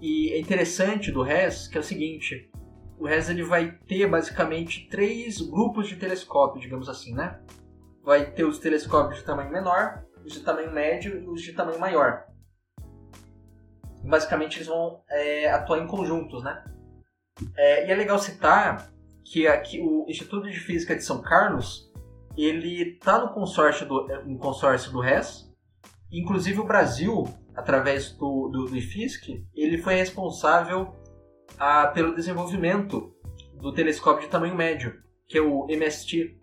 E 0.00 0.32
é 0.32 0.38
interessante 0.38 1.10
do 1.10 1.22
RES 1.22 1.68
que 1.68 1.78
é 1.78 1.80
o 1.80 1.84
seguinte: 1.84 2.50
o 2.98 3.06
RES 3.06 3.30
ele 3.30 3.42
vai 3.42 3.78
ter 3.88 4.06
basicamente 4.06 4.86
três 4.88 5.40
grupos 5.40 5.88
de 5.88 5.96
telescópio, 5.96 6.60
digamos 6.60 6.88
assim, 6.88 7.14
né? 7.14 7.40
Vai 8.02 8.30
ter 8.30 8.44
os 8.44 8.58
telescópios 8.58 9.20
de 9.20 9.24
tamanho 9.24 9.50
menor, 9.50 10.04
os 10.24 10.32
de 10.32 10.40
tamanho 10.40 10.72
médio 10.72 11.22
e 11.22 11.26
os 11.26 11.40
de 11.40 11.52
tamanho 11.52 11.78
maior. 11.78 12.26
Basicamente 14.02 14.58
eles 14.58 14.68
vão 14.68 15.02
é, 15.08 15.50
atuar 15.50 15.78
em 15.78 15.86
conjuntos, 15.86 16.42
né? 16.42 16.62
É, 17.56 17.88
e 17.88 17.90
é 17.90 17.94
legal 17.94 18.18
citar 18.18 18.92
que 19.24 19.46
aqui 19.46 19.80
o 19.80 20.04
Instituto 20.08 20.50
de 20.50 20.60
Física 20.60 20.94
de 20.94 21.02
São 21.02 21.22
Carlos 21.22 21.83
ele 22.36 22.96
está 22.96 23.18
no 23.18 23.32
consórcio 23.32 23.86
do, 23.86 24.06
no 24.24 24.38
consórcio 24.38 24.90
do 24.92 25.00
RES. 25.00 25.50
Inclusive 26.10 26.60
o 26.60 26.66
Brasil, 26.66 27.24
através 27.54 28.12
do, 28.12 28.48
do, 28.48 28.66
do 28.66 28.76
IFISC, 28.76 29.44
ele 29.54 29.78
foi 29.78 29.94
responsável 29.94 30.94
a, 31.58 31.88
pelo 31.88 32.14
desenvolvimento 32.14 33.12
do 33.60 33.72
telescópio 33.72 34.26
de 34.26 34.30
tamanho 34.30 34.54
médio, 34.54 34.94
que 35.26 35.38
é 35.38 35.42
o 35.42 35.66
MST, 35.68 36.38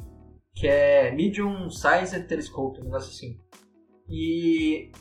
que 0.56 0.68
é 0.68 1.12
Medium 1.12 1.70
Sized 1.70 2.28
Telescope, 2.28 2.82
um 2.82 2.86
negócio 2.86 3.10
assim. 3.10 3.40
E 4.10 4.92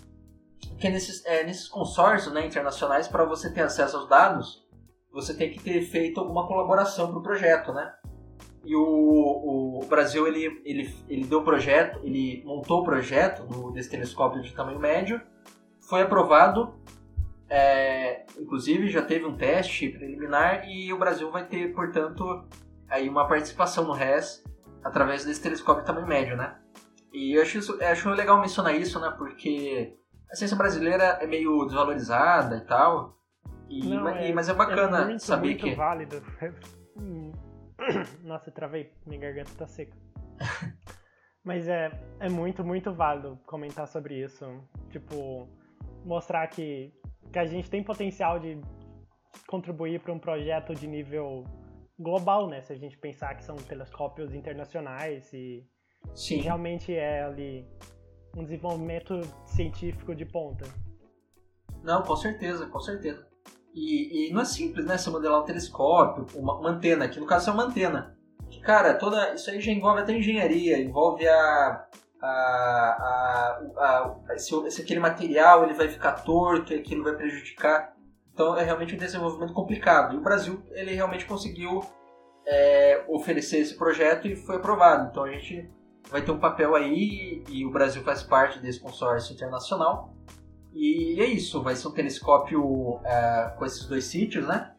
que 0.79 0.87
é 0.87 0.91
nesses, 0.91 1.25
é, 1.27 1.45
nesses 1.45 1.69
consórcios 1.69 2.33
né, 2.33 2.47
internacionais, 2.47 3.09
para 3.09 3.25
você 3.25 3.53
ter 3.53 3.63
acesso 3.63 3.97
aos 3.97 4.09
dados, 4.09 4.65
você 5.13 5.35
tem 5.35 5.51
que 5.51 5.61
ter 5.61 5.83
feito 5.83 6.21
alguma 6.21 6.47
colaboração 6.47 7.09
para 7.11 7.19
o 7.19 7.23
projeto, 7.23 7.73
né? 7.73 7.93
E 8.65 8.77
o, 8.77 9.81
o 9.81 9.87
Brasil, 9.87 10.27
ele, 10.27 10.61
ele, 10.65 10.95
ele 11.09 11.25
deu 11.25 11.41
o 11.41 11.45
projeto, 11.45 11.99
ele 12.03 12.43
montou 12.45 12.81
o 12.81 12.85
projeto 12.85 13.45
do, 13.47 13.71
desse 13.71 13.91
telescópio 13.91 14.43
de 14.43 14.53
tamanho 14.53 14.79
médio, 14.79 15.21
foi 15.81 16.03
aprovado, 16.03 16.75
é, 17.49 18.27
inclusive 18.39 18.89
já 18.89 19.03
teve 19.03 19.25
um 19.25 19.37
teste 19.37 19.89
preliminar 19.89 20.69
e 20.69 20.93
o 20.93 20.99
Brasil 20.99 21.31
vai 21.31 21.47
ter, 21.47 21.73
portanto, 21.75 22.45
aí 22.89 23.09
uma 23.09 23.27
participação 23.27 23.85
no 23.85 23.93
RES 23.93 24.45
através 24.85 25.25
desse 25.25 25.43
telescópio 25.43 25.83
de 25.83 25.87
tamanho 25.87 26.07
médio, 26.07 26.37
né? 26.37 26.57
E 27.13 27.37
eu 27.37 27.43
acho, 27.43 27.59
isso, 27.59 27.77
eu 27.81 27.89
acho 27.89 28.09
legal 28.11 28.41
mencionar 28.41 28.75
isso, 28.75 29.01
né? 29.01 29.13
Porque 29.17 29.97
a 30.31 30.37
ciência 30.37 30.57
brasileira 30.57 31.19
é 31.21 31.27
meio 31.27 31.65
desvalorizada 31.65 32.57
e 32.57 32.61
tal. 32.61 33.17
E, 33.69 33.89
Não, 33.89 34.09
é, 34.09 34.33
mas 34.33 34.49
é 34.49 34.55
bacana 34.55 35.03
é 35.03 35.05
muito, 35.07 35.23
saber 35.23 35.49
muito 35.49 35.65
que. 35.65 35.75
válido. 35.75 36.23
Nossa, 38.23 38.51
travei. 38.51 38.93
Minha 39.07 39.21
garganta 39.21 39.51
tá 39.57 39.67
seca. 39.67 39.97
Mas 41.43 41.67
é, 41.69 41.91
é 42.19 42.29
muito, 42.29 42.65
muito 42.65 42.93
válido 42.93 43.39
comentar 43.47 43.89
sobre 43.89 44.23
isso. 44.23 44.45
Tipo, 44.91 45.49
mostrar 46.05 46.47
que, 46.49 46.93
que 47.33 47.39
a 47.39 47.47
gente 47.47 47.71
tem 47.71 47.83
potencial 47.83 48.39
de 48.39 48.61
contribuir 49.47 50.01
para 50.01 50.13
um 50.13 50.19
projeto 50.19 50.75
de 50.75 50.87
nível 50.87 51.45
global, 51.99 52.49
né? 52.49 52.61
Se 52.63 52.73
a 52.73 52.77
gente 52.77 52.97
pensar 52.99 53.35
que 53.37 53.45
são 53.45 53.57
telescópios 53.57 54.35
internacionais 54.35 55.33
e, 55.33 55.67
e 56.31 56.35
realmente 56.37 56.95
é 56.95 57.23
ali 57.23 57.67
um 58.37 58.45
desenvolvimento 58.45 59.21
científico 59.47 60.15
de 60.15 60.25
ponta. 60.25 60.67
Não, 61.83 62.03
com 62.03 62.17
certeza, 62.17 62.67
com 62.67 62.81
certeza. 62.81 63.30
E, 63.75 64.29
e 64.29 64.33
não 64.33 64.41
é 64.41 64.45
simples, 64.45 64.85
né? 64.85 64.99
Você 64.99 65.11
modelar 65.11 65.41
um 65.41 65.45
telescópio, 65.45 66.27
uma, 66.39 66.59
uma 66.59 66.71
antena, 66.71 67.09
que 67.09 67.21
no 67.21 67.27
caso 67.27 67.51
é 67.51 67.53
uma 67.53 67.65
antena. 67.65 68.17
Que, 68.51 68.61
cara, 68.61 68.95
toda, 68.95 69.35
isso 69.35 69.51
aí 69.51 69.61
já 69.61 69.71
envolve 69.71 70.01
até 70.01 70.13
engenharia, 70.13 70.79
envolve 70.79 71.27
a. 71.27 71.87
a, 72.21 72.27
a, 73.77 74.17
a, 74.29 74.39
se, 74.39 74.71
se, 74.71 74.83
aquele 74.83 75.01
material 75.01 75.65
ele 75.65 75.75
vai 75.75 75.89
ficar 75.89 76.13
torto, 76.13 76.75
aquilo 76.75 77.05
vai 77.05 77.15
prejudicar. 77.15 77.95
Então 78.35 78.57
é 78.57 78.65
realmente 78.65 78.95
um 78.95 78.99
desenvolvimento 78.99 79.53
complicado. 79.53 80.15
E 80.15 80.19
o 80.19 80.23
Brasil 80.23 80.63
ele 80.73 80.93
realmente 80.95 81.27
conseguiu 81.27 81.81
é, 82.47 83.05
oferecer 83.09 83.59
esse 83.59 83.77
projeto 83.77 84.27
e 84.27 84.35
foi 84.35 84.57
aprovado. 84.57 85.09
Então 85.11 85.25
a 85.25 85.31
gente 85.31 85.71
vai 86.11 86.23
ter 86.23 86.33
um 86.33 86.41
papel 86.41 86.75
aí 86.75 87.45
e 87.49 87.65
o 87.65 87.71
Brasil 87.71 88.03
faz 88.03 88.23
parte 88.23 88.59
desse 88.59 88.81
consórcio 88.81 89.35
internacional. 89.35 90.10
E 90.73 91.21
é 91.21 91.27
isso, 91.27 91.63
vai 91.63 91.75
ser 91.75 91.89
um 91.89 91.93
telescópio 91.93 92.63
uh, 92.63 93.57
com 93.59 93.65
esses 93.65 93.87
dois 93.87 94.05
sítios, 94.05 94.47
né? 94.47 94.73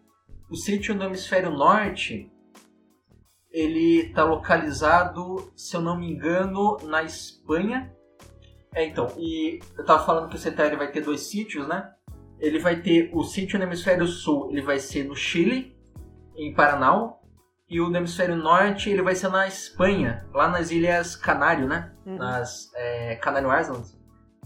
O 0.50 0.56
sítio 0.56 0.96
no 0.96 1.04
hemisfério 1.04 1.52
norte, 1.52 2.32
ele 3.52 4.08
está 4.08 4.24
localizado, 4.24 5.52
se 5.56 5.76
eu 5.76 5.82
não 5.82 5.98
me 5.98 6.12
engano, 6.12 6.78
na 6.84 7.04
Espanha. 7.04 7.94
É, 8.74 8.86
então, 8.86 9.08
e 9.18 9.60
eu 9.78 9.82
estava 9.82 10.06
falando 10.06 10.30
que 10.30 10.36
o 10.36 10.40
CETA 10.40 10.76
vai 10.78 10.92
ter 10.92 11.02
dois 11.02 11.22
sítios, 11.22 11.68
né? 11.68 11.92
Ele 12.40 12.58
vai 12.58 12.82
ter 12.82 13.12
o 13.14 13.24
sítio 13.24 13.60
no 13.60 13.66
hemisfério 13.66 14.08
sul, 14.08 14.50
ele 14.50 14.62
vai 14.62 14.80
ser 14.80 15.04
no 15.04 15.16
Chile, 15.16 15.78
em 16.36 16.54
Paranal, 16.54 17.22
e 17.70 17.80
o 17.80 17.90
no 17.90 17.98
hemisfério 17.98 18.36
norte 18.36 18.90
ele 18.90 19.02
vai 19.02 19.16
ser 19.16 19.30
na 19.30 19.48
Espanha, 19.48 20.28
lá 20.34 20.50
nas 20.50 20.72
Ilhas 20.72 21.16
Canário, 21.16 21.68
né? 21.68 21.94
Uhum. 22.06 22.18
Nas 22.18 22.72
é, 22.76 23.16
Canary 23.16 23.62
Islands. 23.62 23.98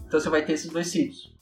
Então 0.06 0.20
você 0.20 0.28
vai 0.28 0.44
ter 0.44 0.52
esses 0.52 0.70
dois 0.70 0.88
sítios. 0.88 1.35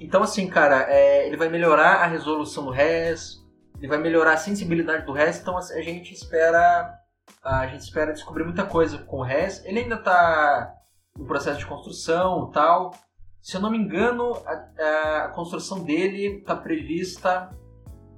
Então, 0.00 0.22
assim, 0.22 0.48
cara, 0.48 0.86
é, 0.88 1.26
ele 1.26 1.36
vai 1.36 1.48
melhorar 1.48 2.02
a 2.02 2.06
resolução 2.06 2.66
do 2.66 2.70
RES, 2.70 3.44
ele 3.78 3.88
vai 3.88 3.98
melhorar 3.98 4.34
a 4.34 4.36
sensibilidade 4.36 5.04
do 5.04 5.12
RES, 5.12 5.40
então 5.40 5.56
assim, 5.56 5.78
a 5.78 5.82
gente 5.82 6.12
espera 6.12 6.98
a 7.42 7.66
gente 7.66 7.82
espera 7.82 8.12
descobrir 8.12 8.44
muita 8.44 8.64
coisa 8.64 8.98
com 8.98 9.18
o 9.18 9.22
RES. 9.22 9.64
Ele 9.64 9.80
ainda 9.80 9.96
está 9.96 10.74
no 11.16 11.26
processo 11.26 11.58
de 11.58 11.66
construção 11.66 12.50
tal. 12.50 12.92
Se 13.40 13.56
eu 13.56 13.60
não 13.60 13.70
me 13.70 13.78
engano, 13.78 14.34
a, 14.46 15.24
a 15.24 15.28
construção 15.28 15.84
dele 15.84 16.38
está 16.38 16.56
prevista 16.56 17.50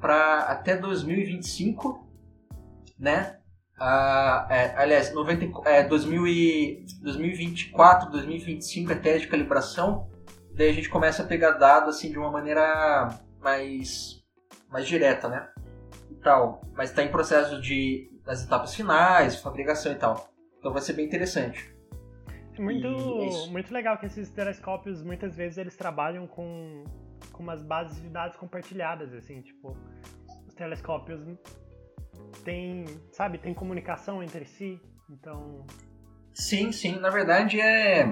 para 0.00 0.40
até 0.40 0.76
2025, 0.76 2.08
né? 2.98 3.38
Ah, 3.78 4.46
é, 4.50 4.74
aliás, 4.76 5.12
90, 5.12 5.68
é, 5.68 5.82
2000 5.82 6.26
e, 6.26 6.86
2024, 7.02 8.10
2025 8.10 8.92
é 8.92 8.94
teste 8.94 9.20
de 9.22 9.28
calibração 9.28 10.09
daí 10.60 10.68
a 10.68 10.74
gente 10.74 10.90
começa 10.90 11.22
a 11.22 11.26
pegar 11.26 11.52
dados 11.52 11.96
assim 11.96 12.12
de 12.12 12.18
uma 12.18 12.30
maneira 12.30 13.08
mais, 13.40 14.22
mais 14.68 14.86
direta, 14.86 15.26
né? 15.26 15.48
E 16.10 16.14
tal. 16.16 16.60
Mas 16.74 16.90
está 16.90 17.02
em 17.02 17.10
processo 17.10 17.60
de 17.60 18.10
das 18.24 18.44
etapas 18.44 18.74
finais, 18.74 19.40
fabricação 19.40 19.90
e 19.90 19.94
tal. 19.94 20.30
Então 20.58 20.70
vai 20.70 20.82
ser 20.82 20.92
bem 20.92 21.06
interessante. 21.06 21.74
Muito, 22.58 22.86
é 22.86 23.50
muito 23.50 23.72
legal 23.72 23.96
que 23.96 24.04
esses 24.04 24.30
telescópios 24.30 25.02
muitas 25.02 25.34
vezes 25.34 25.56
eles 25.56 25.74
trabalham 25.74 26.26
com, 26.26 26.84
com 27.32 27.42
umas 27.42 27.62
bases 27.62 28.02
de 28.02 28.10
dados 28.10 28.36
compartilhadas, 28.36 29.14
assim, 29.14 29.40
tipo, 29.40 29.74
os 30.46 30.52
telescópios 30.52 31.22
têm, 32.44 32.84
sabe, 33.12 33.38
tem 33.38 33.54
comunicação 33.54 34.22
entre 34.22 34.44
si, 34.44 34.78
então... 35.08 35.64
Sim, 36.34 36.70
sim, 36.70 37.00
na 37.00 37.08
verdade 37.08 37.58
é... 37.58 38.04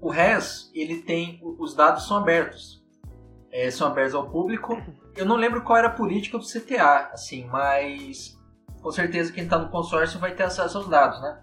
O 0.00 0.08
RES, 0.08 0.70
ele 0.74 1.02
tem, 1.02 1.40
os 1.42 1.74
dados 1.74 2.06
são 2.06 2.16
abertos, 2.16 2.82
é, 3.52 3.70
são 3.70 3.88
abertos 3.88 4.14
ao 4.14 4.30
público. 4.30 4.76
Eu 5.14 5.26
não 5.26 5.36
lembro 5.36 5.62
qual 5.62 5.78
era 5.78 5.88
a 5.88 5.92
política 5.92 6.38
do 6.38 6.44
CTA, 6.44 7.10
assim, 7.12 7.46
mas 7.46 8.38
com 8.80 8.90
certeza 8.90 9.32
quem 9.32 9.44
está 9.44 9.58
no 9.58 9.68
consórcio 9.68 10.18
vai 10.18 10.34
ter 10.34 10.44
acesso 10.44 10.78
aos 10.78 10.88
dados, 10.88 11.20
né? 11.20 11.42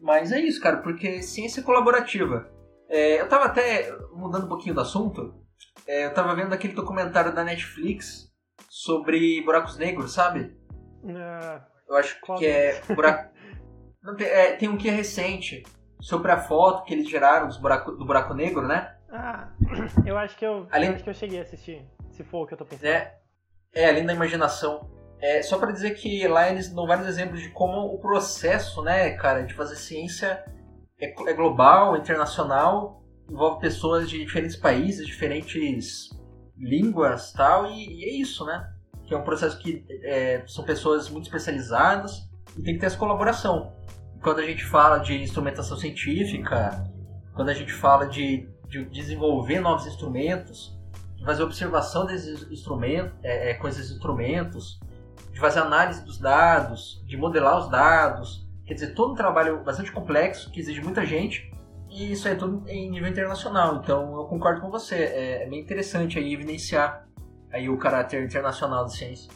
Mas 0.00 0.30
é 0.30 0.40
isso, 0.40 0.60
cara, 0.60 0.78
porque 0.78 1.20
ciência 1.20 1.62
colaborativa. 1.62 2.48
É, 2.88 3.20
eu 3.20 3.28
tava 3.28 3.46
até 3.46 3.92
mudando 4.12 4.44
um 4.44 4.48
pouquinho 4.48 4.74
do 4.74 4.80
assunto. 4.80 5.34
É, 5.86 6.06
eu 6.06 6.14
tava 6.14 6.34
vendo 6.34 6.52
aquele 6.52 6.74
documentário 6.74 7.34
da 7.34 7.44
Netflix 7.44 8.30
sobre 8.68 9.42
buracos 9.42 9.76
negros, 9.76 10.12
sabe? 10.12 10.56
Uh, 11.02 11.60
eu 11.88 11.96
acho 11.96 12.20
que 12.38 12.46
é 12.46 12.80
buraco. 12.94 13.30
Não, 14.02 14.16
tem, 14.16 14.26
é, 14.26 14.52
tem 14.56 14.68
um 14.68 14.78
que 14.78 14.88
é 14.88 14.92
recente 14.92 15.62
sobre 16.00 16.32
a 16.32 16.38
foto 16.38 16.84
que 16.84 16.94
eles 16.94 17.08
geraram 17.08 17.48
do 17.48 17.60
buraco, 17.60 17.92
do 17.92 18.04
buraco 18.04 18.34
negro, 18.34 18.66
né? 18.66 18.94
Ah, 19.10 19.48
eu 20.06 20.16
acho 20.16 20.36
que 20.36 20.44
eu, 20.44 20.66
Além... 20.70 20.88
eu 20.88 20.94
acho 20.94 21.04
que 21.04 21.10
eu 21.10 21.14
cheguei 21.14 21.38
a 21.38 21.42
assistir, 21.42 21.84
se 22.10 22.24
for 22.24 22.42
o 22.42 22.46
que 22.46 22.54
eu 22.54 22.58
tô 22.58 22.64
pensando. 22.64 22.86
É, 22.86 23.14
é 23.74 23.88
além 23.88 24.06
da 24.06 24.12
imaginação. 24.12 24.88
É, 25.20 25.42
só 25.42 25.58
para 25.58 25.72
dizer 25.72 25.90
que 25.90 26.26
lá 26.26 26.48
eles 26.50 26.72
dão 26.72 26.86
vários 26.86 27.06
exemplos 27.06 27.40
de 27.40 27.50
como 27.50 27.94
o 27.94 27.98
processo, 27.98 28.82
né, 28.82 29.10
cara, 29.10 29.42
de 29.42 29.52
fazer 29.52 29.76
ciência 29.76 30.42
é, 30.98 31.12
é 31.30 31.34
global, 31.34 31.96
internacional, 31.96 33.02
envolve 33.30 33.60
pessoas 33.60 34.08
de 34.08 34.18
diferentes 34.18 34.56
países, 34.56 35.06
diferentes 35.06 36.08
línguas 36.56 37.32
tal, 37.32 37.66
e, 37.66 38.00
e 38.00 38.04
é 38.04 38.12
isso, 38.14 38.44
né? 38.44 38.66
Que 39.06 39.14
é 39.14 39.16
um 39.16 39.22
processo 39.22 39.58
que 39.58 39.84
é, 40.02 40.42
são 40.46 40.64
pessoas 40.64 41.08
muito 41.10 41.24
especializadas 41.24 42.28
e 42.56 42.62
tem 42.62 42.74
que 42.74 42.80
ter 42.80 42.86
essa 42.86 42.98
colaboração. 42.98 43.72
Quando 44.22 44.40
a 44.40 44.46
gente 44.46 44.64
fala 44.64 44.98
de 44.98 45.20
instrumentação 45.22 45.76
científica, 45.76 46.84
quando 47.34 47.48
a 47.48 47.54
gente 47.54 47.72
fala 47.72 48.06
de, 48.06 48.48
de 48.68 48.84
desenvolver 48.84 49.60
novos 49.60 49.86
instrumentos, 49.86 50.78
de 51.16 51.24
fazer 51.24 51.42
observação 51.42 52.04
desses 52.04 52.50
instrumentos, 52.50 53.12
é, 53.22 53.50
é, 53.50 53.54
com 53.54 53.66
esses 53.66 53.90
instrumentos, 53.90 54.78
de 55.32 55.40
fazer 55.40 55.60
análise 55.60 56.04
dos 56.04 56.18
dados, 56.18 57.02
de 57.06 57.16
modelar 57.16 57.58
os 57.58 57.70
dados. 57.70 58.46
Quer 58.66 58.74
dizer, 58.74 58.94
todo 58.94 59.12
um 59.12 59.16
trabalho 59.16 59.64
bastante 59.64 59.90
complexo 59.90 60.50
que 60.50 60.60
exige 60.60 60.82
muita 60.82 61.04
gente 61.04 61.50
e 61.88 62.12
isso 62.12 62.28
é 62.28 62.34
tudo 62.34 62.68
em 62.68 62.90
nível 62.90 63.08
internacional. 63.08 63.80
Então 63.82 64.14
eu 64.16 64.24
concordo 64.24 64.60
com 64.60 64.70
você. 64.70 64.96
É, 64.96 65.42
é 65.44 65.48
bem 65.48 65.60
interessante 65.60 66.18
aí 66.18 66.32
evidenciar 66.32 67.06
aí 67.52 67.68
o 67.68 67.76
caráter 67.78 68.22
internacional 68.22 68.84
da 68.84 68.90
ciência. 68.90 69.30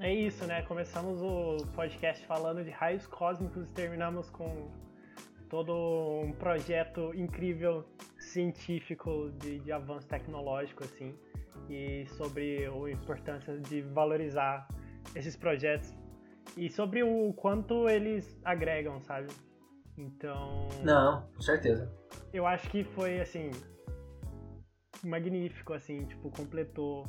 É 0.00 0.12
isso, 0.12 0.46
né? 0.46 0.62
Começamos 0.62 1.20
o 1.22 1.58
podcast 1.74 2.24
falando 2.26 2.64
de 2.64 2.70
raios 2.70 3.06
cósmicos 3.06 3.64
e 3.64 3.70
terminamos 3.72 4.30
com 4.30 4.70
todo 5.48 5.72
um 6.24 6.32
projeto 6.32 7.14
incrível 7.14 7.84
científico 8.18 9.30
de, 9.38 9.58
de 9.60 9.70
avanço 9.70 10.08
tecnológico, 10.08 10.84
assim 10.84 11.14
e 11.68 12.06
sobre 12.16 12.66
a 12.66 12.90
importância 12.90 13.58
de 13.58 13.82
valorizar 13.82 14.66
esses 15.14 15.36
projetos 15.36 15.94
e 16.56 16.68
sobre 16.68 17.02
o 17.02 17.32
quanto 17.34 17.88
eles 17.88 18.38
agregam, 18.44 19.00
sabe? 19.00 19.28
Então. 19.96 20.68
Não, 20.82 21.22
com 21.34 21.42
certeza. 21.42 21.92
Eu 22.32 22.46
acho 22.46 22.68
que 22.70 22.84
foi 22.84 23.20
assim 23.20 23.50
magnífico, 25.04 25.72
assim, 25.72 26.04
tipo 26.06 26.30
completou 26.30 27.04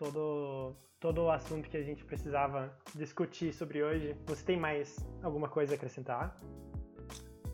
todo 0.00 0.74
todo 0.98 1.22
o 1.22 1.30
assunto 1.30 1.68
que 1.68 1.76
a 1.76 1.82
gente 1.82 2.04
precisava 2.04 2.70
discutir 2.94 3.54
sobre 3.54 3.82
hoje. 3.82 4.14
Você 4.26 4.44
tem 4.44 4.58
mais 4.58 4.96
alguma 5.22 5.48
coisa 5.48 5.72
a 5.74 5.76
acrescentar? 5.76 6.36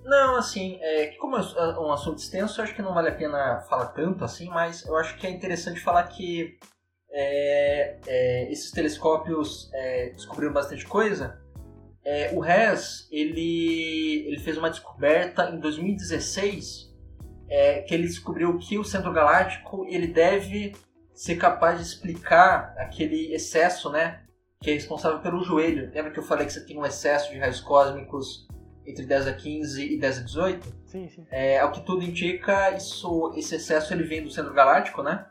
Não, 0.05 0.36
assim, 0.36 0.78
é, 0.80 1.09
como 1.16 1.36
é 1.36 1.40
um 1.78 1.92
assunto 1.92 2.18
extenso, 2.18 2.61
eu 2.61 2.64
acho 2.64 2.74
que 2.74 2.82
não 2.82 2.94
vale 2.94 3.09
a 3.09 3.14
pena 3.14 3.61
falar 3.68 3.86
tanto 3.86 4.24
assim, 4.24 4.49
mas 4.49 4.84
eu 4.84 4.97
acho 4.97 5.16
que 5.16 5.26
é 5.26 5.30
interessante 5.30 5.80
falar 5.80 6.05
que 6.05 6.59
é, 7.11 7.99
é, 8.07 8.53
esses 8.53 8.70
telescópios 8.70 9.70
é, 9.72 10.11
descobriram 10.11 10.53
bastante 10.53 10.84
coisa. 10.86 11.40
É, 12.05 12.30
o 12.34 12.44
Hess, 12.44 13.09
ele, 13.11 14.26
ele 14.28 14.38
fez 14.38 14.57
uma 14.59 14.70
descoberta 14.70 15.51
em 15.51 15.59
2016, 15.59 16.94
é, 17.49 17.82
que 17.82 17.94
ele 17.94 18.07
descobriu 18.07 18.59
que 18.59 18.78
o 18.78 18.84
centro 18.84 19.12
galáctico 19.12 19.84
ele 19.88 20.09
deve 20.09 20.72
ser 21.16 21.36
capaz 21.36 21.78
de 21.78 21.86
explicar 21.86 22.74
aquele 22.76 23.34
excesso, 23.34 23.90
né, 23.90 24.22
que 24.60 24.70
é 24.70 24.74
responsável 24.74 25.20
pelo 25.20 25.42
joelho. 25.42 25.90
Lembra 25.92 26.10
que 26.10 26.18
eu 26.18 26.22
falei 26.22 26.46
que 26.46 26.52
você 26.52 26.64
tem 26.64 26.78
um 26.78 26.84
excesso 26.84 27.32
de 27.32 27.38
raios 27.38 27.60
cósmicos 27.60 28.46
entre 28.86 29.06
10 29.06 29.26
a 29.26 29.32
15 29.32 29.94
e 29.94 29.98
10 29.98 30.18
a 30.18 30.22
18. 30.22 30.76
Sim, 30.84 31.08
sim. 31.08 31.26
É, 31.30 31.58
ao 31.58 31.72
que 31.72 31.80
tudo 31.80 32.04
indica, 32.04 32.70
isso, 32.76 33.32
esse 33.34 33.56
excesso 33.56 33.92
ele 33.92 34.04
vem 34.04 34.22
do 34.22 34.30
centro 34.30 34.52
galáctico, 34.52 35.02
né? 35.02 35.26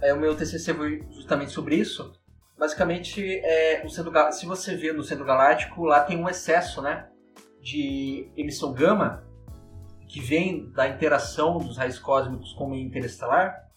É, 0.00 0.14
o 0.14 0.18
meu 0.18 0.34
TCC 0.34 0.72
foi 0.72 1.06
justamente 1.10 1.52
sobre 1.52 1.76
isso. 1.76 2.12
Basicamente, 2.58 3.22
é, 3.44 3.84
o 3.84 3.90
centro, 3.90 4.12
se 4.32 4.46
você 4.46 4.74
vê 4.74 4.92
no 4.92 5.04
centro 5.04 5.24
galáctico, 5.24 5.84
lá 5.84 6.00
tem 6.00 6.18
um 6.18 6.28
excesso, 6.28 6.80
né? 6.80 7.08
De 7.60 8.32
emissão 8.36 8.72
gama 8.72 9.24
que 10.08 10.20
vem 10.20 10.70
da 10.72 10.88
interação 10.88 11.58
dos 11.58 11.76
raios 11.76 11.98
cósmicos 11.98 12.52
com 12.54 12.64
o 12.64 12.70
meio 12.70 12.86
interestelar. 12.86 13.69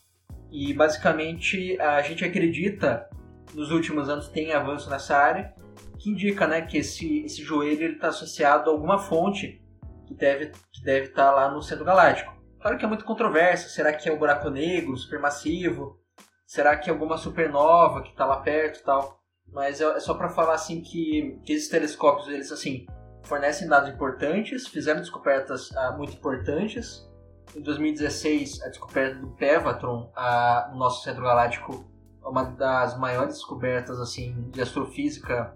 E 0.53 0.71
basicamente 0.71 1.81
a 1.81 1.99
gente 2.03 2.23
acredita, 2.23 3.09
nos 3.55 3.71
últimos 3.71 4.07
anos 4.07 4.27
tem 4.27 4.53
avanço 4.53 4.87
nessa 4.87 5.17
área, 5.17 5.51
que 5.97 6.11
indica 6.11 6.45
né, 6.45 6.61
que 6.61 6.77
esse, 6.77 7.23
esse 7.23 7.41
joelho 7.41 7.93
está 7.93 8.09
associado 8.09 8.69
a 8.69 8.73
alguma 8.73 8.99
fonte 8.99 9.59
que 10.05 10.13
deve 10.13 10.51
que 10.71 10.83
deve 10.83 11.07
estar 11.07 11.29
tá 11.29 11.31
lá 11.31 11.51
no 11.51 11.59
centro 11.63 11.83
galáctico. 11.83 12.31
Claro 12.61 12.77
que 12.77 12.85
é 12.85 12.87
muito 12.87 13.03
controverso. 13.03 13.67
Será 13.69 13.91
que 13.91 14.07
é 14.07 14.11
o 14.11 14.19
buraco 14.19 14.51
negro, 14.51 14.95
supermassivo? 14.95 15.99
Será 16.45 16.77
que 16.77 16.87
é 16.87 16.93
alguma 16.93 17.17
supernova 17.17 18.03
que 18.03 18.09
está 18.09 18.23
lá 18.23 18.37
perto 18.37 18.79
e 18.79 18.83
tal? 18.83 19.19
Mas 19.51 19.81
é, 19.81 19.85
é 19.85 19.99
só 19.99 20.13
para 20.13 20.29
falar 20.29 20.53
assim 20.53 20.81
que, 20.81 21.39
que 21.43 21.53
esses 21.53 21.67
telescópios 21.67 22.27
eles 22.27 22.51
assim 22.51 22.85
fornecem 23.23 23.67
dados 23.67 23.89
importantes, 23.89 24.67
fizeram 24.67 24.99
descobertas 24.99 25.75
ah, 25.75 25.95
muito 25.97 26.13
importantes. 26.13 27.09
Em 27.55 27.61
2016, 27.61 28.61
a 28.63 28.69
descoberta 28.69 29.19
do 29.19 29.27
Pevatron 29.31 30.11
ah, 30.15 30.69
no 30.71 30.79
nosso 30.79 31.03
centro 31.03 31.21
galáctico 31.21 31.85
é 32.23 32.27
uma 32.27 32.43
das 32.43 32.97
maiores 32.97 33.35
descobertas 33.35 33.99
assim 33.99 34.49
de 34.49 34.61
astrofísica 34.61 35.55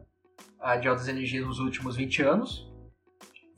de 0.81 0.87
altas 0.87 1.07
energias 1.07 1.45
nos 1.45 1.59
últimos 1.59 1.95
20 1.95 2.21
anos. 2.23 2.71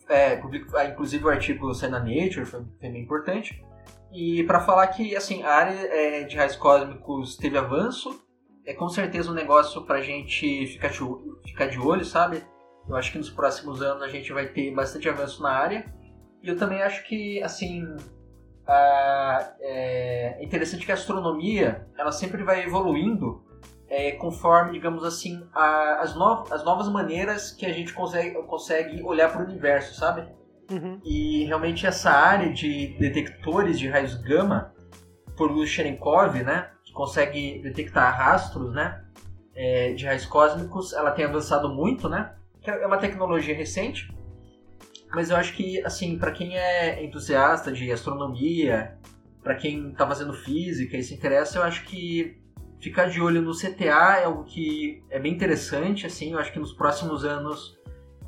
É, 0.08 0.42
ah, 0.76 0.86
inclusive 0.86 1.26
o 1.26 1.30
artigo 1.30 1.74
saiu 1.74 1.92
na 1.92 2.00
Nature, 2.00 2.46
foi, 2.46 2.64
foi 2.80 2.90
bem 2.90 3.04
importante. 3.04 3.64
E 4.12 4.44
para 4.44 4.62
falar 4.62 4.88
que 4.88 5.16
assim, 5.16 5.44
a 5.44 5.54
área 5.54 5.74
é, 5.74 6.24
de 6.24 6.38
raios 6.38 6.56
cósmicos 6.56 7.36
teve 7.36 7.58
avanço, 7.58 8.22
é 8.66 8.74
com 8.74 8.88
certeza 8.88 9.32
um 9.32 9.34
negócio 9.34 9.84
para 9.86 9.98
a 9.98 10.02
gente 10.02 10.66
ficar 10.68 10.90
de, 10.90 11.00
ficar 11.46 11.66
de 11.68 11.80
olho, 11.80 12.06
sabe? 12.06 12.44
Eu 12.88 12.96
acho 12.96 13.12
que 13.12 13.18
nos 13.18 13.30
próximos 13.30 13.82
anos 13.82 14.02
a 14.02 14.08
gente 14.08 14.32
vai 14.32 14.48
ter 14.48 14.74
bastante 14.74 15.10
avanço 15.10 15.44
na 15.44 15.52
área. 15.52 15.94
E 16.42 16.48
eu 16.48 16.58
também 16.58 16.82
acho 16.82 17.06
que, 17.08 17.42
assim, 17.44 17.84
é, 18.72 20.38
é 20.40 20.44
interessante 20.44 20.86
que 20.86 20.92
a 20.92 20.96
astronomia 20.96 21.88
ela 21.98 22.12
sempre 22.12 22.44
vai 22.44 22.64
evoluindo 22.64 23.44
é, 23.90 24.12
conforme, 24.12 24.74
digamos 24.74 25.04
assim, 25.04 25.44
a, 25.54 26.02
as, 26.02 26.16
no, 26.16 26.46
as 26.52 26.64
novas 26.64 26.88
maneiras 26.88 27.52
que 27.52 27.66
a 27.66 27.74
gente 27.74 27.94
consegue, 27.94 28.36
consegue 28.44 29.02
olhar 29.04 29.32
para 29.32 29.42
o 29.42 29.46
universo, 29.46 29.96
sabe? 29.96 30.28
Uhum. 30.72 31.02
E 31.04 31.46
realmente 31.46 31.88
essa 31.88 32.12
área 32.12 32.54
de 32.54 32.96
detectores 33.00 33.80
de 33.80 33.90
raios 33.90 34.16
gama 34.16 34.74
por 35.36 35.52
luz 35.52 35.70
Cherenkov, 35.70 36.36
né, 36.44 36.70
que 36.84 36.94
consegue 36.94 37.60
detectar 37.64 38.16
rastros, 38.16 38.72
né, 38.74 39.04
é, 39.56 39.94
de 39.94 40.06
raios 40.06 40.26
cósmicos, 40.26 40.94
ela 40.94 41.12
tem 41.12 41.26
avançado 41.26 41.70
muito, 41.70 42.08
né? 42.08 42.34
É 42.66 42.86
uma 42.86 42.98
tecnologia 42.98 43.56
recente, 43.56 44.14
mas 45.14 45.30
eu 45.30 45.38
acho 45.38 45.54
que 45.54 45.84
assim, 45.86 46.18
para 46.18 46.32
quem 46.32 46.58
é 46.58 47.04
entusiasta 47.04 47.72
de 47.72 47.92
astronomia, 47.92 48.98
para 49.44 49.56
quem 49.56 49.90
está 49.92 50.06
fazendo 50.08 50.34
física 50.34 50.98
e 50.98 51.04
se 51.04 51.14
interessa, 51.14 51.60
eu 51.60 51.64
acho 51.64 51.86
que 51.86 52.40
ficar 52.80 53.10
de 53.10 53.22
olho 53.22 53.42
no 53.42 53.54
CTA 53.54 54.18
é 54.20 54.26
algo 54.26 54.44
que 54.44 55.04
é 55.10 55.20
bem 55.20 55.34
interessante, 55.34 56.06
assim, 56.06 56.34
eu 56.34 56.40
acho 56.40 56.52
que 56.52 56.60
nos 56.60 56.74
próximos 56.74 57.26
anos 57.26 57.78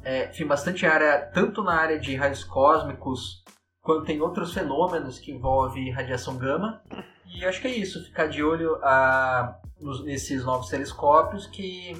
é, 0.03 0.27
tem 0.27 0.45
bastante 0.45 0.85
área, 0.85 1.19
tanto 1.33 1.63
na 1.63 1.73
área 1.73 1.99
de 1.99 2.15
raios 2.15 2.43
cósmicos, 2.43 3.43
quanto 3.81 4.11
em 4.11 4.21
outros 4.21 4.53
fenômenos 4.53 5.19
que 5.19 5.31
envolvem 5.31 5.91
radiação 5.91 6.37
gama. 6.37 6.81
E 7.33 7.45
acho 7.45 7.61
que 7.61 7.67
é 7.67 7.75
isso, 7.75 8.03
ficar 8.03 8.27
de 8.27 8.43
olho 8.43 8.75
a, 8.83 9.59
nos, 9.79 10.03
nesses 10.03 10.43
novos 10.43 10.69
telescópios 10.69 11.47
que, 11.47 11.93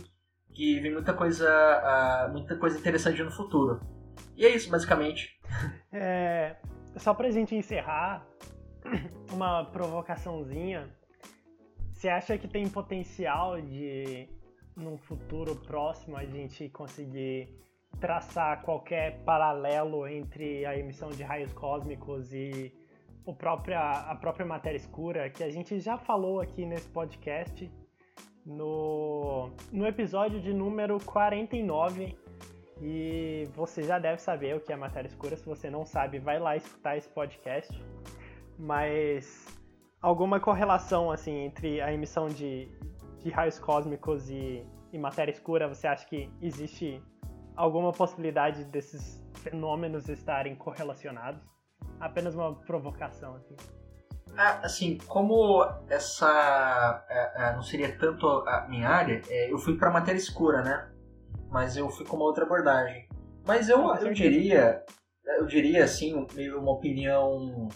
que 0.54 0.80
vem 0.80 0.92
muita 0.92 1.14
coisa, 1.14 1.50
a, 1.50 2.30
muita 2.32 2.56
coisa 2.58 2.78
interessante 2.78 3.24
no 3.24 3.32
futuro. 3.32 3.80
E 4.42 4.46
é 4.48 4.56
isso, 4.56 4.72
basicamente. 4.72 5.40
É, 5.94 6.56
só 6.98 7.14
pra 7.14 7.30
gente 7.30 7.54
encerrar, 7.54 8.26
uma 9.32 9.66
provocaçãozinha. 9.66 10.90
Você 11.94 12.10
acha 12.10 12.36
que 12.40 12.48
tem 12.48 12.68
potencial 12.68 13.62
de, 13.62 14.28
num 14.76 14.98
futuro 14.98 15.56
próximo, 15.58 16.18
a 16.18 16.26
gente 16.26 16.68
conseguir 16.70 17.56
traçar 18.00 18.64
qualquer 18.64 19.24
paralelo 19.24 20.08
entre 20.08 20.66
a 20.66 20.76
emissão 20.76 21.12
de 21.12 21.22
raios 21.22 21.54
cósmicos 21.54 22.34
e 22.34 22.74
o 23.24 23.36
própria, 23.36 23.80
a 23.92 24.16
própria 24.16 24.44
matéria 24.44 24.78
escura, 24.78 25.30
que 25.30 25.44
a 25.44 25.52
gente 25.52 25.80
já 25.80 26.00
falou 26.00 26.42
aqui 26.42 26.66
nesse 26.66 26.90
podcast, 26.90 27.72
no, 28.44 29.52
no 29.72 29.86
episódio 29.86 30.42
de 30.42 30.52
número 30.52 30.98
49. 31.06 32.18
E 32.82 33.48
você 33.56 33.84
já 33.84 34.00
deve 34.00 34.20
saber 34.20 34.56
o 34.56 34.60
que 34.60 34.74
é 34.74 34.76
matéria 34.76 35.08
escura. 35.08 35.38
Se 35.38 35.46
você 35.46 35.70
não 35.70 35.86
sabe, 35.86 36.18
vai 36.18 36.40
lá 36.40 36.56
escutar 36.56 36.98
esse 36.98 37.08
podcast. 37.10 37.72
Mas 38.58 39.48
alguma 40.02 40.40
correlação 40.40 41.12
assim 41.12 41.46
entre 41.46 41.80
a 41.80 41.94
emissão 41.94 42.28
de, 42.28 42.68
de 43.20 43.30
raios 43.30 43.60
cósmicos 43.60 44.30
e, 44.30 44.66
e 44.92 44.98
matéria 44.98 45.32
escura, 45.32 45.68
você 45.68 45.88
acha 45.88 46.06
que 46.08 46.30
existe 46.42 47.02
alguma 47.56 47.92
possibilidade 47.92 48.64
desses 48.66 49.24
fenômenos 49.36 50.10
estarem 50.10 50.56
correlacionados? 50.56 51.42
Apenas 52.00 52.34
uma 52.34 52.56
provocação, 52.56 53.36
assim. 53.36 53.56
Ah, 54.36 54.60
assim, 54.64 54.98
como 55.08 55.64
essa 55.90 57.06
é, 57.10 57.50
é, 57.50 57.54
não 57.54 57.62
seria 57.62 57.96
tanto 57.98 58.28
a 58.28 58.66
minha 58.68 58.90
área, 58.90 59.22
é, 59.30 59.52
eu 59.52 59.58
fui 59.58 59.78
para 59.78 59.92
matéria 59.92 60.18
escura, 60.18 60.64
né? 60.64 60.90
Mas 61.52 61.76
eu 61.76 61.90
fui 61.90 62.06
com 62.06 62.16
uma 62.16 62.26
outra 62.26 62.46
abordagem. 62.46 63.08
Mas 63.46 63.70
eu, 63.70 63.94
eu 63.96 64.14
diria, 64.14 64.84
eu 65.38 65.46
diria 65.46 65.84
assim, 65.84 66.26
meio 66.34 66.60
uma 66.60 66.72
opinião 66.72 67.68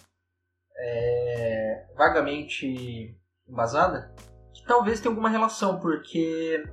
é, 0.78 1.86
vagamente 1.96 3.16
embasada, 3.48 4.14
que 4.54 4.66
talvez 4.66 5.00
tenha 5.00 5.12
alguma 5.12 5.30
relação, 5.30 5.80
porque 5.80 6.64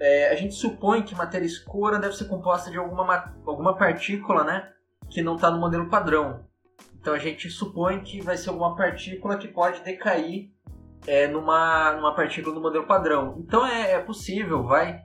é, 0.00 0.30
a 0.30 0.34
gente 0.34 0.54
supõe 0.54 1.02
que 1.02 1.14
matéria 1.14 1.46
escura 1.46 1.98
deve 1.98 2.16
ser 2.16 2.26
composta 2.26 2.70
de 2.70 2.78
alguma, 2.78 3.34
alguma 3.46 3.76
partícula, 3.76 4.44
né? 4.44 4.72
Que 5.10 5.22
não 5.22 5.36
está 5.36 5.50
no 5.50 5.60
modelo 5.60 5.88
padrão. 5.88 6.46
Então 7.00 7.14
a 7.14 7.18
gente 7.18 7.50
supõe 7.50 8.00
que 8.00 8.20
vai 8.20 8.36
ser 8.36 8.50
alguma 8.50 8.76
partícula 8.76 9.36
que 9.36 9.48
pode 9.48 9.80
decair 9.82 10.50
é, 11.06 11.26
numa, 11.26 11.92
numa 11.92 12.14
partícula 12.14 12.54
do 12.54 12.60
modelo 12.60 12.86
padrão. 12.86 13.36
Então 13.38 13.66
é, 13.66 13.92
é 13.92 14.00
possível, 14.00 14.62
vai, 14.64 15.02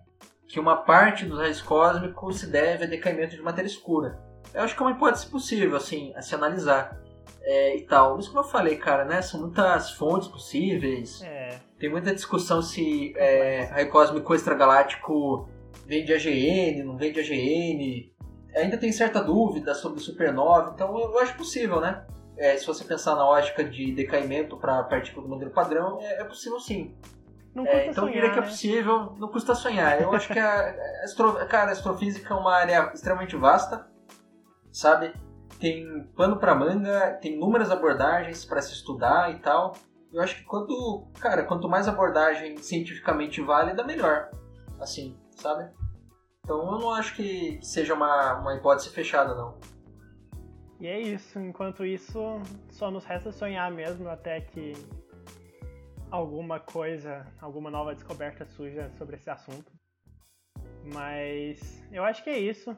que 0.53 0.59
uma 0.59 0.77
parte 0.77 1.25
dos 1.25 1.39
raios 1.39 1.63
cósmicos 1.63 2.39
se 2.39 2.45
deve 2.45 2.83
a 2.83 2.87
decaimento 2.87 3.35
de 3.35 3.41
matéria 3.41 3.67
escura. 3.67 4.19
Eu 4.53 4.61
acho 4.61 4.75
que 4.75 4.83
é 4.83 4.85
uma 4.85 4.91
hipótese 4.91 5.25
possível, 5.25 5.75
assim, 5.75 6.13
a 6.15 6.21
se 6.21 6.35
analisar 6.35 6.95
é, 7.41 7.75
e 7.75 7.81
tal. 7.81 8.17
Mas 8.17 8.27
como 8.27 8.41
eu 8.41 8.43
falei, 8.43 8.75
cara, 8.75 9.03
né? 9.03 9.19
São 9.23 9.41
muitas 9.41 9.89
fontes 9.93 10.27
possíveis. 10.27 11.23
É. 11.23 11.57
Tem 11.79 11.89
muita 11.89 12.13
discussão 12.13 12.61
se 12.61 13.15
é, 13.17 13.63
raio 13.63 13.89
cósmico 13.89 14.35
extragaláctico 14.35 15.49
vem 15.87 16.05
de 16.05 16.13
AGN, 16.13 16.83
não 16.83 16.97
vem 16.97 17.11
de 17.11 17.19
AGN. 17.19 18.13
Ainda 18.55 18.77
tem 18.77 18.91
certa 18.91 19.23
dúvida 19.23 19.73
sobre 19.73 20.01
supernova, 20.01 20.73
então 20.75 20.95
eu 20.99 21.17
acho 21.17 21.35
possível, 21.35 21.81
né? 21.81 22.05
É, 22.37 22.55
se 22.57 22.67
você 22.67 22.83
pensar 22.83 23.15
na 23.15 23.25
lógica 23.25 23.63
de 23.63 23.91
decaimento 23.91 24.55
para 24.57 24.83
partícula 24.83 25.25
do 25.25 25.29
modelo 25.33 25.49
padrão, 25.49 25.99
é, 25.99 26.21
é 26.21 26.23
possível 26.23 26.59
sim. 26.59 26.95
Não 27.53 27.63
custa 27.65 27.77
É, 27.79 27.87
então 27.87 28.05
sonhar, 28.05 28.13
diria 28.13 28.29
que 28.31 28.37
é 28.37 28.41
né? 28.41 28.47
possível, 28.47 29.13
não 29.17 29.27
custa 29.27 29.53
sonhar. 29.55 30.01
Eu 30.01 30.13
acho 30.13 30.31
que 30.31 30.39
a, 30.39 31.03
astro, 31.03 31.33
cara, 31.47 31.69
a 31.69 31.73
astrofísica 31.73 32.33
é 32.33 32.37
uma 32.37 32.53
área 32.53 32.91
extremamente 32.93 33.35
vasta, 33.35 33.87
sabe? 34.71 35.13
Tem 35.59 36.03
pano 36.15 36.37
pra 36.37 36.55
manga, 36.55 37.17
tem 37.21 37.35
inúmeras 37.35 37.69
abordagens 37.69 38.43
para 38.43 38.61
se 38.61 38.73
estudar 38.73 39.31
e 39.31 39.39
tal. 39.39 39.75
Eu 40.11 40.21
acho 40.21 40.35
que 40.35 40.43
quanto, 40.43 41.07
cara, 41.19 41.43
quanto 41.43 41.69
mais 41.69 41.87
abordagem 41.87 42.57
cientificamente 42.57 43.41
válida, 43.41 43.83
melhor. 43.83 44.29
Assim, 44.79 45.17
sabe? 45.31 45.69
Então 46.43 46.73
eu 46.73 46.79
não 46.79 46.91
acho 46.91 47.15
que 47.15 47.59
seja 47.61 47.93
uma, 47.93 48.39
uma 48.39 48.55
hipótese 48.55 48.89
fechada, 48.89 49.33
não. 49.33 49.57
E 50.79 50.87
é 50.87 50.99
isso. 50.99 51.39
Enquanto 51.39 51.85
isso, 51.85 52.19
só 52.69 52.91
nos 52.91 53.05
resta 53.05 53.31
sonhar 53.31 53.71
mesmo 53.71 54.09
até 54.09 54.41
que 54.41 54.73
alguma 56.15 56.59
coisa, 56.59 57.25
alguma 57.41 57.71
nova 57.71 57.95
descoberta 57.95 58.45
surja 58.45 58.91
sobre 58.99 59.15
esse 59.15 59.31
assunto. 59.31 59.71
Mas 60.93 61.83
eu 61.91 62.03
acho 62.03 62.23
que 62.23 62.29
é 62.29 62.37
isso. 62.37 62.77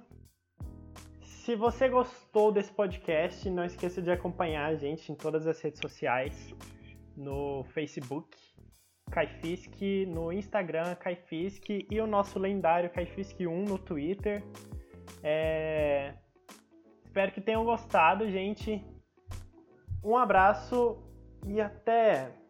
Se 1.19 1.53
você 1.53 1.89
gostou 1.89 2.49
desse 2.51 2.71
podcast, 2.71 3.49
não 3.49 3.65
esqueça 3.65 4.01
de 4.01 4.09
acompanhar 4.09 4.67
a 4.67 4.75
gente 4.75 5.11
em 5.11 5.15
todas 5.15 5.45
as 5.45 5.59
redes 5.61 5.81
sociais, 5.81 6.55
no 7.17 7.65
Facebook, 7.65 8.37
Caifisk, 9.11 9.81
no 10.07 10.31
Instagram, 10.31 10.95
Caifisk, 10.95 11.69
e 11.69 11.99
o 11.99 12.07
nosso 12.07 12.39
lendário 12.39 12.89
Caifisk1 12.89 13.67
no 13.67 13.77
Twitter. 13.77 14.41
É, 15.21 16.13
Espero 17.03 17.33
que 17.33 17.41
tenham 17.41 17.65
gostado, 17.65 18.29
gente. 18.29 18.81
Um 20.01 20.17
abraço 20.17 20.97
e 21.45 21.59
até! 21.59 22.44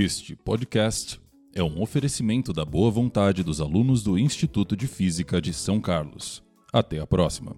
Este 0.00 0.36
podcast 0.36 1.20
é 1.52 1.60
um 1.60 1.82
oferecimento 1.82 2.52
da 2.52 2.64
boa 2.64 2.88
vontade 2.88 3.42
dos 3.42 3.60
alunos 3.60 4.00
do 4.00 4.16
Instituto 4.16 4.76
de 4.76 4.86
Física 4.86 5.42
de 5.42 5.52
São 5.52 5.80
Carlos. 5.80 6.40
Até 6.72 7.00
a 7.00 7.06
próxima. 7.06 7.56